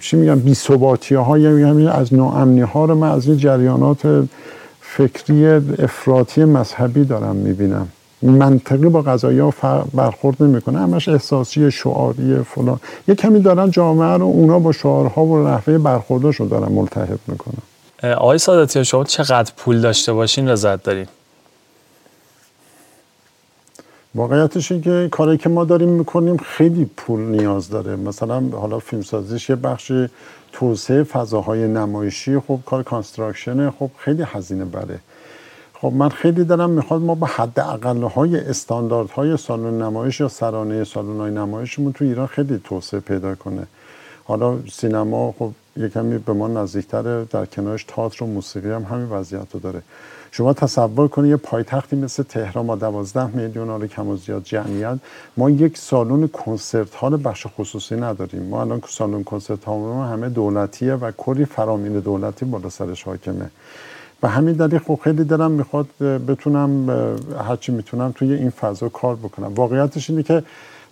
[0.00, 4.28] چی میگم بی ثباتی ها یا از ناامنی ها رو من از این جریانات
[4.80, 5.46] فکری
[5.78, 7.88] افراطی مذهبی دارم می‌بینم.
[8.22, 9.52] منطقی با قضایی ها
[9.94, 10.78] برخورد نمی‌کنه.
[10.78, 12.80] همش احساسی شعاری فلان.
[13.08, 17.62] یه کمی دارن جامعه رو اونا با شعارها و نحوه برخوردشون دارن ملتهب می‌کنن.
[18.14, 21.06] آقای ساداتی شما چقدر پول داشته باشین رضایت دارین
[24.14, 27.96] واقعیتش این که کاری که ما داریم می‌کنیم خیلی پول نیاز داره.
[27.96, 29.92] مثلا حالا فیلمسازیش یه بخش
[30.52, 34.98] توسعه فضاهای نمایشی خب کار construction خب خیلی هزینه بره.
[35.74, 40.28] خب من خیلی دلم می‌خواد ما به حد اقل های استاندارد های سالن نمایش یا
[40.28, 43.66] سرانه سالن های نمایشمون تو ایران خیلی توسعه پیدا کنه.
[44.24, 49.56] حالا سینما خب یکمی به ما نزدیکتره در کنارش تئاتر و موسیقی هم همین وضعیت
[49.62, 49.82] داره.
[50.34, 54.98] شما تصور کنید یه پایتختی مثل تهران با 12 میلیون حالا کم و زیاد جمعیت
[55.36, 58.42] ما یک سالن concert hall بخش خصوصی نداریم.
[58.42, 63.50] ما الان سالن کنسرت ها همه دولتیه و کلی فرامین دولتی بالا سرش حاکمه.
[64.20, 66.90] به همین دلیل خب خیلی دلم می‌خواد بتونم
[67.48, 69.54] هرچی می‌تونم توی این فضا کار بکنم.
[69.54, 70.42] واقعیتش اینه که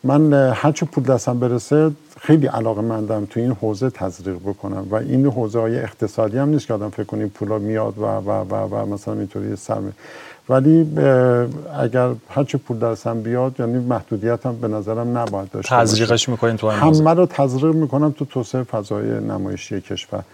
[0.04, 1.90] من هرچی پول دستم برسه
[2.20, 6.66] خیلی علاقه مندم تو این حوزه تزریق بکنم و این حوزه های اقتصادی هم نیست
[6.66, 9.92] که آدم فکر کنیم پولا میاد و و و, و مثلا اینطوری سرمه
[10.48, 10.98] ولی
[11.78, 16.68] اگر هرچی پول دستم بیاد یعنی محدودیت هم به نظرم نباید داشته تزریقش می‌کنین تو
[16.70, 20.24] همه رو تزریق می‌کنم تو توسعه فضای نمایشی کشور.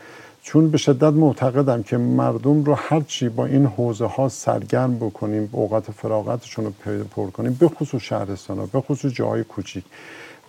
[0.47, 5.91] چون به شدت معتقدم که مردم رو هرچی با این حوزه ها سرگرم بکنیم اوقات
[5.91, 6.73] فراغتشون رو
[7.17, 9.85] پر کنیم به خصوص شهرستان ها به خصوص جاهای کوچیک.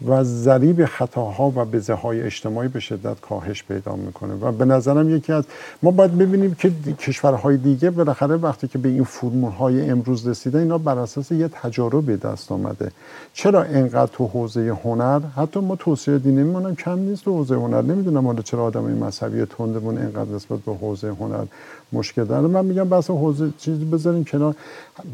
[0.06, 4.34] و ضریب خطاها و بزه های اجتماعی به شدت کاهش پیدا می‌کنه.
[4.34, 5.44] و به نظرم یکی از
[5.84, 10.60] ما باید ببینیم که کشورهای دیگه بالاخره وقتی که به این فرمول های امروز رسیده
[10.60, 12.92] اینا بر اساس یه تجارب دست آمده.
[13.34, 17.82] چرا انقدر تو حوزه هنر حتی ما توصیه دینی میمونم کم نیست تو حوزه هنر.
[17.82, 21.46] نمی‌دونم حالا چرا آدمای مذهبی تندمون انقدر نسبت به حوزه هنر
[21.94, 22.48] مشکل داره.
[22.48, 24.56] من میگم بس حوزه چیزی بذاریم کنار.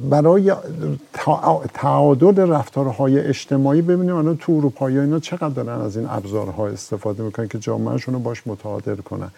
[0.09, 0.53] برای
[1.73, 7.47] تعادل رفتارهای اجتماعی ببینیم الان تو اروپایی اینا چقدر دارن از این ابزارها استفاده می‌کنن
[7.47, 9.31] که جامعهشون رو باش متعادل کنن.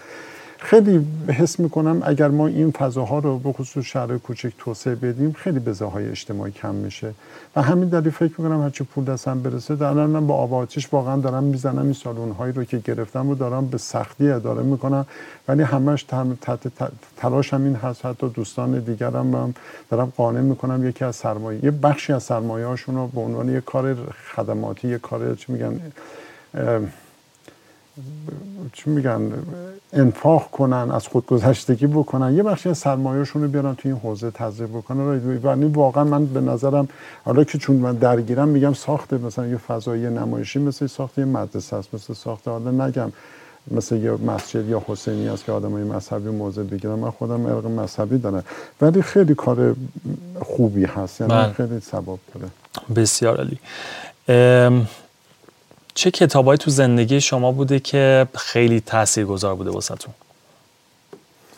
[0.65, 5.59] خیلی حس می‌کنم اگر ما این فضاها رو به خصوص شهر کوچک توسعه بدیم خیلی
[5.59, 7.13] بزاهای اجتماعی کم میشه.
[7.55, 11.43] و همین دلیل فکر می‌کنم هرچی پول دستم برسه در من با آب واقعا دارم
[11.43, 15.05] می‌زنم این سالون هایی رو که گرفتم رو دارم به سختی اداره می‌کنم.
[15.47, 16.03] ولی همش
[16.41, 16.67] تحت
[17.17, 19.53] تلاشم این هست حتی دوستان دیگرم هم
[19.89, 23.61] دارم قانع می‌کنم یکی از سرمایه یه بخشی از سرمایه هاشون رو به عنوان یه
[23.61, 23.95] کار
[24.35, 25.81] خدماتی یه کار چی میگن
[28.73, 29.31] چی میگن
[29.93, 32.35] انفاق کنن از خودگذشتگی بکنن.
[32.35, 35.39] یه بخشی از سرمایه‌شون رو بیارن توی این حوزه تزریق بکنن.
[35.43, 36.87] و واقعا من به نظرم
[37.25, 41.75] حالا که چون من درگیرم میگم ساخت مثلا یه فضایی نمایشی مثل ساخت یه مدرسه
[41.75, 43.11] است مثل ساخت حالا نگم
[43.71, 46.93] مثل یه مسجد یا حسینی است که آدمای مذهبی موضع بگیرن.
[46.93, 48.43] من خودم ارق مذهبی دارم.
[48.81, 49.75] ولی خیلی کار
[50.41, 51.21] خوبی هست.
[51.21, 51.53] یعنی بله.
[51.53, 52.47] خیلی ثواب داره.
[52.95, 53.59] بسیار عالی.
[55.97, 60.13] چه کتابایی تو زندگی شما بوده که خیلی تاثیرگذار بوده واسهتون؟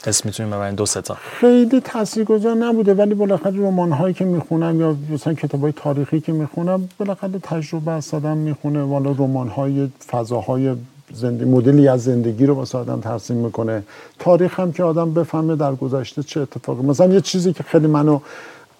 [0.07, 4.95] اسم می‌تونیم ببرین دو ستا خیلی تاثیرگذار نبوده ولی بالاخره رمان هایی که می‌خونم یا
[5.09, 8.83] مثلا کتاب های تاریخی که می‌خونم بالاخره تجربه از آدم می‌خونه.
[8.83, 10.75] والا رمان های فضاهای
[11.13, 13.83] زندگی مدلی از زندگی رو واسه آدم ترسیم می‌کنه.
[14.19, 16.83] تاریخ هم که آدم بفهمه در گذشته چه اتفاقی.
[16.83, 18.19] مثلا یه چیزی که خیلی منو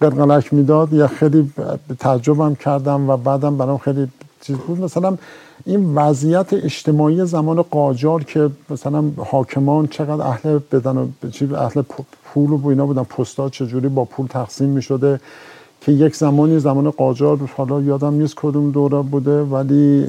[0.02, 1.52] قرقلک می‌داد یا خیلی
[2.00, 4.08] تجربم کردم و بعدم برام خیلی
[4.42, 5.18] چیز بود مثلا
[5.66, 11.08] این وضعیت اجتماعی زمان قاجار که مثلا حاکمان چقدر اهل بدن و
[11.56, 11.82] اهل
[12.24, 15.20] پول و اینا بودن پستا چجوری با پول تقسیم می شده
[15.82, 20.08] که یک زمانی زمان قاجار حالا یادم نیست کدوم دوره بوده ولی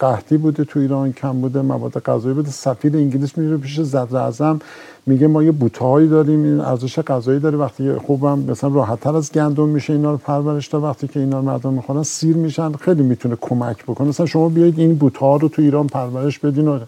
[0.00, 4.60] قحطی بوده تو ایران کم بوده مواد غذایی بوده سفیر انگلیس میره پیش صدر اعظم.
[5.08, 7.58] میگه ما یه بوتهایی داریم این ارزش غذایی داره.
[7.58, 11.38] وقتی خوبم مثلا راحت تر از گندم میشه اینا رو پرورش داد وقتی که اینا
[11.38, 14.08] رو مردم می‌خورن سیر میشن خیلی می‌تونه کمک بکنه.
[14.08, 16.78] مثلا شما بیاید این بوتها رو تو ایران پرورش بدین و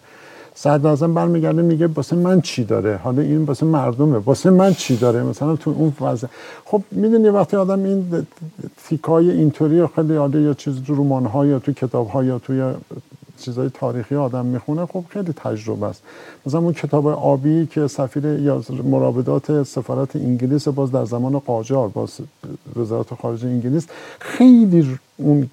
[0.55, 4.17] صدر اعظم برمیگرده میگه واسه من چی داره؟ حالا این واسه مردمه.
[4.17, 6.27] واسه من چی داره؟ مثلا تو اون وضع.
[6.65, 8.05] خب می‌دونی وقتی آدم این
[8.87, 12.61] تیکای اینطوری خیلی عالی یا چیز تو رمان یا تو کتاب یا توی
[13.39, 16.03] چیزای تاریخی آدم می‌خونه خب خیلی تجربه است.
[16.45, 22.19] مثلا اون کتاب آبی که سفیر یا مراودات سفارت انگلیس باز در زمان قاجار باز
[22.75, 23.87] وزارت خارجه انگلیس
[24.19, 25.49] خیلی اون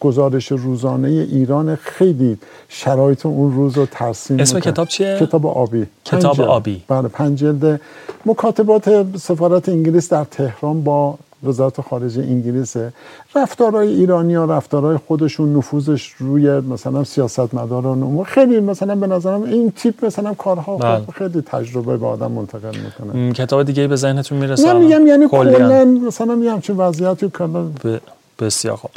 [0.00, 5.86] گزارش روزانه ایران خیلی شرایط اون روز رو ترسیم اسم کتاب چیه؟ کتاب آبی.
[6.04, 6.82] کتاب آبی.
[6.88, 7.80] بله پنج جلد
[8.26, 12.92] مکاتبات سفارت انگلیس در تهران با وزارت خارجه انگلیسه
[13.34, 19.70] رفتارهای ایرانی ها رفتارهای خودشون نفوذش روی مثلا سیاستمداران و خیلی مثلا به نظرم این
[19.70, 20.98] تیپ مثلا کارها بله.
[21.06, 25.06] خب خیلی تجربه به آدم منتقل می‌کنه کتاب دیگه به ذهنتون می‌رسه نه الان؟ میگم
[25.06, 25.84] یعنی کلاً.
[25.84, 27.98] مثلا یه همچین وضعیتی کلا ب-
[28.40, 28.90] بسیار خوب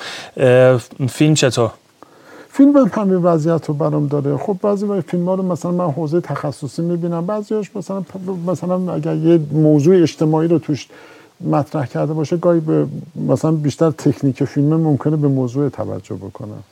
[1.07, 1.71] فیلم چطور
[2.49, 5.91] فیلم هم همین وضعیت رو برام داره خب بعضی وقت فیلم ها رو مثلا من
[5.91, 8.03] حوزه تخصصی می‌بینم بعضیاش مثلا
[8.47, 10.87] مثلا اگر یه موضوع اجتماعی رو توش
[11.41, 16.63] مطرح کرده باشه گاهی به مثلا بیشتر تکنیک فیلم ممکنه به موضوع توجه بکنم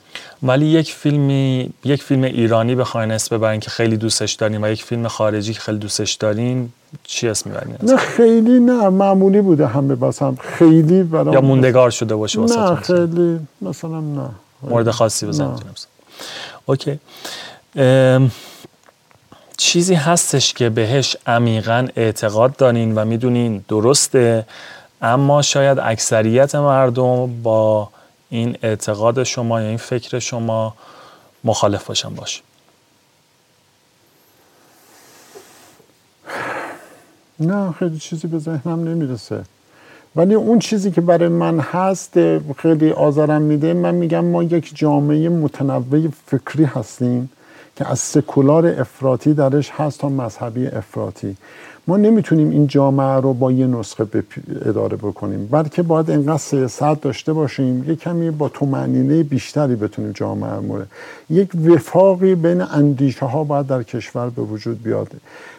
[0.44, 4.84] ولی یک فیلمی یک فیلم ایرانی بخواین اسم ببرین که خیلی دوستش دارین و یک
[4.84, 6.70] فیلم خارجی که خیلی دوستش دارین
[7.04, 12.16] چی اسم می‌برین؟ نه خیلی نه معمولی بوده همه بسم خیلی برام یا موندگار شده
[12.16, 14.30] باشه نه خیلی مثلا نه.
[14.62, 15.26] مورد خاصی.
[15.26, 15.64] بزنید
[16.66, 17.00] اوکی.
[17.76, 18.32] ام،
[19.64, 24.46] چیزی هستش که بهش عمیقا اعتقاد دارین و می‌دونین درسته
[25.02, 27.90] اما شاید اکثریت مردم با
[28.30, 30.76] این اعتقاد شما یا این فکر شما
[31.44, 32.42] مخالف باشن باشه.
[37.40, 39.44] نه خیلی چیزی به ذهنم نمی‌رسه.
[40.16, 42.14] ولی اون چیزی که برای من هست
[42.58, 47.30] خیلی آزارم میده من میگم ما یک جامعه متنوع فکری هستیم.
[47.76, 51.38] که از سکولار افراطی درش هست تا مذهبی افراطی.
[51.88, 54.08] ما نمی‌تونیم این جامعه رو با یه نسخه
[54.66, 60.60] اداره بکنیم بلکه باید انقدر سیاست داشته باشیم یه کمی با تومنینه بیشتری بتونیم جامعه
[60.60, 60.88] مورد
[61.30, 65.08] یک وفاقی بین اندیشه ها باید در کشور به وجود بیاد.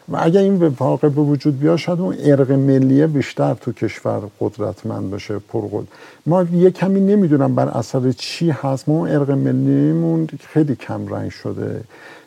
[0.09, 5.11] و اگر این وفاق به وجود بیاد شاید اون ارق ملیه بیشتر تو کشور قدرتمند
[5.11, 5.87] باشه پرقدر
[6.27, 11.31] ما یه کمی نمی‌دونم بر اثر چی هست ما اون ارق ملیمون خیلی کم رنگ
[11.31, 11.81] شده.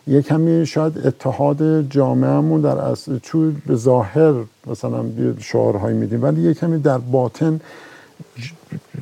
[0.07, 4.34] یه کمی شاید اتحاد جامعهمون در از تو به ظاهر
[4.67, 5.05] مثلا
[5.39, 7.59] شعارهایی میدیم ولی یه کمی در باطن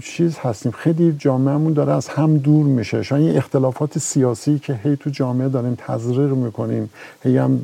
[0.04, 0.72] چیز هستیم.
[0.72, 3.04] خیلی جامعهمون داره از هم دور میشه.
[3.04, 6.90] شاید این اختلافات سیاسی که هی تو جامعه داریم تزریق می‌کنیم
[7.24, 7.60] هی هم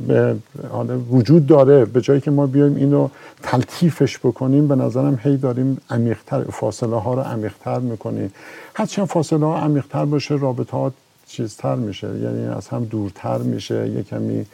[0.71, 3.09] حالا وجود داره به جایی که ما بیایم اینو
[3.43, 8.33] تلطیفش بکنیم به نظرم هی داریم عمیقتر فاصله ها رو عمیقتر می‌کنیم.
[8.75, 10.91] هرچند فاصله ها عمیقتر باشه رابطه ها
[11.31, 14.45] چیزتر میشه یعنی از هم دورتر میشه یه کمی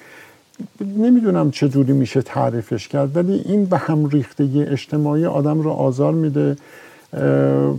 [0.98, 6.14] نمی‌دونم چه جوری میشه تعریفش کرد ولی این به هم ریختگی اجتماعی آدم رو آزار
[6.14, 6.58] میده.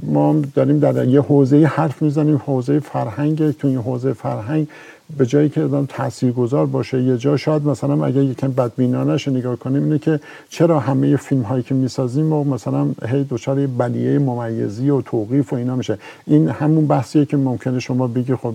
[0.03, 4.69] ما داریم در یه حوزه حرف می‌زنیم حوزه فرهنگ تو این حوزه فرهنگ
[5.17, 7.03] به جایی که آدم تاثیرگذار باشه.
[7.03, 11.63] یه جا شاید مثلا اگر یکم بدبینانش نگاه کنیم اینه که چرا همه فیلم هایی
[11.63, 15.99] که می‌سازیم و مثلا هی دچار یه بلیه ممیزی و توقیف و اینا میشه.
[16.27, 18.55] این همون بحثیه که ممکنه شما بگی خب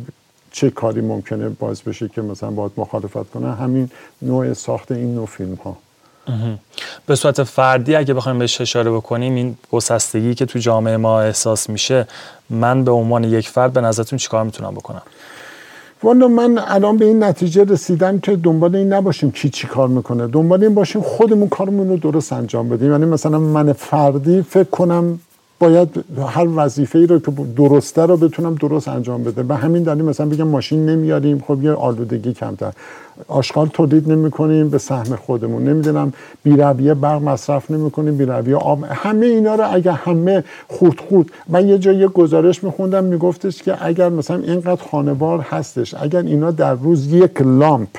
[0.55, 3.89] چه کاری ممکنه باعث بشه که مثلا باید مخالفت کنه؟ همین
[4.21, 5.77] نوع ساخت این نوع فیلم ها
[7.05, 11.69] به صورت فردی اگه بخوایم بهش اشاره بکنیم این گسستگی که تو جامعه ما احساس
[11.69, 12.07] میشه
[12.49, 15.01] من به عنوان یک فرد به نظرتون چیکار می‌تونم بکنم؟
[16.03, 20.27] والا من الان به این نتیجه رسیدم که دنبال این نباشیم کی چی کار می‌کنه.
[20.27, 22.91] دنبال این باشیم خودمون کارمون رو درست انجام بدیم.
[22.91, 25.19] یعنی مثلا من فردی فکر کنم
[25.63, 30.05] باید هر وظیفه ای رو که درسته رو بتونم درست انجام بده به همین دلیل
[30.05, 32.73] مثلا بگم ماشین نمیاریم خب یه آلودگی کمتر.
[33.27, 35.63] آشغال تولید نمی کنیم به سهم خودمون.
[35.63, 36.13] نمی‌دونم
[36.43, 38.83] بیرویه برق مصرف نمی کنیم بیرویه آب.
[38.83, 41.27] همه اینا رو اگر همه خورد خورد.
[41.49, 46.73] من یه جایی گزارش میخوندم میگفتش که اگر مثلا اینقدر خانوار هستش اگر اینا در
[46.73, 47.89] روز یک لامپ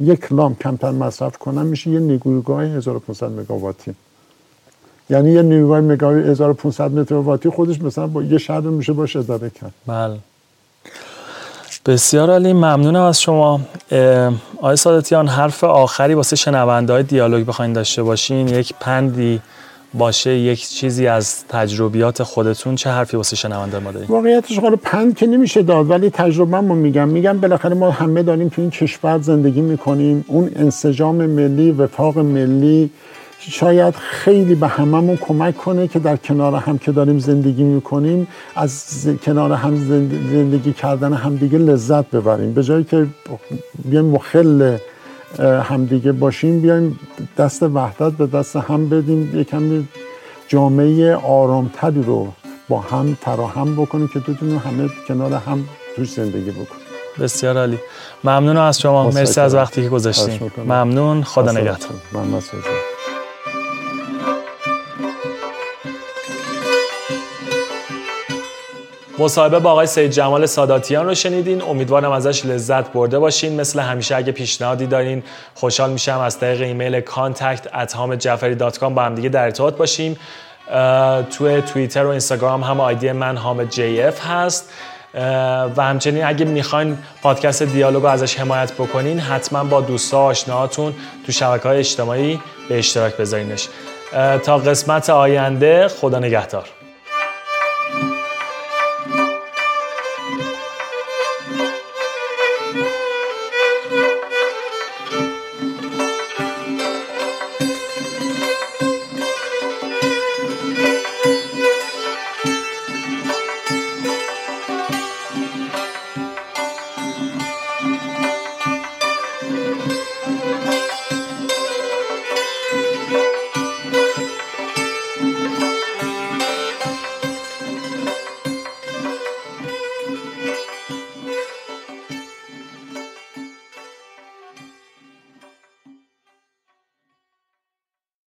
[0.00, 3.94] یک لامپ کمتر مصرف کنن میشه یه نیروگاه 1500 مگاواتی.
[5.10, 9.72] یعنی یه نیروگاه مگا 1500 مترواتی خودش مثلا با یه شهر میشه باش اداره کرد.
[9.86, 10.16] بله.
[11.86, 13.60] بسیار عالی ممنونم از شما.
[14.58, 18.48] آقای سادتیان حرف آخری واسه شنونده های دیالوگ بخواین داشته باشین.
[18.48, 19.40] یک پندی
[19.94, 22.74] باشه یک چیزی از تجربیات خودتون.
[22.74, 27.08] چه حرفی واسه شنونده ما دارین؟ واقعیتش حالا پند که نمیشه داد ولی تجربه میگم.
[27.08, 30.24] میگم بالاخره ما همه داریم تو این کشور زندگی می‌کنیم.
[30.28, 32.90] اون انسجام ملی وفاق ملی
[33.40, 38.70] شاید خیلی به هممون کمک کنه که در کنار هم که داریم زندگی می‌کنیم از
[38.70, 42.54] ز- کنار هم زند- زندگی کردن همدیگه لذت ببریم.
[42.54, 43.06] به جایی که
[43.84, 44.76] بیایم مخل
[45.62, 46.98] همدیگه باشیم بیایم
[47.38, 49.88] دست وحدت به دست هم بدیم یه کمی
[50.48, 52.28] جامعه آرامتری رو
[52.68, 55.64] با هم فراهم بکنیم که بتونیم همه کنار هم
[55.96, 56.86] توش زندگی بکنیم.
[57.20, 57.78] بسیار عالی.
[58.24, 59.10] ممنونم از شما.
[59.10, 59.88] مرسی از وقتی که
[60.42, 60.64] می‌کنم.
[60.64, 61.22] ممنون.
[61.22, 61.78] خدا نگهدار.
[69.20, 71.62] مصاحبه با آقای سید جمال ساداتیان رو شنیدین.
[71.62, 73.60] امیدوارم ازش لذت برده باشین.
[73.60, 75.22] مثل همیشه اگه پیشنهادی دارین
[75.54, 76.18] خوشحال میشم.
[76.18, 77.96] از طریق ایمیل contact at
[78.80, 80.16] با هم دیگه در ارتباط باشیم.
[81.30, 84.72] توی توییتر و اینستاگرام هم آیدی من حامد جی اف هست
[85.76, 90.94] و همچنین اگه می‌خواین پادکست دیالوگ ازش حمایت بکنین حتما با دوستا آشناهاتون
[91.26, 93.68] تو شبکه های اجتماعی به اشتراک بذارینش.
[94.44, 96.79] تا قسمت آینده خدا نگهدار.